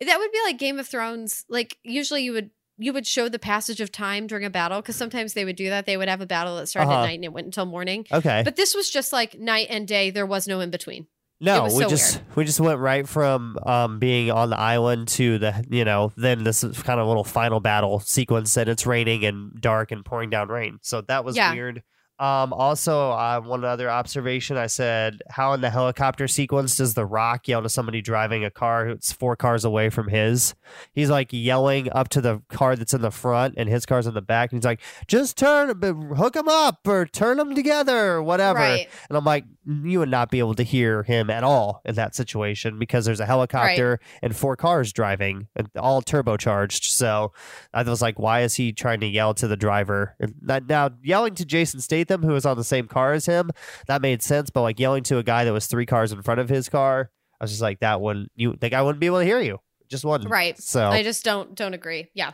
That 0.00 0.18
would 0.18 0.32
be 0.32 0.40
like 0.44 0.58
Game 0.58 0.80
of 0.80 0.88
Thrones. 0.88 1.44
Like 1.48 1.76
usually 1.84 2.24
you 2.24 2.32
would 2.32 2.50
you 2.80 2.92
would 2.92 3.06
show 3.06 3.28
the 3.28 3.38
passage 3.38 3.80
of 3.80 3.92
time 3.92 4.26
during 4.26 4.44
a 4.44 4.50
battle 4.50 4.80
because 4.80 4.96
sometimes 4.96 5.34
they 5.34 5.44
would 5.44 5.56
do 5.56 5.68
that. 5.68 5.86
They 5.86 5.96
would 5.96 6.08
have 6.08 6.20
a 6.20 6.26
battle 6.26 6.56
that 6.56 6.66
started 6.66 6.90
uh-huh. 6.90 7.02
at 7.02 7.06
night 7.06 7.14
and 7.16 7.24
it 7.24 7.32
went 7.32 7.44
until 7.44 7.66
morning. 7.66 8.06
Okay. 8.10 8.42
But 8.44 8.56
this 8.56 8.74
was 8.74 8.90
just 8.90 9.12
like 9.12 9.38
night 9.38 9.66
and 9.70 9.86
day. 9.86 10.10
There 10.10 10.26
was 10.26 10.48
no 10.48 10.60
in 10.60 10.70
between. 10.70 11.06
No, 11.42 11.64
we 11.64 11.70
so 11.70 11.88
just 11.88 12.16
weird. 12.16 12.36
we 12.36 12.44
just 12.44 12.60
went 12.60 12.80
right 12.80 13.08
from 13.08 13.58
um, 13.64 13.98
being 13.98 14.30
on 14.30 14.50
the 14.50 14.58
island 14.58 15.08
to 15.08 15.38
the 15.38 15.64
you 15.70 15.86
know 15.86 16.12
then 16.16 16.44
this 16.44 16.62
kind 16.62 17.00
of 17.00 17.06
little 17.06 17.24
final 17.24 17.60
battle 17.60 17.98
sequence 18.00 18.58
and 18.58 18.68
it's 18.68 18.86
raining 18.86 19.24
and 19.24 19.58
dark 19.58 19.90
and 19.90 20.04
pouring 20.04 20.28
down 20.28 20.48
rain. 20.48 20.78
So 20.82 21.00
that 21.02 21.24
was 21.24 21.36
yeah. 21.36 21.52
weird. 21.52 21.82
Um, 22.20 22.52
also, 22.52 23.12
uh, 23.12 23.40
one 23.40 23.64
other 23.64 23.88
observation 23.88 24.58
I 24.58 24.66
said, 24.66 25.22
how 25.30 25.54
in 25.54 25.62
the 25.62 25.70
helicopter 25.70 26.28
sequence 26.28 26.76
does 26.76 26.92
The 26.92 27.06
Rock 27.06 27.48
yell 27.48 27.62
to 27.62 27.70
somebody 27.70 28.02
driving 28.02 28.44
a 28.44 28.50
car 28.50 28.86
who's 28.86 29.10
four 29.10 29.36
cars 29.36 29.64
away 29.64 29.88
from 29.88 30.08
his? 30.08 30.54
He's 30.92 31.08
like 31.08 31.28
yelling 31.32 31.90
up 31.90 32.10
to 32.10 32.20
the 32.20 32.42
car 32.50 32.76
that's 32.76 32.92
in 32.92 33.00
the 33.00 33.10
front 33.10 33.54
and 33.56 33.70
his 33.70 33.86
car's 33.86 34.06
in 34.06 34.12
the 34.12 34.20
back. 34.20 34.52
And 34.52 34.58
he's 34.58 34.66
like, 34.66 34.82
just 35.06 35.38
turn, 35.38 35.70
hook 36.14 36.34
them 36.34 36.48
up 36.48 36.86
or 36.86 37.06
turn 37.06 37.38
them 37.38 37.54
together 37.54 38.12
or 38.12 38.22
whatever. 38.22 38.58
Right. 38.58 38.88
And 39.08 39.16
I'm 39.16 39.24
like, 39.24 39.46
you 39.66 40.00
would 40.00 40.10
not 40.10 40.30
be 40.30 40.40
able 40.40 40.54
to 40.54 40.62
hear 40.62 41.02
him 41.04 41.30
at 41.30 41.44
all 41.44 41.80
in 41.84 41.94
that 41.94 42.14
situation 42.14 42.78
because 42.78 43.04
there's 43.04 43.20
a 43.20 43.26
helicopter 43.26 43.90
right. 43.90 44.20
and 44.22 44.36
four 44.36 44.56
cars 44.56 44.92
driving 44.92 45.48
and 45.56 45.70
all 45.76 46.02
turbocharged. 46.02 46.84
So 46.84 47.32
I 47.72 47.82
was 47.82 48.02
like, 48.02 48.18
why 48.18 48.40
is 48.42 48.56
he 48.56 48.72
trying 48.72 49.00
to 49.00 49.06
yell 49.06 49.32
to 49.34 49.46
the 49.46 49.56
driver? 49.56 50.16
And 50.20 50.34
now, 50.68 50.90
yelling 51.02 51.34
to 51.36 51.44
Jason 51.44 51.80
Statham, 51.80 52.09
who 52.22 52.32
was 52.32 52.44
on 52.44 52.56
the 52.56 52.64
same 52.64 52.88
car 52.88 53.12
as 53.12 53.26
him, 53.26 53.50
that 53.86 54.02
made 54.02 54.22
sense. 54.22 54.50
But 54.50 54.62
like 54.62 54.80
yelling 54.80 55.02
to 55.04 55.18
a 55.18 55.22
guy 55.22 55.44
that 55.44 55.52
was 55.52 55.66
three 55.66 55.86
cars 55.86 56.12
in 56.12 56.22
front 56.22 56.40
of 56.40 56.48
his 56.48 56.68
car, 56.68 57.10
I 57.40 57.44
was 57.44 57.50
just 57.50 57.62
like, 57.62 57.80
that 57.80 58.00
wouldn't, 58.00 58.30
you, 58.34 58.56
the 58.58 58.68
guy 58.68 58.82
wouldn't 58.82 59.00
be 59.00 59.06
able 59.06 59.20
to 59.20 59.24
hear 59.24 59.40
you. 59.40 59.58
Just 59.88 60.04
one. 60.04 60.22
Right. 60.28 60.58
So 60.58 60.88
I 60.88 61.02
just 61.02 61.24
don't, 61.24 61.54
don't 61.54 61.74
agree. 61.74 62.10
Yeah. 62.14 62.32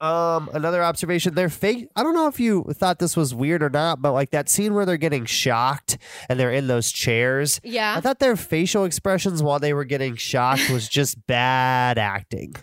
Um, 0.00 0.48
another 0.54 0.82
observation, 0.82 1.34
their 1.34 1.50
face. 1.50 1.84
I 1.94 2.02
don't 2.02 2.14
know 2.14 2.26
if 2.26 2.40
you 2.40 2.64
thought 2.72 2.98
this 2.98 3.18
was 3.18 3.34
weird 3.34 3.62
or 3.62 3.68
not, 3.68 4.00
but 4.00 4.12
like 4.12 4.30
that 4.30 4.48
scene 4.48 4.72
where 4.72 4.86
they're 4.86 4.96
getting 4.96 5.26
shocked 5.26 5.98
and 6.28 6.40
they're 6.40 6.52
in 6.52 6.68
those 6.68 6.90
chairs. 6.90 7.60
Yeah. 7.62 7.94
I 7.96 8.00
thought 8.00 8.18
their 8.18 8.36
facial 8.36 8.84
expressions 8.84 9.42
while 9.42 9.58
they 9.58 9.74
were 9.74 9.84
getting 9.84 10.16
shocked 10.16 10.70
was 10.70 10.88
just 10.88 11.26
bad 11.26 11.98
acting. 11.98 12.54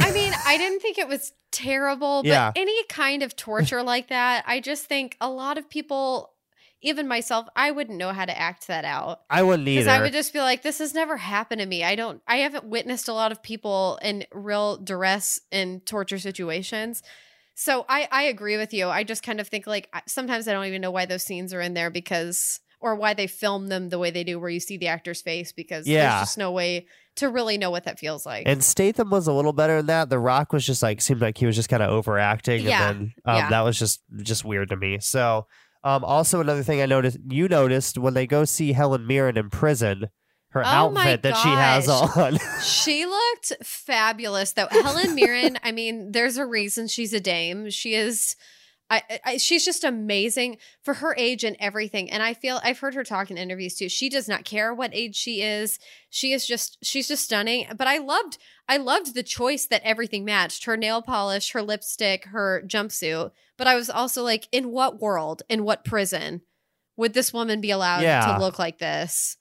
I 0.00 0.12
mean, 0.12 0.32
I 0.46 0.56
didn't 0.58 0.80
think 0.80 0.98
it 0.98 1.08
was 1.08 1.32
terrible, 1.50 2.22
but 2.22 2.28
yeah. 2.28 2.52
any 2.54 2.84
kind 2.84 3.22
of 3.22 3.36
torture 3.36 3.82
like 3.82 4.08
that, 4.08 4.44
I 4.46 4.60
just 4.60 4.86
think 4.86 5.16
a 5.20 5.28
lot 5.28 5.58
of 5.58 5.68
people 5.68 6.32
even 6.80 7.08
myself, 7.08 7.48
I 7.56 7.72
wouldn't 7.72 7.98
know 7.98 8.12
how 8.12 8.24
to 8.24 8.38
act 8.38 8.68
that 8.68 8.84
out. 8.84 9.22
I 9.28 9.42
wouldn't 9.42 9.66
either. 9.66 9.80
Because 9.80 9.98
I 9.98 10.00
would 10.00 10.12
just 10.12 10.32
be 10.32 10.40
like, 10.40 10.62
this 10.62 10.78
has 10.78 10.94
never 10.94 11.16
happened 11.16 11.60
to 11.60 11.66
me. 11.66 11.82
I 11.82 11.96
don't, 11.96 12.22
I 12.26 12.36
haven't 12.36 12.64
witnessed 12.66 13.08
a 13.08 13.12
lot 13.12 13.32
of 13.32 13.42
people 13.42 13.98
in 14.00 14.24
real 14.32 14.76
duress 14.76 15.40
and 15.50 15.84
torture 15.84 16.18
situations. 16.18 17.02
So 17.54 17.84
I, 17.88 18.08
I 18.12 18.22
agree 18.24 18.56
with 18.56 18.72
you. 18.72 18.86
I 18.86 19.02
just 19.02 19.24
kind 19.24 19.40
of 19.40 19.48
think 19.48 19.66
like 19.66 19.88
sometimes 20.06 20.46
I 20.46 20.52
don't 20.52 20.66
even 20.66 20.80
know 20.80 20.92
why 20.92 21.06
those 21.06 21.24
scenes 21.24 21.52
are 21.52 21.60
in 21.60 21.74
there 21.74 21.90
because, 21.90 22.60
or 22.80 22.94
why 22.94 23.14
they 23.14 23.26
film 23.26 23.68
them 23.68 23.88
the 23.88 23.98
way 23.98 24.10
they 24.10 24.24
do, 24.24 24.38
where 24.38 24.50
you 24.50 24.60
see 24.60 24.76
the 24.76 24.88
actor's 24.88 25.22
face 25.22 25.52
because 25.52 25.86
yeah. 25.86 26.10
there's 26.10 26.22
just 26.22 26.38
no 26.38 26.52
way 26.52 26.86
to 27.16 27.28
really 27.28 27.58
know 27.58 27.70
what 27.70 27.84
that 27.84 27.98
feels 27.98 28.24
like. 28.24 28.44
And 28.46 28.62
Statham 28.62 29.10
was 29.10 29.26
a 29.26 29.32
little 29.32 29.52
better 29.52 29.78
than 29.78 29.86
that. 29.86 30.10
The 30.10 30.18
Rock 30.18 30.52
was 30.52 30.64
just 30.64 30.82
like 30.82 31.00
seemed 31.00 31.20
like 31.20 31.38
he 31.38 31.46
was 31.46 31.56
just 31.56 31.68
kind 31.68 31.82
of 31.82 31.90
overacting, 31.90 32.62
yeah. 32.62 32.90
and 32.90 32.98
then 32.98 33.14
um, 33.24 33.36
yeah. 33.36 33.50
that 33.50 33.60
was 33.62 33.78
just 33.78 34.02
just 34.22 34.44
weird 34.44 34.68
to 34.70 34.76
me. 34.76 34.98
So 35.00 35.46
um, 35.84 36.04
also, 36.04 36.40
another 36.40 36.62
thing 36.62 36.82
I 36.82 36.86
noticed, 36.86 37.18
you 37.28 37.48
noticed 37.48 37.98
when 37.98 38.14
they 38.14 38.26
go 38.26 38.44
see 38.44 38.72
Helen 38.72 39.06
Mirren 39.06 39.36
in 39.36 39.48
prison, 39.48 40.08
her 40.50 40.62
oh 40.62 40.66
outfit 40.66 41.22
that 41.22 41.36
she 41.36 41.48
has 41.48 41.88
on. 41.88 42.38
she 42.62 43.06
looked 43.06 43.52
fabulous, 43.64 44.52
though. 44.52 44.68
Helen 44.70 45.14
Mirren, 45.14 45.58
I 45.62 45.72
mean, 45.72 46.12
there's 46.12 46.36
a 46.36 46.46
reason 46.46 46.88
she's 46.88 47.12
a 47.12 47.20
dame. 47.20 47.70
She 47.70 47.94
is. 47.94 48.34
I, 48.90 49.20
I, 49.24 49.36
she's 49.36 49.64
just 49.64 49.84
amazing 49.84 50.58
for 50.82 50.94
her 50.94 51.14
age 51.18 51.44
and 51.44 51.56
everything. 51.60 52.10
And 52.10 52.22
I 52.22 52.32
feel 52.32 52.60
I've 52.64 52.78
heard 52.78 52.94
her 52.94 53.04
talk 53.04 53.30
in 53.30 53.36
interviews 53.36 53.74
too. 53.74 53.88
She 53.88 54.08
does 54.08 54.28
not 54.28 54.44
care 54.44 54.72
what 54.72 54.94
age 54.94 55.14
she 55.14 55.42
is. 55.42 55.78
She 56.08 56.32
is 56.32 56.46
just 56.46 56.78
she's 56.82 57.08
just 57.08 57.24
stunning. 57.24 57.66
But 57.76 57.86
I 57.86 57.98
loved 57.98 58.38
I 58.68 58.78
loved 58.78 59.14
the 59.14 59.22
choice 59.22 59.66
that 59.66 59.82
everything 59.84 60.24
matched. 60.24 60.64
Her 60.64 60.76
nail 60.76 61.02
polish, 61.02 61.52
her 61.52 61.62
lipstick, 61.62 62.26
her 62.26 62.62
jumpsuit. 62.66 63.32
But 63.58 63.66
I 63.66 63.74
was 63.74 63.90
also 63.90 64.22
like, 64.22 64.48
in 64.52 64.70
what 64.70 65.00
world, 65.00 65.42
in 65.48 65.64
what 65.64 65.84
prison 65.84 66.42
would 66.96 67.12
this 67.12 67.32
woman 67.32 67.60
be 67.60 67.70
allowed 67.70 68.02
yeah. 68.02 68.24
to 68.26 68.40
look 68.40 68.58
like 68.58 68.78
this? 68.78 69.36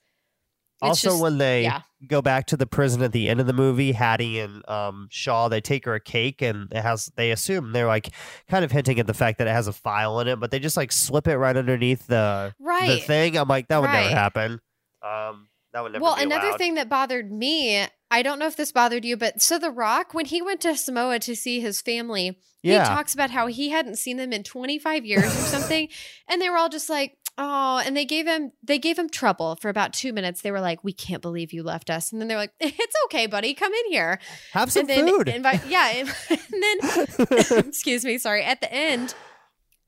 It's 0.81 0.89
also, 0.89 1.09
just, 1.09 1.21
when 1.23 1.39
they 1.39 1.63
yeah. 1.63 1.81
go 2.05 2.21
back 2.21 2.45
to 2.47 2.57
the 2.57 2.67
prison 2.67 3.01
at 3.01 3.11
the 3.11 3.29
end 3.29 3.39
of 3.39 3.47
the 3.47 3.53
movie, 3.53 3.93
Hattie 3.93 4.39
and 4.39 4.67
um, 4.69 5.07
Shaw, 5.09 5.47
they 5.49 5.59
take 5.59 5.85
her 5.85 5.95
a 5.95 5.99
cake 5.99 6.43
and 6.43 6.71
it 6.71 6.81
has, 6.81 7.11
they 7.15 7.31
assume 7.31 7.71
they're 7.71 7.87
like 7.87 8.11
kind 8.47 8.63
of 8.63 8.71
hinting 8.71 8.99
at 8.99 9.07
the 9.07 9.15
fact 9.15 9.39
that 9.39 9.47
it 9.47 9.51
has 9.51 9.67
a 9.67 9.73
file 9.73 10.19
in 10.19 10.27
it, 10.27 10.39
but 10.39 10.51
they 10.51 10.59
just 10.59 10.77
like 10.77 10.91
slip 10.91 11.27
it 11.27 11.37
right 11.37 11.57
underneath 11.57 12.05
the, 12.05 12.53
right. 12.59 12.87
the 12.89 12.97
thing. 12.97 13.37
I'm 13.37 13.47
like, 13.47 13.69
that 13.69 13.81
would 13.81 13.87
right. 13.87 14.03
never 14.03 14.15
happen. 14.15 14.61
Um, 15.01 15.47
that 15.73 15.81
would 15.81 15.93
never 15.93 16.03
well, 16.03 16.15
another 16.15 16.55
thing 16.59 16.75
that 16.75 16.89
bothered 16.89 17.31
me, 17.31 17.87
I 18.11 18.21
don't 18.21 18.37
know 18.37 18.47
if 18.47 18.55
this 18.55 18.71
bothered 18.71 19.03
you, 19.03 19.17
but 19.17 19.41
so 19.41 19.57
The 19.57 19.71
Rock, 19.71 20.13
when 20.13 20.25
he 20.25 20.43
went 20.43 20.61
to 20.61 20.77
Samoa 20.77 21.17
to 21.19 21.35
see 21.35 21.59
his 21.59 21.81
family, 21.81 22.37
yeah. 22.61 22.83
he 22.83 22.87
talks 22.87 23.15
about 23.15 23.31
how 23.31 23.47
he 23.47 23.69
hadn't 23.69 23.97
seen 23.97 24.17
them 24.17 24.31
in 24.31 24.43
25 24.43 25.05
years 25.05 25.25
or 25.25 25.29
something. 25.29 25.89
and 26.27 26.39
they 26.39 26.51
were 26.51 26.57
all 26.57 26.69
just 26.69 26.89
like, 26.89 27.17
oh, 27.37 27.81
and 27.85 27.95
they 27.95 28.05
gave 28.05 28.27
him 28.27 28.51
they 28.63 28.79
gave 28.79 28.97
him 28.97 29.09
trouble 29.09 29.55
for 29.55 29.69
about 29.69 29.93
two 29.93 30.13
minutes. 30.13 30.41
They 30.41 30.51
were 30.51 30.61
like, 30.61 30.83
"We 30.83 30.93
can't 30.93 31.21
believe 31.21 31.53
you 31.53 31.63
left 31.63 31.89
us," 31.89 32.11
and 32.11 32.21
then 32.21 32.27
they're 32.27 32.37
like, 32.37 32.53
"It's 32.59 32.95
okay, 33.05 33.27
buddy, 33.27 33.53
come 33.53 33.73
in 33.73 33.91
here, 33.91 34.19
have 34.53 34.71
some 34.71 34.81
and 34.81 34.89
then 34.89 35.07
food." 35.07 35.27
Invite, 35.29 35.65
yeah, 35.67 35.89
and, 35.89 36.09
and 36.29 36.63
then 36.63 37.59
excuse 37.67 38.03
me, 38.05 38.17
sorry. 38.17 38.43
At 38.43 38.61
the 38.61 38.73
end, 38.73 39.13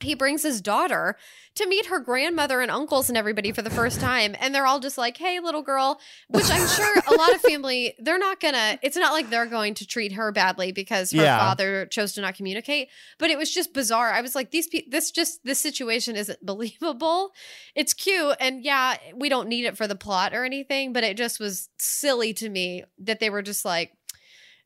he 0.02 0.14
brings 0.14 0.43
his 0.43 0.62
daughter 0.62 1.18
to 1.56 1.68
meet 1.68 1.88
her 1.88 2.00
grandmother 2.00 2.62
and 2.62 2.72
uncles 2.72 3.10
and 3.10 3.18
everybody 3.18 3.52
for 3.52 3.62
the 3.62 3.70
first 3.70 4.00
time. 4.00 4.36
And 4.39 4.56
they're 4.56 4.66
all 4.66 4.80
just 4.80 4.97
like, 4.97 5.18
hey, 5.18 5.39
little 5.39 5.62
girl, 5.62 6.00
which 6.30 6.50
I'm 6.50 6.68
sure 6.68 7.04
a 7.08 7.16
lot 7.16 7.34
of 7.34 7.41
family, 7.50 7.95
they're 8.00 8.20
not 8.20 8.39
gonna, 8.39 8.80
it's 8.82 8.95
not 8.95 9.12
like 9.12 9.30
they're 9.30 9.45
going 9.45 9.74
to 9.76 9.86
treat 9.86 10.14
her 10.14 10.32
badly 10.32 10.72
because 10.72 11.12
her 11.12 11.22
yeah. 11.22 11.38
father 11.38 11.86
chose 11.88 12.14
to 12.14 12.22
not 12.22 12.36
communicate. 12.36 12.88
But 13.18 13.30
it 13.30 13.38
was 13.38 13.54
just 13.54 13.74
bizarre. 13.74 14.14
I 14.14 14.22
was 14.22 14.36
like, 14.36 14.52
these 14.52 14.68
people, 14.68 14.89
this 14.91 15.12
just, 15.12 15.43
this 15.43 15.60
situation 15.60 16.16
isn't 16.16 16.39
believable. 16.45 17.32
It's 17.76 17.93
cute. 17.93 18.38
And 18.39 18.64
yeah, 18.64 18.95
we 19.16 19.28
don't 19.28 19.50
need 19.50 19.66
it 19.66 19.76
for 19.76 19.88
the 19.88 19.95
plot 19.95 20.34
or 20.34 20.45
anything, 20.45 20.93
but 20.93 21.04
it 21.04 21.18
just 21.18 21.39
was 21.39 21.70
silly 21.78 22.34
to 22.36 22.50
me 22.50 22.86
that 23.00 23.20
they 23.20 23.30
were 23.30 23.41
just 23.41 23.66
like, 23.66 23.91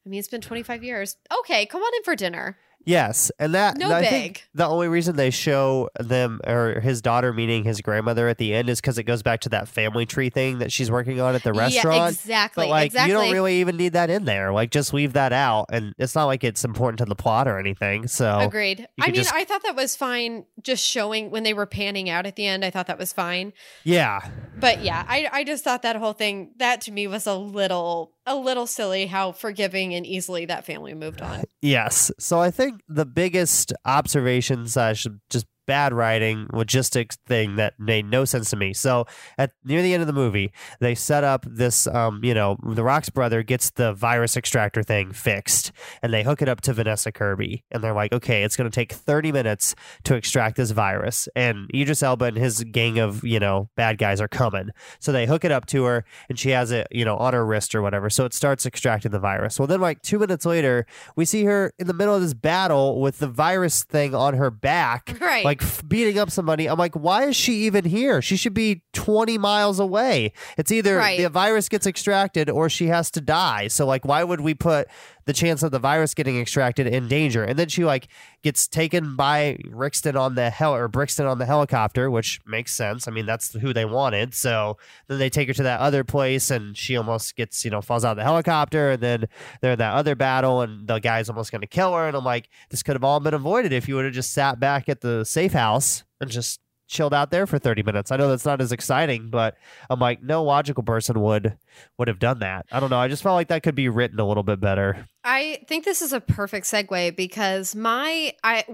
I 0.06 0.10
mean, 0.10 0.20
it's 0.20 0.28
been 0.28 0.42
25 0.42 0.84
years. 0.84 1.16
Okay, 1.40 1.66
come 1.66 1.82
on 1.82 1.92
in 1.96 2.04
for 2.04 2.16
dinner. 2.16 2.58
Yes, 2.86 3.32
and 3.40 3.54
that 3.54 3.78
no 3.78 3.92
I 3.92 4.02
big. 4.02 4.10
think 4.10 4.48
the 4.54 4.68
only 4.68 4.88
reason 4.88 5.16
they 5.16 5.30
show 5.30 5.90
them 6.00 6.42
or 6.46 6.80
his 6.82 7.02
daughter 7.02 7.32
meeting 7.32 7.64
his 7.64 7.82
grandmother 7.82 8.28
at 8.28 8.38
the 8.38 8.54
end 8.54 8.70
is 8.70 8.82
because 8.82 8.98
it 8.98 9.04
goes 9.04 9.24
back 9.24 9.42
to 9.42 9.50
that 9.50 9.68
family 9.68 10.06
tree 10.06 10.30
thing 10.30 10.60
that 10.60 10.72
she's 10.72 10.92
working 10.92 11.22
on 11.22 11.34
at 11.36 11.44
the 11.44 11.54
restaurant. 11.54 11.98
Yeah, 11.98 12.10
exactly. 12.10 12.66
But 12.66 12.70
like, 12.70 12.86
exactly. 12.88 13.14
you 13.14 13.22
don't 13.22 13.32
really 13.32 13.62
even 13.62 13.78
need 13.78 13.94
that 13.94 14.10
in 14.10 14.26
there. 14.26 14.52
Like, 14.52 14.72
just 14.72 14.94
leave 14.94 15.14
that 15.14 15.32
out, 15.32 15.68
and 15.72 15.94
it's 15.98 16.16
not 16.16 16.26
like 16.26 16.44
it's 16.44 16.66
important 16.66 17.00
to 17.00 17.06
the 17.06 17.16
plot 17.16 17.48
or 17.48 17.58
anything. 17.58 18.08
So 18.08 18.40
agreed. 18.40 18.88
I 19.00 19.08
mean, 19.08 19.16
just... 19.16 19.34
I 19.34 19.46
thought 19.46 19.64
that 19.64 19.76
was 19.76 19.96
fine. 19.96 20.46
Just 20.62 20.84
showing 20.86 21.32
when 21.32 21.44
they 21.44 21.54
were 21.54 21.66
panning 21.66 22.10
out 22.10 22.26
at 22.26 22.36
the 22.36 22.46
end, 22.46 22.66
I 22.66 22.70
thought 22.70 22.88
that 22.88 23.00
was 23.00 23.14
fine. 23.14 23.54
Yeah. 23.84 24.28
But 24.60 24.84
yeah, 24.84 25.06
I 25.08 25.30
I 25.32 25.44
just 25.44 25.64
thought 25.64 25.84
that 25.84 25.96
whole 25.96 26.14
thing 26.14 26.52
that 26.58 26.82
to 26.82 26.92
me 26.92 27.08
was 27.08 27.28
a 27.28 27.36
little 27.36 28.12
a 28.26 28.36
little 28.36 28.67
silly 28.67 29.05
how 29.05 29.32
forgiving 29.32 29.93
and 29.93 30.05
easily 30.05 30.45
that 30.45 30.65
family 30.65 30.93
moved 30.93 31.21
on. 31.21 31.43
Yes. 31.61 32.11
So 32.19 32.39
I 32.39 32.51
think 32.51 32.82
the 32.88 33.05
biggest 33.05 33.74
observations 33.86 34.78
I 34.78 34.93
should 34.93 35.19
just 35.30 35.45
bad 35.66 35.93
writing 35.93 36.47
logistics 36.53 37.18
thing 37.28 37.55
that 37.55 37.74
made 37.80 38.05
no 38.05 38.26
sense 38.26 38.49
to 38.49 38.55
me. 38.55 38.74
So 38.74 39.05
at 39.38 39.51
near 39.64 39.82
the 39.82 39.93
end 39.93 40.01
of 40.01 40.07
the 40.07 40.14
movie, 40.14 40.51
they 40.80 40.95
set 40.95 41.24
up 41.24 41.45
this 41.49 41.88
um, 41.88 42.24
you 42.24 42.34
know, 42.34 42.57
the 42.64 42.84
Rock's 42.84 43.09
brother 43.09 43.43
gets 43.43 43.70
the 43.72 43.93
virus 43.93 44.36
extractor 44.38 44.84
thing 44.84 45.11
fixed 45.11 45.72
and 46.01 46.14
they 46.14 46.24
hook 46.24 46.41
it 46.41 46.49
up 46.49 46.61
to 46.61 46.74
Vanessa 46.74 47.11
Kirby 47.11 47.64
and 47.72 47.84
they're 47.84 47.93
like, 47.93 48.11
"Okay, 48.14 48.43
it's 48.43 48.55
going 48.55 48.70
to 48.70 48.74
take 48.74 48.91
30 48.93 49.32
minutes 49.32 49.76
to 50.03 50.16
extract 50.16 50.55
this 50.55 50.72
virus." 50.72 51.28
And 51.36 51.70
Idris 51.74 52.03
Elba 52.03 52.26
and 52.26 52.38
his 52.38 52.64
gang 52.64 52.99
of, 52.99 53.24
you 53.24 53.39
know, 53.39 53.70
bad 53.76 53.97
guys 53.97 54.20
are 54.22 54.28
coming. 54.28 54.70
So 54.99 55.11
they 55.11 55.26
hook 55.26 55.45
it 55.45 55.51
up 55.51 55.66
to 55.68 55.84
her 55.86 56.05
and 56.30 56.38
she 56.39 56.49
has 56.49 56.72
it, 56.72 56.88
you 56.91 57.05
know, 57.05 57.18
on 57.18 57.34
her 57.34 57.45
wrist 57.45 57.76
or 57.76 57.82
whatever. 57.82 58.09
So 58.09 58.26
it 58.26 58.34
starts 58.34 58.66
extracting 58.66 59.11
the 59.11 59.20
virus. 59.20 59.59
Well, 59.59 59.68
then 59.68 59.82
like 59.82 60.01
2 60.01 60.20
minutes 60.20 60.45
later, 60.45 60.86
we 61.16 61.26
see 61.26 61.43
her 61.45 61.74
in 61.78 61.88
the 61.88 61.93
middle 61.93 62.16
of 62.16 62.22
this 62.22 62.34
battle 62.34 62.99
with 62.99 63.20
the 63.20 63.28
virus 63.28 63.84
thing 63.84 64.16
on 64.16 64.36
her 64.36 64.49
back. 64.49 65.18
Right. 65.24 65.45
Like 65.45 65.53
like 65.62 65.88
beating 65.88 66.18
up 66.18 66.32
somebody. 66.32 66.68
I'm 66.68 66.78
like, 66.78 66.95
why 66.95 67.26
is 67.26 67.36
she 67.36 67.66
even 67.66 67.86
here? 67.86 68.22
She 68.22 68.36
should 68.36 68.54
be 68.54 68.82
20 68.93 69.38
miles 69.38 69.80
away. 69.80 70.34
It's 70.58 70.72
either 70.72 70.97
right. 70.97 71.20
the 71.20 71.30
virus 71.30 71.70
gets 71.70 71.86
extracted 71.86 72.49
or 72.49 72.70
she 72.70 72.88
has 72.88 73.12
to 73.12 73.22
die. 73.22 73.68
So 73.68 73.86
like, 73.86 74.06
why 74.06 74.24
would 74.24 74.41
we 74.41 74.54
put 74.54 74.88
the 75.26 75.34
chance 75.34 75.63
of 75.63 75.71
the 75.71 75.80
virus 75.80 76.13
getting 76.13 76.39
extracted 76.39 76.88
in 76.88 77.07
danger. 77.07 77.43
And 77.43 77.57
then 77.57 77.69
she 77.69 77.86
like 77.86 78.07
gets 78.41 78.67
taken 78.67 79.15
by 79.15 79.57
Rixton 79.65 80.19
on 80.19 80.36
the 80.36 80.49
hell 80.49 80.76
or 80.76 80.88
Brixton 80.88 81.26
on 81.26 81.39
the 81.39 81.45
helicopter, 81.45 82.09
which 82.09 82.41
makes 82.45 82.74
sense. 82.74 83.07
I 83.07 83.11
mean, 83.11 83.26
that's 83.26 83.53
who 83.53 83.74
they 83.74 83.86
wanted. 83.86 84.34
So 84.34 84.78
then 85.07 85.19
they 85.19 85.30
take 85.30 85.47
her 85.47 85.53
to 85.53 85.63
that 85.63 85.80
other 85.80 86.03
place 86.03 86.51
and 86.51 86.78
she 86.78 86.97
almost 86.97 87.36
gets, 87.36 87.63
you 87.63 87.71
know, 87.71 87.82
falls 87.82 88.05
out 88.05 88.11
of 88.11 88.17
the 88.17 88.24
helicopter 88.24 88.91
and 88.91 89.01
then 89.01 89.26
they're 89.61 89.74
in 89.74 89.80
that 89.80 89.93
other 89.93 90.15
battle 90.15 90.61
and 90.61 90.88
the 90.88 90.99
guy's 90.99 91.30
almost 91.30 91.51
going 91.51 91.61
to 91.61 91.67
kill 91.67 91.93
her. 91.93 92.07
And 92.07 92.17
I'm 92.17 92.26
like, 92.26 92.49
this 92.69 92.84
could 92.84 92.95
have 92.95 93.03
all 93.03 93.19
been 93.19 93.34
avoided 93.34 93.71
if 93.74 93.88
you 93.88 93.95
would 93.95 94.05
have 94.05 94.13
just 94.13 94.32
sat 94.32 94.59
back 94.59 94.89
at 94.89 95.01
the 95.01 95.24
safe 95.24 95.53
house 95.53 96.03
and 96.19 96.30
just 96.30 96.59
chilled 96.88 97.14
out 97.14 97.32
there 97.32 97.48
for 97.48 97.60
30 97.60 97.84
minutes. 97.84 98.12
I 98.12 98.18
know 98.18 98.30
that's 98.30 98.46
not 98.46 98.62
as 98.62 98.72
exciting, 98.72 99.30
but 99.30 99.56
I'm 99.90 100.00
like, 100.00 100.22
no 100.22 100.44
logical 100.44 100.84
person 100.84 101.20
would 101.22 101.58
would 101.98 102.08
have 102.08 102.20
done 102.20 102.40
that. 102.40 102.66
I 102.72 102.80
don't 102.80 102.90
know. 102.90 103.00
I 103.00 103.08
just 103.08 103.24
felt 103.24 103.36
like 103.36 103.48
that 103.48 103.64
could 103.64 103.76
be 103.76 103.90
written 103.90 104.20
a 104.20 104.28
little 104.28 104.44
bit 104.44 104.60
better. 104.60 105.08
I 105.24 105.64
think 105.68 105.86
this 105.86 106.02
is 106.02 106.14
a 106.14 106.20
perfect 106.22 106.68
segue 106.68 107.16
because 107.16 107.76
my 107.76 108.34
I 108.44 108.66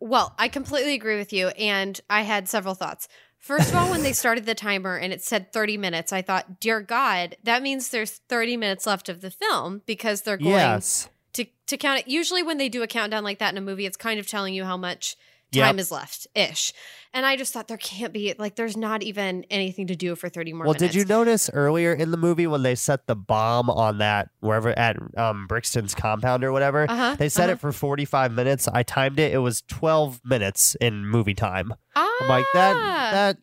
Well, 0.00 0.34
I 0.38 0.48
completely 0.48 0.94
agree 0.94 1.16
with 1.16 1.32
you. 1.32 1.48
And 1.48 2.00
I 2.08 2.22
had 2.22 2.48
several 2.48 2.74
thoughts. 2.74 3.08
First 3.38 3.68
of 3.70 3.74
all, 3.74 3.90
when 3.90 4.02
they 4.02 4.12
started 4.14 4.46
the 4.46 4.54
timer 4.54 4.96
and 4.96 5.12
it 5.12 5.22
said 5.22 5.52
30 5.52 5.76
minutes, 5.76 6.12
I 6.12 6.22
thought, 6.22 6.60
dear 6.60 6.80
God, 6.80 7.36
that 7.44 7.62
means 7.62 7.90
there's 7.90 8.12
30 8.12 8.56
minutes 8.56 8.86
left 8.86 9.10
of 9.10 9.20
the 9.20 9.30
film 9.30 9.82
because 9.84 10.22
they're 10.22 10.38
going 10.38 10.50
yes. 10.50 11.10
to, 11.34 11.44
to 11.66 11.76
count 11.76 12.00
it. 12.00 12.08
Usually, 12.08 12.42
when 12.42 12.56
they 12.56 12.70
do 12.70 12.82
a 12.82 12.86
countdown 12.86 13.22
like 13.22 13.40
that 13.40 13.52
in 13.52 13.58
a 13.58 13.60
movie, 13.60 13.84
it's 13.84 13.98
kind 13.98 14.18
of 14.18 14.26
telling 14.26 14.54
you 14.54 14.64
how 14.64 14.78
much 14.78 15.16
time 15.52 15.76
yep. 15.76 15.82
is 15.82 15.90
left 15.90 16.26
ish. 16.34 16.72
And 17.14 17.24
I 17.24 17.36
just 17.36 17.52
thought 17.52 17.68
there 17.68 17.76
can't 17.76 18.12
be 18.12 18.34
like 18.38 18.56
there's 18.56 18.76
not 18.76 19.04
even 19.04 19.46
anything 19.48 19.86
to 19.86 19.94
do 19.94 20.16
for 20.16 20.28
30 20.28 20.52
more 20.52 20.64
minutes. 20.64 20.66
well, 20.66 20.74
minutes. 20.74 20.94
did 20.94 20.98
you 20.98 21.04
notice 21.06 21.48
earlier 21.50 21.92
in 21.92 22.10
the 22.10 22.16
movie 22.16 22.48
when 22.48 22.64
they 22.64 22.74
set 22.74 23.06
the 23.06 23.14
bomb 23.14 23.70
on 23.70 23.98
that 23.98 24.30
wherever 24.40 24.76
at 24.76 24.96
um, 25.16 25.46
Brixton's 25.46 25.94
compound 25.94 26.42
or 26.42 26.50
whatever? 26.50 26.86
Uh-huh, 26.88 27.14
they 27.14 27.28
set 27.28 27.44
uh-huh. 27.44 27.52
it 27.52 27.60
for 27.60 27.70
45 27.70 28.32
minutes. 28.32 28.66
I 28.66 28.82
timed 28.82 29.20
it. 29.20 29.32
It 29.32 29.38
was 29.38 29.62
12 29.68 30.22
minutes 30.24 30.74
in 30.80 31.06
movie 31.06 31.34
time. 31.34 31.74
Ah. 31.94 32.10
I'm 32.20 32.28
like 32.28 32.46
that 32.54 32.74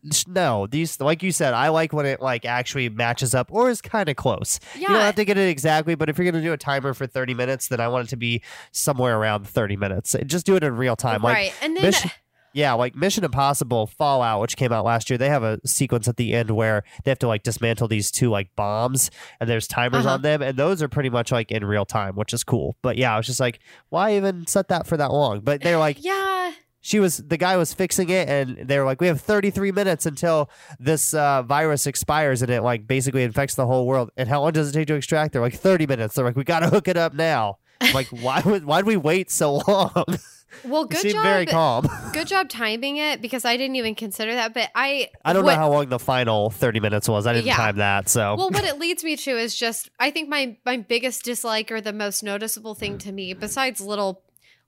that 0.02 0.24
no, 0.28 0.66
these 0.66 1.00
like 1.00 1.22
you 1.22 1.32
said, 1.32 1.54
I 1.54 1.68
like 1.70 1.94
when 1.94 2.04
it 2.04 2.20
like 2.20 2.44
actually 2.44 2.90
matches 2.90 3.34
up 3.34 3.50
or 3.50 3.70
is 3.70 3.80
kind 3.80 4.10
of 4.10 4.16
close. 4.16 4.60
Yeah. 4.74 4.80
You 4.80 4.88
don't 4.88 5.00
have 5.00 5.14
to 5.16 5.24
get 5.24 5.38
it 5.38 5.48
exactly, 5.48 5.94
but 5.94 6.10
if 6.10 6.18
you're 6.18 6.30
going 6.30 6.42
to 6.42 6.46
do 6.46 6.52
a 6.52 6.58
timer 6.58 6.92
for 6.92 7.06
30 7.06 7.32
minutes, 7.32 7.68
then 7.68 7.80
I 7.80 7.88
want 7.88 8.08
it 8.08 8.10
to 8.10 8.16
be 8.16 8.42
somewhere 8.70 9.16
around 9.16 9.48
30 9.48 9.76
minutes. 9.76 10.14
Just 10.26 10.44
do 10.44 10.56
it 10.56 10.62
in 10.62 10.76
real 10.76 10.96
time. 10.96 11.22
Right. 11.22 11.46
Like 11.46 11.54
and 11.62 11.76
then 11.76 11.84
Mission- 11.84 12.10
yeah, 12.54 12.72
like 12.74 12.94
Mission 12.94 13.24
Impossible 13.24 13.86
Fallout, 13.86 14.40
which 14.40 14.56
came 14.56 14.72
out 14.72 14.84
last 14.84 15.08
year, 15.10 15.18
they 15.18 15.28
have 15.28 15.42
a 15.42 15.58
sequence 15.66 16.08
at 16.08 16.16
the 16.16 16.32
end 16.34 16.50
where 16.50 16.82
they 17.04 17.10
have 17.10 17.18
to 17.20 17.28
like 17.28 17.42
dismantle 17.42 17.88
these 17.88 18.10
two 18.10 18.30
like 18.30 18.48
bombs 18.56 19.10
and 19.40 19.48
there's 19.48 19.66
timers 19.66 20.04
Uh-huh. 20.06 20.14
on 20.16 20.22
them 20.22 20.42
and 20.42 20.56
those 20.56 20.82
are 20.82 20.88
pretty 20.88 21.10
much 21.10 21.32
like 21.32 21.50
in 21.50 21.64
real 21.64 21.84
time, 21.84 22.14
which 22.16 22.32
is 22.32 22.44
cool. 22.44 22.76
But 22.82 22.96
yeah, 22.96 23.14
I 23.14 23.16
was 23.16 23.26
just 23.26 23.40
like, 23.40 23.60
why 23.88 24.16
even 24.16 24.46
set 24.46 24.68
that 24.68 24.86
for 24.86 24.96
that 24.96 25.12
long? 25.12 25.40
But 25.40 25.62
they're 25.62 25.78
like 25.78 25.98
yeah. 26.04 26.52
she 26.80 26.98
was 27.00 27.18
the 27.18 27.36
guy 27.36 27.56
was 27.56 27.72
fixing 27.72 28.08
it 28.10 28.28
and 28.28 28.56
they 28.68 28.78
were 28.78 28.84
like, 28.84 29.00
We 29.00 29.06
have 29.06 29.20
thirty 29.20 29.50
three 29.50 29.72
minutes 29.72 30.04
until 30.06 30.50
this 30.78 31.14
uh, 31.14 31.42
virus 31.42 31.86
expires 31.86 32.42
and 32.42 32.50
it 32.50 32.62
like 32.62 32.86
basically 32.86 33.22
infects 33.22 33.54
the 33.54 33.66
whole 33.66 33.86
world. 33.86 34.10
And 34.16 34.28
how 34.28 34.40
long 34.42 34.52
does 34.52 34.68
it 34.68 34.72
take 34.72 34.88
to 34.88 34.94
extract? 34.94 35.32
They're 35.32 35.42
like 35.42 35.54
thirty 35.54 35.86
minutes. 35.86 36.14
They're 36.14 36.24
like, 36.24 36.36
We 36.36 36.44
gotta 36.44 36.68
hook 36.68 36.88
it 36.88 36.96
up 36.96 37.14
now. 37.14 37.58
I'm 37.80 37.94
like, 37.94 38.08
why 38.10 38.42
would 38.44 38.64
why'd 38.64 38.84
we 38.84 38.96
wait 38.96 39.30
so 39.30 39.62
long? 39.66 40.04
Well, 40.64 40.84
good 40.84 41.10
job. 41.10 41.22
very 41.24 41.46
calm. 41.46 41.88
Good 42.12 42.26
job 42.26 42.48
timing 42.48 42.96
it 42.98 43.20
because 43.22 43.44
I 43.44 43.56
didn't 43.56 43.76
even 43.76 43.94
consider 43.94 44.34
that. 44.34 44.54
But 44.54 44.70
I 44.74 45.10
I 45.24 45.32
don't 45.32 45.44
what- 45.44 45.52
know 45.54 45.58
how 45.58 45.70
long 45.70 45.88
the 45.88 45.98
final 45.98 46.50
30 46.50 46.80
minutes 46.80 47.08
was. 47.08 47.26
I 47.26 47.32
didn't 47.32 47.46
Yeah. 47.46 47.56
time 47.56 47.76
that. 47.76 48.08
So, 48.08 48.34
well, 48.36 48.50
what 48.50 48.64
it 48.64 48.78
leads 48.78 49.02
me 49.04 49.16
to 49.16 49.30
is 49.30 49.56
just 49.56 49.90
I 49.98 50.10
think 50.10 50.28
my 50.28 50.56
my 50.64 50.76
biggest 50.76 51.24
dislike 51.24 51.70
or 51.72 51.80
the 51.80 51.92
most 51.92 52.22
noticeable 52.22 52.74
thing 52.74 52.98
to 52.98 53.12
me, 53.12 53.32
besides 53.34 53.80
little 53.80 54.22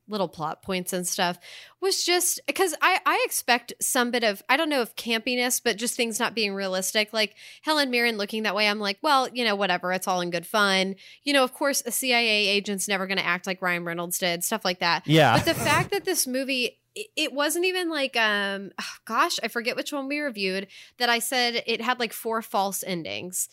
little 0.08 0.28
plot 0.28 0.62
points 0.62 0.92
and 0.92 1.06
stuff, 1.06 1.38
was 1.80 2.04
just 2.04 2.40
because 2.46 2.74
I 2.82 3.00
I 3.06 3.22
expect 3.26 3.72
some 3.80 4.10
bit 4.10 4.24
of 4.24 4.42
I 4.48 4.56
don't 4.56 4.68
know 4.68 4.82
if 4.82 4.96
campiness, 4.96 5.60
but 5.62 5.76
just 5.76 5.96
things 5.96 6.20
not 6.20 6.34
being 6.34 6.54
realistic. 6.54 7.12
Like 7.12 7.34
Helen 7.62 7.90
Mirren 7.90 8.16
looking 8.18 8.42
that 8.42 8.54
way, 8.54 8.68
I'm 8.68 8.80
like, 8.80 8.98
well, 9.02 9.28
you 9.32 9.44
know, 9.44 9.54
whatever, 9.56 9.92
it's 9.92 10.06
all 10.08 10.20
in 10.20 10.30
good 10.30 10.46
fun. 10.46 10.96
You 11.22 11.32
know, 11.32 11.44
of 11.44 11.54
course, 11.54 11.82
a 11.86 11.90
CIA 11.90 12.48
agent's 12.48 12.88
never 12.88 13.06
going 13.06 13.18
to 13.18 13.26
act 13.26 13.46
like 13.46 13.62
Ryan 13.62 13.84
Reynolds 13.84 14.18
did, 14.18 14.44
stuff 14.44 14.64
like 14.64 14.80
that. 14.80 15.06
yeah. 15.06 15.36
But 15.36 15.46
the 15.46 15.54
fact 15.54 15.90
that 15.92 16.04
this 16.04 16.26
movie 16.26 16.78
it- 16.94 17.32
wasn't 17.32 17.64
even 17.64 17.90
like 17.90 18.16
um 18.16 18.70
oh, 18.80 18.94
gosh, 19.04 19.38
I 19.42 19.48
forget 19.48 19.76
which 19.76 19.92
one 19.92 20.08
we 20.08 20.20
reviewed 20.20 20.68
that 20.98 21.08
I 21.08 21.18
said 21.18 21.62
it 21.66 21.80
had 21.80 21.98
like 21.98 22.12
four 22.12 22.40
false 22.42 22.84
endings. 22.84 23.48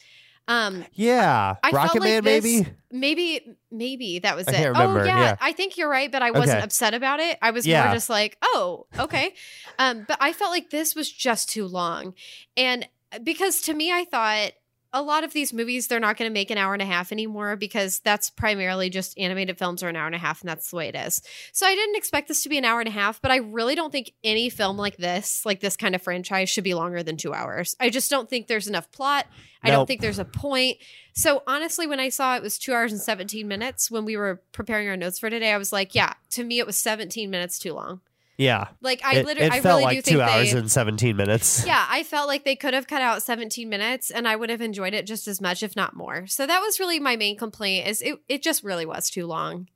Um 0.52 0.86
yeah. 0.94 1.56
I 1.64 1.72
felt 1.72 1.84
Rocket 1.84 2.02
like 2.02 2.10
Man, 2.10 2.24
this- 2.24 2.44
maybe? 2.44 2.70
maybe 2.92 3.58
maybe 3.72 4.20
that 4.20 4.36
was 4.36 4.48
I 4.48 4.52
it. 4.54 4.72
Oh 4.76 5.04
yeah, 5.04 5.06
yeah. 5.20 5.36
I 5.40 5.52
think 5.54 5.78
you're 5.78 5.90
right, 5.90 6.12
but 6.12 6.22
I 6.22 6.32
wasn't 6.32 6.58
Okay. 6.58 6.64
upset 6.64 6.94
about 6.94 7.20
it. 7.20 7.38
I 7.42 7.52
was 7.52 7.66
Yeah. 7.66 7.86
more 7.86 7.94
just 7.94 8.10
like, 8.10 8.38
"Oh, 8.42 8.86
okay." 9.00 9.34
um 9.80 10.06
but 10.08 10.18
I 10.20 10.34
felt 10.34 10.52
like 10.52 10.70
this 10.70 10.94
was 10.96 11.12
just 11.12 11.50
too 11.50 11.66
long. 11.68 12.14
And 12.58 12.88
because 13.24 13.62
to 13.62 13.74
me 13.74 13.92
I 13.92 14.06
thought 14.06 14.52
a 14.94 15.02
lot 15.02 15.24
of 15.24 15.34
these 15.34 15.54
movies 15.54 15.88
they're 15.88 16.00
not 16.00 16.18
going 16.18 16.30
to 16.30 16.34
make 16.34 16.52
an 16.52 16.58
hour 16.58 16.74
and 16.74 16.82
a 16.82 16.86
half 16.86 17.12
anymore 17.12 17.56
because 17.56 18.00
that's 18.00 18.30
primarily 18.30 18.90
just 18.90 19.18
animated 19.18 19.58
films 19.58 19.82
are 19.84 19.90
an 19.90 19.96
hour 19.96 20.06
and 20.06 20.16
a 20.16 20.20
half 20.20 20.42
and 20.42 20.50
that's 20.50 20.70
the 20.70 20.76
way 20.76 20.88
it 20.90 20.96
is. 20.96 21.22
So 21.54 21.66
I 21.66 21.76
didn't 21.76 21.96
expect 21.96 22.28
this 22.28 22.44
to 22.44 22.50
be 22.50 22.58
an 22.58 22.66
hour 22.66 22.80
and 22.80 22.90
a 22.90 22.92
half, 22.92 23.22
but 23.22 23.32
I 23.32 23.38
really 23.38 23.76
don't 23.76 23.92
think 23.92 24.12
any 24.24 24.50
film 24.50 24.78
like 24.78 24.98
this, 24.98 25.46
like 25.46 25.60
this 25.60 25.78
kind 25.78 25.96
of 25.96 26.02
franchise 26.02 26.50
should 26.50 26.64
be 26.64 26.74
longer 26.74 27.04
than 27.04 27.18
2 27.18 27.34
hours. 27.34 27.76
I 27.80 27.90
just 27.90 28.10
don't 28.10 28.30
think 28.30 28.48
there's 28.48 28.68
enough 28.68 28.92
plot. 28.92 29.28
I 29.64 29.70
don't 29.70 29.86
think 29.86 30.02
there's 30.02 30.20
a 30.20 30.26
point. 30.26 30.78
So 31.14 31.44
honestly, 31.46 31.86
when 31.86 32.00
I 32.00 32.10
saw 32.10 32.36
it 32.36 32.42
was 32.42 32.58
two 32.58 32.74
hours 32.74 32.92
and 32.92 33.00
17 33.00 33.48
minutes 33.48 33.92
when 33.92 34.06
we 34.06 34.18
were 34.18 34.42
preparing 34.52 34.88
our 34.90 34.98
notes 34.98 35.20
for 35.20 35.30
today, 35.30 35.52
I 35.52 35.58
was 35.58 35.72
like, 35.72 35.94
yeah, 35.94 36.14
to 36.32 36.44
me, 36.44 36.58
it 36.58 36.66
was 36.66 36.78
17 36.78 37.30
minutes 37.30 37.60
too 37.60 37.74
long. 37.74 38.02
Yeah. 38.38 38.70
Like 38.82 39.04
I 39.04 39.18
it, 39.18 39.26
literally, 39.26 39.48
it 39.48 39.54
I 39.54 39.62
felt 39.62 39.80
really 39.80 39.94
do 39.94 39.98
like 39.98 40.06
think 40.06 40.18
two 40.18 40.22
hours 40.22 40.52
they, 40.52 40.58
and 40.58 40.72
17 40.72 41.16
minutes. 41.16 41.64
yeah, 41.68 41.86
I 41.90 42.04
felt 42.04 42.28
like 42.28 42.44
they 42.44 42.56
could 42.56 42.74
have 42.74 42.88
cut 42.88 43.02
out 43.02 43.22
17 43.22 43.70
minutes 43.70 44.10
and 44.10 44.28
I 44.28 44.36
would 44.36 44.50
have 44.50 44.62
enjoyed 44.62 44.94
it 44.94 45.06
just 45.06 45.28
as 45.28 45.42
much, 45.42 45.64
if 45.64 45.76
not 45.76 45.96
more. 45.96 46.28
So 46.28 46.48
that 46.48 46.60
was 46.60 46.80
really 46.80 47.00
my 47.00 47.16
main 47.16 47.38
complaint 47.38 47.88
is 47.88 48.02
it, 48.02 48.20
it 48.28 48.42
just 48.42 48.64
really 48.64 48.86
was 48.86 49.10
too 49.10 49.28
long. 49.28 49.68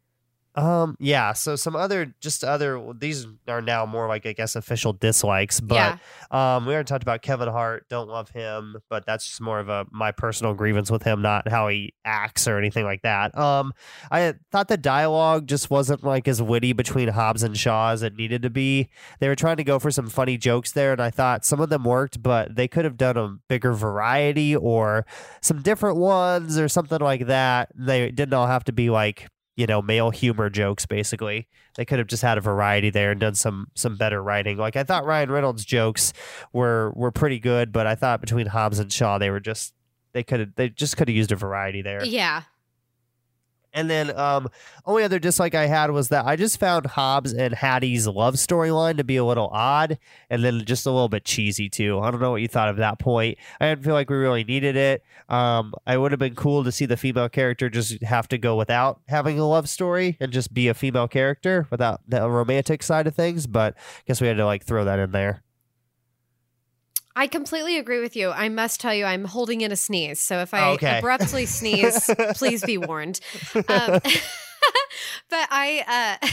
Um, 0.56 0.95
yeah. 0.99 1.34
So 1.34 1.56
some 1.56 1.76
other, 1.76 2.16
just 2.20 2.43
other, 2.43 2.82
these 2.97 3.28
are 3.47 3.62
now 3.62 3.86
more 3.86 4.08
like, 4.08 4.26
I 4.26 4.34
guess, 4.34 4.56
official 4.56 4.93
dislikes. 4.93 5.60
But 5.60 5.99
yeah. 6.32 6.56
um, 6.56 6.66
we 6.66 6.74
already 6.74 6.88
talked 6.88 7.03
about 7.03 7.22
Kevin 7.22 7.49
Hart. 7.49 7.88
Don't 7.89 8.08
love 8.08 8.30
him, 8.30 8.78
but 8.89 9.06
that's 9.06 9.26
just 9.28 9.41
more 9.41 9.60
of 9.60 9.70
a 9.70 9.86
my 9.91 10.12
personal 10.12 10.53
grievance 10.53 10.89
with 10.89 11.03
him, 11.03 11.22
not 11.22 11.47
how 11.47 11.68
he 11.68 11.93
acts 12.06 12.47
or 12.47 12.58
anything 12.58 12.86
like 12.86 13.01
that. 13.01 13.38
Um, 13.38 13.74
I 14.12 14.36
thought 14.51 14.68
the 14.68 14.78
dialogue 14.78 15.47
just 15.47 15.70
wasn't 15.70 16.03
like 16.03 16.28
as 16.28 16.41
witty 16.41 16.74
between 16.74 17.10
Hobbs 17.10 17.43
and 17.43 17.58
Shaw 17.58 17.91
as 17.91 18.03
it 18.03 18.16
needed 18.16 18.41
to 18.43 18.49
be. 18.49 18.89
They 19.20 19.28
were 19.28 19.36
trying 19.36 19.58
to 19.58 19.64
go 19.64 19.80
for 19.80 19.91
some 19.91 20.08
funny 20.08 20.38
jokes 20.38 20.72
there, 20.72 20.91
and 20.91 21.01
I 21.01 21.10
thought 21.10 21.45
some 21.45 21.60
of 21.60 21.70
them 21.70 21.84
worked, 21.84 22.22
but 22.24 22.56
they 22.56 22.68
could 22.68 22.86
have 22.86 22.97
done 22.97 23.18
a 23.18 23.38
bigger 23.47 23.74
variety 23.74 24.56
or 24.56 25.06
some 25.41 25.62
different 25.62 25.97
ones 25.97 26.58
or 26.58 26.68
something 26.68 26.99
like 26.99 27.28
that. 27.28 27.70
They 27.76 28.12
didn't 28.12 28.34
all 28.34 28.47
have 28.47 28.64
to 28.66 28.72
be 28.72 28.89
like 28.89 29.28
you 29.56 29.66
know 29.66 29.82
male 29.82 30.12
humor 30.12 30.49
jokes 30.49 30.86
basically. 30.86 31.47
They 31.76 31.86
could 31.86 31.99
have 31.99 32.08
just 32.08 32.24
had 32.24 32.38
a 32.38 32.41
variety 32.41 32.89
there 32.89 33.12
and 33.12 33.20
done 33.20 33.36
some 33.36 33.68
some 33.76 33.97
better 33.97 34.22
writing. 34.22 34.58
Like 34.58 34.76
i 34.76 34.84
thought 34.84 35.06
ryan 35.06 35.32
reynolds 35.32 35.66
jokes 35.66 36.14
were 36.53 36.91
were 36.95 37.12
pretty 37.12 37.39
good 37.39 37.72
but 37.72 37.88
i 37.88 37.95
thought 37.95 38.22
between 38.22 38.47
hobbs 38.47 38.80
and 38.80 38.91
shaw 38.91 39.18
they 39.18 39.30
were 39.30 39.39
just 39.39 39.74
they 40.16 40.24
could 40.24 40.39
have 40.39 40.56
they 40.56 40.70
just 40.70 40.95
could 40.95 41.10
have 41.10 41.16
used 41.16 41.32
a 41.34 41.36
variety 41.36 41.82
there. 41.82 42.03
Yeah. 42.06 42.43
And 43.76 43.90
then 43.90 44.18
um 44.18 44.48
only 44.86 45.04
other 45.04 45.20
dislike 45.20 45.54
I 45.54 45.68
had 45.68 45.92
was 45.92 46.10
that 46.10 46.26
I 46.26 46.36
just 46.36 46.60
found 46.60 46.86
Hobbs 46.88 47.34
and 47.34 47.54
Hattie's 47.54 48.08
love 48.08 48.36
storyline 48.36 48.98
to 48.98 49.04
be 49.04 49.18
a 49.18 49.24
little 49.24 49.50
odd 49.52 50.00
and 50.30 50.44
then 50.44 50.64
just 50.66 50.86
a 50.86 50.92
little 50.92 51.10
bit 51.10 51.26
cheesy 51.26 51.70
too. 51.70 52.00
I 52.00 52.10
don't 52.10 52.22
know 52.22 52.32
what 52.32 52.42
you 52.42 52.48
thought 52.48 52.70
of 52.70 52.78
that 52.78 53.00
point. 53.00 53.38
I 53.60 53.70
didn't 53.70 53.84
feel 53.84 53.94
like 53.94 54.10
we 54.10 54.16
really 54.16 54.44
needed 54.44 54.76
it. 54.76 55.04
Um 55.30 55.74
I 55.86 55.98
would 55.98 56.12
have 56.12 56.20
been 56.20 56.36
cool 56.36 56.64
to 56.64 56.72
see 56.72 56.86
the 56.86 56.98
female 56.98 57.30
character 57.30 57.70
just 57.70 58.02
have 58.04 58.28
to 58.30 58.38
go 58.38 58.56
without 58.56 59.02
having 59.08 59.40
a 59.40 59.48
love 59.48 59.70
story 59.70 60.18
and 60.20 60.32
just 60.32 60.54
be 60.54 60.68
a 60.68 60.74
female 60.74 61.08
character 61.08 61.68
without 61.70 62.02
the 62.08 62.28
romantic 62.30 62.82
side 62.82 63.08
of 63.08 63.16
things, 63.16 63.46
but 63.48 63.76
I 63.78 64.04
guess 64.08 64.22
we 64.22 64.28
had 64.28 64.38
to 64.38 64.46
like 64.46 64.64
throw 64.64 64.86
that 64.86 65.00
in 65.00 65.12
there. 65.12 65.45
I 67.16 67.28
completely 67.28 67.78
agree 67.78 68.01
with 68.01 68.16
you. 68.16 68.32
I 68.32 68.49
must 68.49 68.82
tell 68.82 68.93
you, 68.93 69.05
I'm 69.05 69.26
holding 69.26 69.61
in 69.61 69.72
a 69.72 69.76
sneeze. 69.76 70.20
So 70.20 70.39
if 70.39 70.53
I 70.53 70.72
Okay. 70.74 70.97
abruptly 70.99 71.45
sneeze, 71.59 72.13
please 72.34 72.63
be 72.63 72.78
warned. 72.78 73.20
Um, 73.68 73.99
but 75.30 75.47
I, 75.49 76.18
uh, 76.22 76.28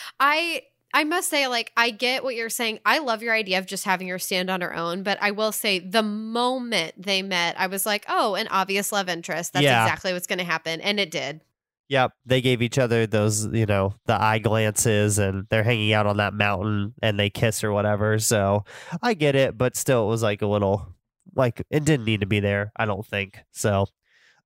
I, 0.20 0.62
I 0.94 1.04
must 1.04 1.28
say, 1.28 1.46
like, 1.48 1.72
I 1.76 1.90
get 1.90 2.24
what 2.24 2.34
you're 2.34 2.48
saying. 2.50 2.80
I 2.84 2.98
love 2.98 3.22
your 3.22 3.34
idea 3.34 3.58
of 3.58 3.66
just 3.66 3.84
having 3.84 4.08
her 4.08 4.18
stand 4.18 4.50
on 4.50 4.60
her 4.62 4.74
own, 4.74 5.02
but 5.02 5.18
I 5.20 5.30
will 5.32 5.52
say, 5.52 5.78
the 5.78 6.02
moment 6.02 6.94
they 7.02 7.22
met, 7.22 7.58
I 7.58 7.66
was 7.66 7.84
like, 7.86 8.04
oh, 8.08 8.34
an 8.34 8.48
obvious 8.48 8.90
love 8.92 9.08
interest. 9.08 9.52
That's 9.52 9.64
Yeah. 9.64 9.82
exactly 9.84 10.12
what's 10.12 10.26
going 10.26 10.38
to 10.38 10.44
happen, 10.44 10.80
and 10.80 10.98
it 10.98 11.10
did. 11.10 11.42
Yep, 11.88 12.12
they 12.26 12.40
gave 12.42 12.60
each 12.60 12.78
other 12.78 13.06
those, 13.06 13.46
you 13.46 13.64
know, 13.66 13.94
the 14.06 14.20
eye 14.20 14.38
glances, 14.40 15.18
and 15.18 15.46
they're 15.48 15.62
hanging 15.64 15.92
out 15.94 16.06
on 16.06 16.18
that 16.18 16.34
mountain, 16.34 16.92
and 17.02 17.18
they 17.18 17.30
kiss 17.30 17.64
or 17.64 17.72
whatever. 17.72 18.18
So 18.18 18.64
I 19.02 19.14
get 19.14 19.34
it, 19.34 19.56
but 19.56 19.74
still, 19.76 20.04
it 20.04 20.08
was 20.08 20.22
like 20.22 20.42
a 20.42 20.46
little, 20.46 20.94
like 21.34 21.62
it 21.70 21.84
didn't 21.84 22.04
need 22.04 22.20
to 22.20 22.26
be 22.26 22.40
there. 22.40 22.72
I 22.76 22.84
don't 22.84 23.06
think 23.06 23.38
so. 23.52 23.86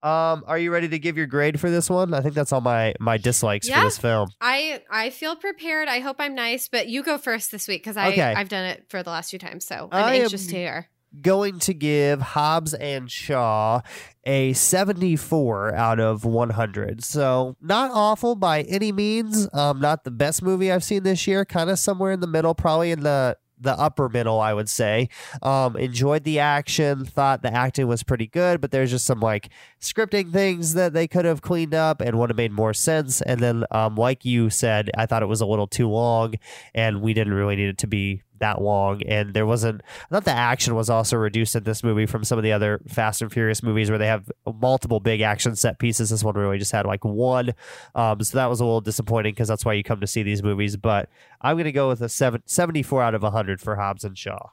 Um, 0.04 0.42
are 0.48 0.58
you 0.58 0.72
ready 0.72 0.88
to 0.88 0.98
give 0.98 1.16
your 1.16 1.26
grade 1.26 1.60
for 1.60 1.70
this 1.70 1.88
one? 1.88 2.12
I 2.12 2.20
think 2.22 2.34
that's 2.34 2.52
all 2.52 2.60
my 2.60 2.92
my 2.98 3.18
dislikes 3.18 3.68
Yeah. 3.68 3.78
for 3.78 3.84
this 3.86 3.98
film. 3.98 4.30
I 4.40 4.82
I 4.90 5.10
feel 5.10 5.36
prepared. 5.36 5.86
I 5.88 6.00
hope 6.00 6.16
I'm 6.18 6.34
nice, 6.34 6.66
but 6.68 6.88
you 6.88 7.04
go 7.04 7.18
first 7.18 7.52
this 7.52 7.68
week 7.68 7.82
because 7.82 7.96
I 7.96 8.08
Okay. 8.08 8.20
I've 8.34 8.48
done 8.48 8.64
it 8.64 8.86
for 8.88 9.02
the 9.04 9.10
last 9.10 9.30
few 9.30 9.38
times, 9.38 9.64
so 9.64 9.88
I'm 9.92 10.04
I 10.04 10.14
anxious 10.16 10.44
am- 10.46 10.50
to 10.50 10.56
hear. 10.56 10.88
Going 11.20 11.58
to 11.60 11.74
give 11.74 12.20
Hobbs 12.20 12.74
and 12.74 13.10
Shaw 13.10 13.82
a 14.24 14.52
74 14.52 15.74
out 15.74 16.00
of 16.00 16.24
100. 16.24 17.04
So 17.04 17.56
not 17.60 17.90
awful 17.92 18.34
by 18.34 18.62
any 18.62 18.92
means. 18.92 19.48
Um, 19.52 19.80
not 19.80 20.04
the 20.04 20.10
best 20.10 20.42
movie 20.42 20.72
I've 20.72 20.84
seen 20.84 21.02
this 21.02 21.26
year. 21.26 21.44
Kind 21.44 21.70
of 21.70 21.78
somewhere 21.78 22.12
in 22.12 22.20
the 22.20 22.26
middle, 22.26 22.54
probably 22.54 22.92
in 22.92 23.00
the 23.00 23.36
the 23.62 23.78
upper 23.78 24.08
middle, 24.08 24.40
I 24.40 24.52
would 24.52 24.68
say. 24.68 25.08
Um, 25.40 25.76
enjoyed 25.76 26.24
the 26.24 26.40
action, 26.40 27.04
thought 27.04 27.42
the 27.42 27.52
acting 27.52 27.86
was 27.86 28.02
pretty 28.02 28.26
good, 28.26 28.60
but 28.60 28.70
there's 28.70 28.90
just 28.90 29.06
some 29.06 29.20
like 29.20 29.48
scripting 29.80 30.32
things 30.32 30.74
that 30.74 30.92
they 30.92 31.06
could 31.06 31.24
have 31.24 31.42
cleaned 31.42 31.74
up 31.74 32.00
and 32.00 32.18
would 32.18 32.30
have 32.30 32.36
made 32.36 32.52
more 32.52 32.74
sense. 32.74 33.22
And 33.22 33.40
then, 33.40 33.64
um, 33.70 33.94
like 33.94 34.24
you 34.24 34.50
said, 34.50 34.90
I 34.96 35.06
thought 35.06 35.22
it 35.22 35.26
was 35.26 35.40
a 35.40 35.46
little 35.46 35.66
too 35.66 35.88
long, 35.88 36.34
and 36.74 37.00
we 37.00 37.14
didn't 37.14 37.34
really 37.34 37.56
need 37.56 37.68
it 37.68 37.78
to 37.78 37.86
be 37.86 38.22
that 38.38 38.60
long 38.60 39.02
and 39.04 39.34
there 39.34 39.46
wasn't 39.46 39.80
I 40.10 40.14
thought 40.14 40.24
the 40.24 40.32
action 40.32 40.74
was 40.74 40.90
also 40.90 41.16
reduced 41.16 41.54
in 41.54 41.62
this 41.62 41.84
movie 41.84 42.06
from 42.06 42.24
some 42.24 42.38
of 42.38 42.44
the 42.44 42.52
other 42.52 42.80
Fast 42.88 43.22
and 43.22 43.32
Furious 43.32 43.62
movies 43.62 43.88
where 43.88 43.98
they 43.98 44.06
have 44.06 44.30
multiple 44.60 45.00
big 45.00 45.20
action 45.20 45.54
set 45.54 45.78
pieces 45.78 46.10
this 46.10 46.24
one 46.24 46.34
really 46.34 46.58
just 46.58 46.72
had 46.72 46.86
like 46.86 47.04
one 47.04 47.54
um, 47.94 48.20
so 48.22 48.36
that 48.36 48.50
was 48.50 48.60
a 48.60 48.64
little 48.64 48.80
disappointing 48.80 49.32
because 49.32 49.48
that's 49.48 49.64
why 49.64 49.72
you 49.72 49.84
come 49.84 50.00
to 50.00 50.06
see 50.06 50.22
these 50.22 50.42
movies 50.42 50.76
but 50.76 51.08
I'm 51.40 51.56
going 51.56 51.64
to 51.64 51.72
go 51.72 51.88
with 51.88 52.00
a 52.02 52.08
seven, 52.08 52.42
74 52.46 53.02
out 53.02 53.14
of 53.14 53.22
100 53.22 53.60
for 53.60 53.76
Hobbs 53.76 54.04
and 54.04 54.16
Shaw 54.16 54.50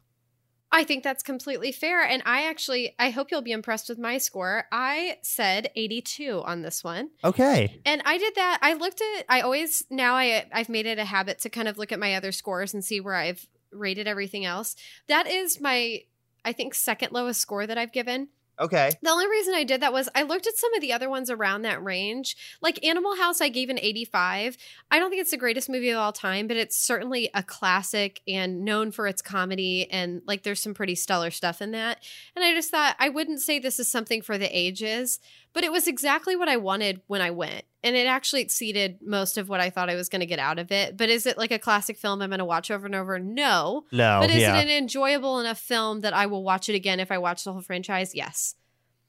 I 0.71 0.83
think 0.83 1.03
that's 1.03 1.23
completely 1.23 1.71
fair. 1.71 2.03
And 2.03 2.21
I 2.25 2.47
actually, 2.47 2.95
I 2.99 3.09
hope 3.09 3.31
you'll 3.31 3.41
be 3.41 3.51
impressed 3.51 3.89
with 3.89 3.97
my 3.97 4.17
score. 4.17 4.65
I 4.71 5.17
said 5.23 5.71
82 5.75 6.43
on 6.45 6.61
this 6.61 6.83
one. 6.83 7.09
Okay. 7.23 7.81
And 7.85 8.01
I 8.05 8.17
did 8.17 8.35
that. 8.35 8.59
I 8.61 8.73
looked 8.73 9.01
at, 9.01 9.25
I 9.27 9.41
always, 9.41 9.83
now 9.89 10.13
I, 10.15 10.45
I've 10.53 10.69
made 10.69 10.85
it 10.85 10.99
a 10.99 11.05
habit 11.05 11.39
to 11.39 11.49
kind 11.49 11.67
of 11.67 11.77
look 11.77 11.91
at 11.91 11.99
my 11.99 12.15
other 12.15 12.31
scores 12.31 12.73
and 12.73 12.85
see 12.85 12.99
where 12.99 13.15
I've 13.15 13.47
rated 13.71 14.07
everything 14.07 14.45
else. 14.45 14.75
That 15.07 15.27
is 15.27 15.59
my, 15.59 16.03
I 16.43 16.53
think, 16.53 16.73
second 16.73 17.11
lowest 17.11 17.41
score 17.41 17.67
that 17.67 17.77
I've 17.77 17.93
given. 17.93 18.29
Okay. 18.59 18.91
The 19.01 19.09
only 19.09 19.27
reason 19.29 19.53
I 19.53 19.63
did 19.63 19.81
that 19.81 19.93
was 19.93 20.09
I 20.13 20.23
looked 20.23 20.45
at 20.45 20.57
some 20.57 20.73
of 20.73 20.81
the 20.81 20.91
other 20.91 21.09
ones 21.09 21.29
around 21.29 21.61
that 21.61 21.81
range. 21.81 22.35
Like 22.61 22.85
Animal 22.85 23.15
House, 23.15 23.39
I 23.39 23.47
gave 23.47 23.69
an 23.69 23.79
85. 23.79 24.57
I 24.91 24.99
don't 24.99 25.09
think 25.09 25.21
it's 25.21 25.31
the 25.31 25.37
greatest 25.37 25.69
movie 25.69 25.89
of 25.91 25.97
all 25.97 26.11
time, 26.11 26.47
but 26.47 26.57
it's 26.57 26.77
certainly 26.77 27.29
a 27.33 27.41
classic 27.41 28.21
and 28.27 28.65
known 28.65 28.91
for 28.91 29.07
its 29.07 29.21
comedy. 29.21 29.89
And 29.89 30.21
like 30.25 30.43
there's 30.43 30.59
some 30.59 30.73
pretty 30.73 30.95
stellar 30.95 31.31
stuff 31.31 31.61
in 31.61 31.71
that. 31.71 32.03
And 32.35 32.43
I 32.43 32.53
just 32.53 32.69
thought 32.69 32.97
I 32.99 33.07
wouldn't 33.07 33.39
say 33.39 33.59
this 33.59 33.79
is 33.79 33.89
something 33.89 34.21
for 34.21 34.37
the 34.37 34.57
ages, 34.57 35.19
but 35.53 35.63
it 35.63 35.71
was 35.71 35.87
exactly 35.87 36.35
what 36.35 36.49
I 36.49 36.57
wanted 36.57 37.01
when 37.07 37.21
I 37.21 37.31
went. 37.31 37.63
And 37.81 37.95
it 37.95 38.07
actually 38.07 38.41
exceeded 38.41 38.99
most 39.01 39.37
of 39.37 39.47
what 39.47 39.61
I 39.61 39.69
thought 39.69 39.89
I 39.89 39.95
was 39.95 40.09
going 40.09 40.19
to 40.19 40.25
get 40.25 40.39
out 40.39 40.59
of 40.59 40.71
it. 40.71 40.97
But 40.97 41.09
is 41.09 41.25
it 41.25 41.37
like 41.37 41.51
a 41.51 41.59
classic 41.59 41.97
film 41.97 42.21
I'm 42.21 42.29
going 42.29 42.39
to 42.39 42.45
watch 42.45 42.69
over 42.71 42.85
and 42.85 42.95
over? 42.95 43.19
No. 43.19 43.85
No. 43.91 44.19
But 44.19 44.31
is 44.31 44.41
yeah. 44.41 44.57
it 44.57 44.63
an 44.63 44.69
enjoyable 44.69 45.39
enough 45.39 45.59
film 45.59 46.01
that 46.01 46.13
I 46.13 46.25
will 46.25 46.43
watch 46.43 46.67
it 46.67 46.75
again 46.75 46.99
if 46.99 47.09
I 47.09 47.19
watch 47.19 47.45
the 47.45 47.53
whole 47.53 47.61
franchise? 47.61 48.13
Yes. 48.13 48.55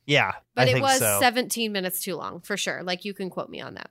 Yeah. 0.06 0.32
But 0.54 0.68
I 0.68 0.76
it 0.76 0.82
was 0.82 0.98
so. 0.98 1.18
17 1.20 1.72
minutes 1.72 2.00
too 2.00 2.14
long 2.14 2.40
for 2.40 2.56
sure. 2.56 2.82
Like 2.84 3.04
you 3.04 3.12
can 3.12 3.28
quote 3.28 3.50
me 3.50 3.60
on 3.60 3.74
that. 3.74 3.90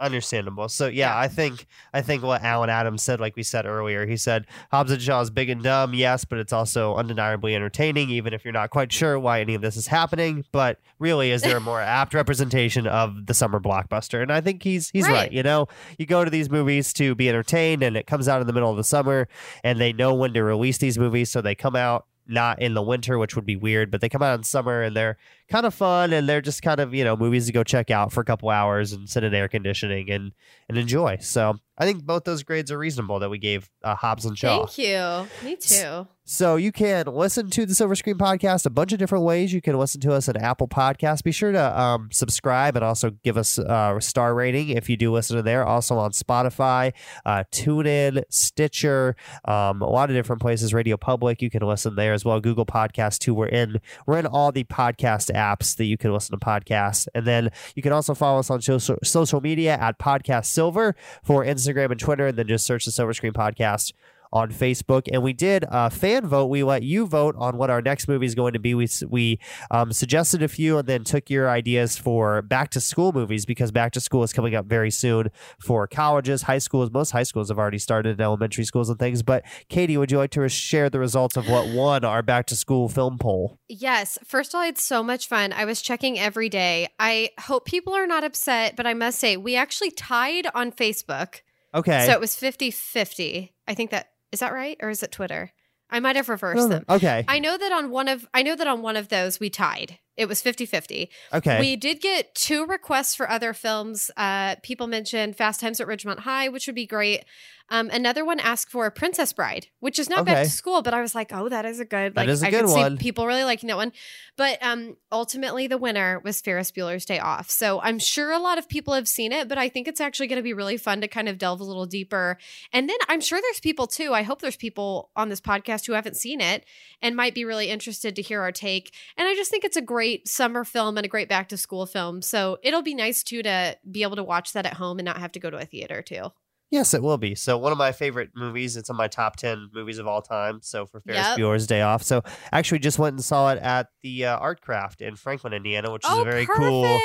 Understandable. 0.00 0.68
So 0.68 0.88
yeah. 0.88 1.16
I 1.16 1.28
think 1.28 1.66
I 1.94 2.02
think 2.02 2.22
what 2.22 2.42
Alan 2.42 2.70
Adams 2.70 3.02
said, 3.02 3.20
like 3.20 3.36
we 3.36 3.42
said 3.42 3.66
earlier, 3.66 4.04
he 4.06 4.16
said 4.16 4.46
Hobbs 4.72 4.90
and 4.90 5.00
Shaw 5.00 5.20
is 5.20 5.30
big 5.30 5.48
and 5.48 5.62
dumb, 5.62 5.94
yes, 5.94 6.24
but 6.24 6.38
it's 6.38 6.52
also 6.52 6.96
undeniably 6.96 7.54
entertaining, 7.54 8.10
even 8.10 8.32
if 8.32 8.44
you're 8.44 8.52
not 8.52 8.70
quite 8.70 8.92
sure 8.92 9.18
why 9.18 9.40
any 9.40 9.54
of 9.54 9.62
this 9.62 9.76
is 9.76 9.86
happening. 9.86 10.44
But 10.50 10.80
really, 10.98 11.30
is 11.30 11.42
there 11.42 11.56
a 11.56 11.60
more 11.60 11.80
apt 11.80 12.14
representation 12.14 12.86
of 12.86 13.26
the 13.26 13.34
summer 13.34 13.60
blockbuster? 13.60 14.22
And 14.22 14.32
I 14.32 14.40
think 14.40 14.62
he's 14.62 14.90
he's 14.90 15.04
right. 15.04 15.12
Right. 15.12 15.32
You 15.32 15.42
know, 15.42 15.68
you 15.98 16.06
go 16.06 16.24
to 16.24 16.30
these 16.30 16.50
movies 16.50 16.92
to 16.94 17.14
be 17.14 17.28
entertained, 17.28 17.82
and 17.82 17.96
it 17.96 18.06
comes 18.06 18.28
out 18.28 18.40
in 18.40 18.46
the 18.46 18.52
middle 18.52 18.70
of 18.70 18.76
the 18.76 18.84
summer, 18.84 19.28
and 19.62 19.80
they 19.80 19.92
know 19.92 20.14
when 20.14 20.32
to 20.34 20.42
release 20.42 20.78
these 20.78 20.98
movies, 20.98 21.30
so 21.30 21.40
they 21.40 21.54
come 21.54 21.76
out 21.76 22.06
not 22.26 22.60
in 22.62 22.74
the 22.74 22.82
winter, 22.82 23.18
which 23.18 23.36
would 23.36 23.46
be 23.46 23.56
weird, 23.56 23.90
but 23.90 24.00
they 24.00 24.08
come 24.08 24.22
out 24.22 24.38
in 24.38 24.44
summer 24.44 24.82
and 24.82 24.96
they're 24.96 25.16
kind 25.48 25.66
of 25.66 25.74
fun 25.74 26.12
and 26.12 26.28
they're 26.28 26.40
just 26.40 26.62
kind 26.62 26.80
of, 26.80 26.94
you 26.94 27.04
know, 27.04 27.16
movies 27.16 27.46
to 27.46 27.52
go 27.52 27.62
check 27.64 27.90
out 27.90 28.12
for 28.12 28.20
a 28.20 28.24
couple 28.24 28.50
hours 28.50 28.92
and 28.92 29.08
sit 29.08 29.24
in 29.24 29.34
air 29.34 29.48
conditioning 29.48 30.10
and 30.10 30.32
and 30.68 30.78
enjoy. 30.78 31.18
So 31.20 31.56
I 31.78 31.84
think 31.84 32.04
both 32.04 32.24
those 32.24 32.42
grades 32.42 32.70
are 32.70 32.78
reasonable 32.78 33.18
that 33.20 33.30
we 33.30 33.38
gave 33.38 33.70
uh, 33.82 33.94
Hobbs 33.94 34.24
and 34.24 34.36
Shaw. 34.36 34.66
Thank 34.66 34.78
you. 34.78 35.26
Me 35.42 35.56
too. 35.56 36.06
So 36.24 36.54
you 36.54 36.70
can 36.70 37.06
listen 37.06 37.50
to 37.50 37.66
the 37.66 37.74
Silver 37.74 37.96
Screen 37.96 38.16
Podcast 38.16 38.64
a 38.64 38.70
bunch 38.70 38.92
of 38.92 38.98
different 39.00 39.24
ways. 39.24 39.52
You 39.52 39.60
can 39.60 39.76
listen 39.76 40.00
to 40.02 40.12
us 40.12 40.28
at 40.28 40.36
Apple 40.36 40.68
Podcasts. 40.68 41.24
Be 41.24 41.32
sure 41.32 41.50
to 41.50 41.80
um, 41.80 42.10
subscribe 42.12 42.76
and 42.76 42.84
also 42.84 43.10
give 43.10 43.36
us 43.36 43.58
uh, 43.58 43.94
a 43.96 44.00
star 44.00 44.32
rating 44.32 44.68
if 44.68 44.88
you 44.88 44.96
do 44.96 45.12
listen 45.12 45.36
to 45.36 45.42
there. 45.42 45.66
Also 45.66 45.98
on 45.98 46.12
Spotify, 46.12 46.92
uh, 47.26 47.42
TuneIn, 47.50 48.22
Stitcher, 48.30 49.16
um, 49.44 49.82
a 49.82 49.90
lot 49.90 50.10
of 50.10 50.16
different 50.16 50.40
places. 50.40 50.72
RadioPublic, 50.72 51.42
you 51.42 51.50
can 51.50 51.62
listen 51.62 51.96
there 51.96 52.12
as 52.12 52.24
well. 52.24 52.38
Google 52.40 52.66
Podcasts 52.66 53.18
too. 53.18 53.34
We're 53.34 53.46
in 53.48 53.80
we're 54.06 54.18
in 54.18 54.26
all 54.26 54.52
the 54.52 54.64
podcast 54.64 55.34
apps 55.34 55.41
that 55.76 55.84
you 55.84 55.96
can 55.96 56.12
listen 56.12 56.38
to 56.38 56.44
podcasts, 56.44 57.08
and 57.14 57.26
then 57.26 57.50
you 57.74 57.82
can 57.82 57.92
also 57.92 58.14
follow 58.14 58.38
us 58.38 58.50
on 58.50 58.60
social 58.60 58.98
social 59.02 59.40
media 59.40 59.76
at 59.76 59.98
Podcast 59.98 60.46
Silver 60.46 60.94
for 61.22 61.44
Instagram 61.44 61.90
and 61.90 62.00
Twitter, 62.00 62.28
and 62.28 62.38
then 62.38 62.46
just 62.46 62.66
search 62.66 62.84
the 62.84 62.90
Silver 62.92 63.12
Screen 63.12 63.32
Podcast 63.32 63.92
on 64.32 64.50
Facebook, 64.50 65.08
and 65.12 65.22
we 65.22 65.32
did 65.32 65.64
a 65.68 65.90
fan 65.90 66.26
vote. 66.26 66.46
We 66.46 66.62
let 66.62 66.82
you 66.82 67.06
vote 67.06 67.34
on 67.38 67.56
what 67.56 67.70
our 67.70 67.82
next 67.82 68.08
movie 68.08 68.26
is 68.26 68.34
going 68.34 68.52
to 68.54 68.58
be. 68.58 68.74
We 68.74 68.88
we 69.08 69.38
um, 69.70 69.92
suggested 69.92 70.42
a 70.42 70.48
few, 70.48 70.78
and 70.78 70.88
then 70.88 71.04
took 71.04 71.30
your 71.30 71.48
ideas 71.48 71.96
for 71.96 72.42
back 72.42 72.70
to 72.70 72.80
school 72.80 73.12
movies 73.12 73.44
because 73.46 73.70
back 73.70 73.92
to 73.92 74.00
school 74.00 74.22
is 74.22 74.32
coming 74.32 74.54
up 74.54 74.66
very 74.66 74.90
soon 74.90 75.30
for 75.60 75.86
colleges, 75.86 76.42
high 76.42 76.58
schools. 76.58 76.90
Most 76.90 77.10
high 77.10 77.22
schools 77.22 77.48
have 77.48 77.58
already 77.58 77.78
started, 77.78 78.20
elementary 78.20 78.64
schools 78.64 78.88
and 78.88 78.98
things. 78.98 79.22
But 79.22 79.44
Katie, 79.68 79.96
would 79.96 80.10
you 80.10 80.18
like 80.18 80.30
to 80.32 80.48
share 80.48 80.90
the 80.90 80.98
results 80.98 81.36
of 81.36 81.48
what 81.48 81.68
won 81.68 82.04
our 82.04 82.22
back 82.22 82.46
to 82.46 82.56
school 82.56 82.88
film 82.88 83.18
poll? 83.18 83.58
Yes. 83.68 84.18
First 84.24 84.54
of 84.54 84.58
all, 84.58 84.66
it's 84.66 84.82
so 84.82 85.02
much 85.02 85.28
fun. 85.28 85.52
I 85.52 85.64
was 85.64 85.82
checking 85.82 86.18
every 86.18 86.48
day. 86.48 86.88
I 86.98 87.30
hope 87.40 87.64
people 87.64 87.94
are 87.94 88.06
not 88.06 88.24
upset, 88.24 88.76
but 88.76 88.86
I 88.86 88.94
must 88.94 89.18
say, 89.18 89.36
we 89.36 89.56
actually 89.56 89.90
tied 89.90 90.46
on 90.54 90.72
Facebook. 90.72 91.40
Okay. 91.74 92.06
So 92.06 92.12
it 92.12 92.20
was 92.20 92.34
50 92.36 92.70
50. 92.70 93.52
I 93.66 93.74
think 93.74 93.90
that 93.90 94.08
is 94.32 94.40
that 94.40 94.52
right? 94.52 94.76
Or 94.80 94.90
is 94.90 95.02
it 95.02 95.12
Twitter? 95.12 95.52
I 95.90 96.00
might 96.00 96.16
have 96.16 96.30
reversed 96.30 96.70
them. 96.70 96.84
Okay. 96.88 97.24
I 97.28 97.38
know 97.38 97.58
that 97.58 97.70
on 97.70 97.90
one 97.90 98.08
of 98.08 98.26
I 98.32 98.42
know 98.42 98.56
that 98.56 98.66
on 98.66 98.80
one 98.80 98.96
of 98.96 99.08
those 99.08 99.38
we 99.38 99.50
tied. 99.50 99.98
It 100.16 100.26
was 100.28 100.42
50-50. 100.42 101.08
Okay. 101.32 101.58
We 101.60 101.76
did 101.76 102.00
get 102.00 102.34
two 102.34 102.66
requests 102.66 103.14
for 103.14 103.28
other 103.30 103.52
films. 103.54 104.10
Uh, 104.16 104.56
people 104.62 104.86
mentioned 104.86 105.36
Fast 105.36 105.60
Times 105.60 105.80
at 105.80 105.86
Ridgemont 105.86 106.20
High, 106.20 106.48
which 106.48 106.66
would 106.66 106.76
be 106.76 106.86
great. 106.86 107.24
Um, 107.68 107.88
another 107.90 108.22
one 108.22 108.38
asked 108.38 108.70
for 108.70 108.90
Princess 108.90 109.32
Bride, 109.32 109.68
which 109.80 109.98
is 109.98 110.10
not 110.10 110.26
back 110.26 110.44
to 110.44 110.50
school, 110.50 110.82
but 110.82 110.92
I 110.92 111.00
was 111.00 111.14
like, 111.14 111.30
oh, 111.32 111.48
that 111.48 111.64
is 111.64 111.80
a 111.80 111.86
good. 111.86 112.14
That 112.14 112.22
Like, 112.22 112.28
is 112.28 112.42
a 112.42 112.48
I 112.48 112.50
good 112.50 112.64
could 112.66 112.70
one. 112.70 112.98
see 112.98 113.02
people 113.02 113.26
really 113.26 113.44
liking 113.44 113.68
that 113.68 113.76
one. 113.78 113.92
But 114.36 114.62
um, 114.62 114.96
ultimately, 115.10 115.68
the 115.68 115.78
winner 115.78 116.20
was 116.22 116.42
Ferris 116.42 116.70
Bueller's 116.70 117.06
Day 117.06 117.18
Off. 117.18 117.48
So 117.48 117.80
I'm 117.80 117.98
sure 117.98 118.30
a 118.30 118.38
lot 118.38 118.58
of 118.58 118.68
people 118.68 118.92
have 118.92 119.08
seen 119.08 119.32
it, 119.32 119.48
but 119.48 119.56
I 119.56 119.70
think 119.70 119.88
it's 119.88 120.02
actually 120.02 120.26
going 120.26 120.38
to 120.38 120.42
be 120.42 120.52
really 120.52 120.76
fun 120.76 121.00
to 121.00 121.08
kind 121.08 121.30
of 121.30 121.38
delve 121.38 121.60
a 121.60 121.64
little 121.64 121.86
deeper. 121.86 122.36
And 122.74 122.90
then 122.90 122.98
I'm 123.08 123.22
sure 123.22 123.40
there's 123.40 123.60
people 123.60 123.86
too. 123.86 124.12
I 124.12 124.22
hope 124.22 124.42
there's 124.42 124.56
people 124.56 125.10
on 125.16 125.30
this 125.30 125.40
podcast 125.40 125.86
who 125.86 125.94
haven't 125.94 126.16
seen 126.16 126.42
it 126.42 126.66
and 127.00 127.16
might 127.16 127.34
be 127.34 127.46
really 127.46 127.70
interested 127.70 128.14
to 128.16 128.22
hear 128.22 128.42
our 128.42 128.52
take. 128.52 128.92
And 129.16 129.26
I 129.26 129.34
just 129.34 129.50
think 129.50 129.64
it's 129.64 129.78
a 129.78 129.82
great 129.82 130.01
summer 130.26 130.64
film 130.64 130.96
and 130.96 131.04
a 131.04 131.08
great 131.08 131.28
back 131.28 131.48
to 131.48 131.56
school 131.56 131.86
film. 131.86 132.22
So 132.22 132.58
it'll 132.62 132.82
be 132.82 132.94
nice 132.94 133.22
too 133.22 133.42
to 133.42 133.76
be 133.90 134.02
able 134.02 134.16
to 134.16 134.24
watch 134.24 134.52
that 134.52 134.66
at 134.66 134.74
home 134.74 134.98
and 134.98 135.06
not 135.06 135.18
have 135.18 135.32
to 135.32 135.40
go 135.40 135.50
to 135.50 135.56
a 135.56 135.64
theater 135.64 136.02
too. 136.02 136.30
Yes, 136.72 136.94
it 136.94 137.02
will 137.02 137.18
be. 137.18 137.34
So 137.34 137.58
one 137.58 137.70
of 137.70 137.76
my 137.76 137.92
favorite 137.92 138.30
movies. 138.34 138.78
It's 138.78 138.88
on 138.88 138.96
my 138.96 139.06
top 139.06 139.36
ten 139.36 139.68
movies 139.74 139.98
of 139.98 140.06
all 140.06 140.22
time. 140.22 140.60
So 140.62 140.86
for 140.86 141.02
Ferris 141.02 141.20
Yep. 141.20 141.38
Bueller's 141.38 141.66
Day 141.66 141.82
Off. 141.82 142.02
So 142.02 142.22
actually, 142.50 142.78
just 142.78 142.98
went 142.98 143.12
and 143.12 143.22
saw 143.22 143.52
it 143.52 143.58
at 143.58 143.88
the 144.02 144.24
uh, 144.24 144.40
Artcraft 144.40 145.02
in 145.02 145.14
Franklin, 145.14 145.52
Indiana, 145.52 145.92
which 145.92 146.02
is 146.02 146.10
oh, 146.10 146.22
a 146.22 146.24
very 146.24 146.46
cool, 146.46 146.98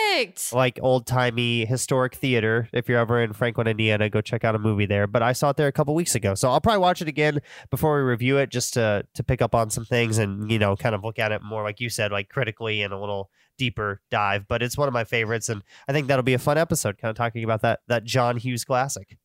like 0.53 0.79
old 0.81 1.05
timey 1.05 1.65
historic 1.65 2.15
theater. 2.15 2.69
If 2.71 2.87
you're 2.87 2.97
ever 2.97 3.21
in 3.21 3.33
Franklin, 3.33 3.67
Indiana, 3.67 4.09
go 4.09 4.21
check 4.21 4.45
out 4.45 4.55
a 4.55 4.59
movie 4.59 4.85
there. 4.85 5.05
But 5.05 5.21
I 5.21 5.33
saw 5.33 5.49
it 5.49 5.57
there 5.57 5.67
a 5.67 5.73
couple 5.73 5.93
weeks 5.95 6.15
ago, 6.15 6.33
so 6.33 6.49
I'll 6.49 6.61
probably 6.61 6.79
watch 6.79 7.01
it 7.01 7.09
again 7.09 7.41
before 7.69 7.97
we 7.97 8.03
review 8.03 8.37
it, 8.37 8.49
just 8.49 8.73
to 8.75 9.05
to 9.15 9.21
pick 9.21 9.41
up 9.41 9.53
on 9.53 9.69
some 9.69 9.83
things 9.83 10.17
and 10.17 10.49
you 10.49 10.59
know 10.59 10.77
kind 10.77 10.95
of 10.95 11.03
look 11.03 11.19
at 11.19 11.33
it 11.33 11.43
more 11.43 11.63
like 11.63 11.81
you 11.81 11.89
said, 11.89 12.13
like 12.13 12.29
critically 12.29 12.83
and 12.83 12.93
a 12.93 12.97
little 12.97 13.29
deeper 13.57 14.01
dive. 14.11 14.47
But 14.47 14.63
it's 14.63 14.77
one 14.77 14.87
of 14.87 14.93
my 14.93 15.03
favorites, 15.03 15.49
and 15.49 15.61
I 15.89 15.91
think 15.91 16.07
that'll 16.07 16.23
be 16.23 16.35
a 16.35 16.39
fun 16.39 16.57
episode, 16.57 16.97
kind 16.97 17.09
of 17.09 17.17
talking 17.17 17.43
about 17.43 17.63
that 17.63 17.81
that 17.89 18.05
John 18.05 18.37
Hughes 18.37 18.63
classic. 18.63 19.17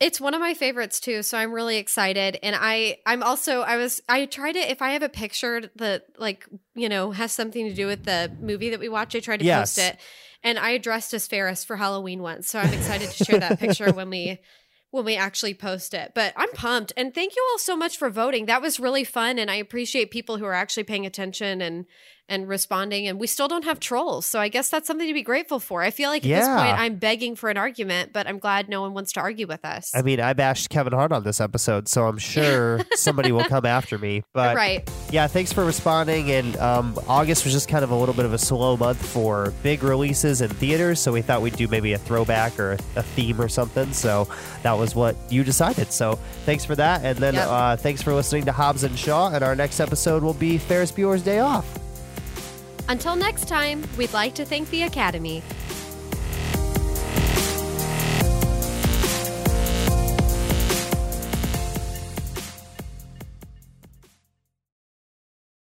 It's 0.00 0.20
one 0.20 0.32
of 0.34 0.40
my 0.40 0.54
favorites 0.54 1.00
too, 1.00 1.22
so 1.24 1.36
I'm 1.36 1.52
really 1.52 1.76
excited. 1.76 2.38
And 2.42 2.54
I 2.58 2.98
I'm 3.04 3.22
also 3.22 3.62
I 3.62 3.76
was 3.76 4.00
I 4.08 4.26
try 4.26 4.52
to 4.52 4.58
if 4.58 4.80
I 4.80 4.90
have 4.90 5.02
a 5.02 5.08
picture 5.08 5.70
that 5.76 6.04
like, 6.18 6.46
you 6.74 6.88
know, 6.88 7.10
has 7.10 7.32
something 7.32 7.68
to 7.68 7.74
do 7.74 7.86
with 7.86 8.04
the 8.04 8.30
movie 8.40 8.70
that 8.70 8.80
we 8.80 8.88
watch, 8.88 9.16
I 9.16 9.20
try 9.20 9.36
to 9.36 9.44
Yes. 9.44 9.74
post 9.74 9.78
it. 9.78 9.98
And 10.44 10.56
I 10.58 10.78
dressed 10.78 11.14
as 11.14 11.26
Ferris 11.26 11.64
for 11.64 11.76
Halloween 11.76 12.22
once. 12.22 12.48
So 12.48 12.60
I'm 12.60 12.72
excited 12.72 13.10
to 13.10 13.24
share 13.24 13.40
that 13.40 13.58
picture 13.58 13.92
when 13.92 14.08
we 14.08 14.38
when 14.90 15.04
we 15.04 15.16
actually 15.16 15.52
post 15.54 15.92
it. 15.94 16.12
But 16.14 16.32
I'm 16.36 16.52
pumped. 16.52 16.92
And 16.96 17.12
thank 17.12 17.34
you 17.34 17.44
all 17.50 17.58
so 17.58 17.76
much 17.76 17.98
for 17.98 18.08
voting. 18.08 18.46
That 18.46 18.62
was 18.62 18.78
really 18.78 19.04
fun 19.04 19.38
and 19.38 19.50
I 19.50 19.56
appreciate 19.56 20.10
people 20.12 20.38
who 20.38 20.44
are 20.44 20.54
actually 20.54 20.84
paying 20.84 21.06
attention 21.06 21.60
and 21.60 21.86
and 22.28 22.48
responding 22.48 23.06
and 23.06 23.18
we 23.18 23.26
still 23.26 23.48
don't 23.48 23.64
have 23.64 23.80
trolls. 23.80 24.26
So 24.26 24.40
i 24.40 24.48
guess 24.48 24.68
that's 24.68 24.86
something 24.86 25.06
to 25.06 25.14
be 25.14 25.22
grateful 25.22 25.60
for. 25.60 25.82
I 25.82 25.90
feel 25.90 26.10
like 26.10 26.22
at 26.22 26.28
yeah. 26.28 26.40
this 26.40 26.48
point 26.48 26.78
i'm 26.78 26.96
begging 26.96 27.36
for 27.36 27.50
an 27.50 27.56
argument 27.56 28.12
but 28.12 28.26
i'm 28.26 28.38
glad 28.38 28.68
no 28.68 28.82
one 28.82 28.94
wants 28.94 29.12
to 29.12 29.20
argue 29.20 29.46
with 29.46 29.64
us. 29.64 29.94
I 29.94 30.02
mean 30.02 30.20
i 30.20 30.32
bashed 30.32 30.70
kevin 30.70 30.92
hart 30.92 31.12
on 31.12 31.24
this 31.24 31.40
episode 31.40 31.88
so 31.88 32.06
i'm 32.06 32.18
sure 32.18 32.80
somebody 32.94 33.32
will 33.32 33.44
come 33.44 33.66
after 33.66 33.98
me 33.98 34.22
but 34.32 34.56
right. 34.56 34.88
yeah 35.10 35.26
thanks 35.26 35.52
for 35.52 35.64
responding 35.64 36.30
and 36.30 36.56
um, 36.58 36.98
august 37.08 37.44
was 37.44 37.52
just 37.52 37.68
kind 37.68 37.84
of 37.84 37.90
a 37.90 37.94
little 37.94 38.14
bit 38.14 38.24
of 38.24 38.32
a 38.32 38.38
slow 38.38 38.76
month 38.76 39.04
for 39.04 39.52
big 39.62 39.82
releases 39.82 40.40
in 40.40 40.50
theaters 40.50 41.00
so 41.00 41.12
we 41.12 41.22
thought 41.22 41.42
we'd 41.42 41.56
do 41.56 41.68
maybe 41.68 41.92
a 41.92 41.98
throwback 41.98 42.58
or 42.58 42.72
a 42.96 43.02
theme 43.02 43.40
or 43.40 43.48
something 43.48 43.92
so 43.92 44.28
that 44.62 44.72
was 44.72 44.94
what 44.94 45.16
you 45.30 45.44
decided. 45.44 45.92
So 45.92 46.18
thanks 46.44 46.64
for 46.64 46.74
that 46.76 47.04
and 47.04 47.18
then 47.18 47.34
yep. 47.34 47.48
uh, 47.48 47.76
thanks 47.76 48.02
for 48.02 48.12
listening 48.14 48.44
to 48.46 48.52
hobbs 48.52 48.84
and 48.84 48.98
shaw 48.98 49.32
and 49.32 49.42
our 49.44 49.54
next 49.54 49.80
episode 49.80 50.22
will 50.22 50.34
be 50.34 50.58
ferris 50.58 50.92
bueller's 50.92 51.22
day 51.22 51.38
off 51.38 51.87
until 52.88 53.14
next 53.16 53.48
time, 53.48 53.84
we'd 53.96 54.12
like 54.12 54.34
to 54.34 54.44
thank 54.44 54.68
the 54.70 54.82
Academy 54.82 55.42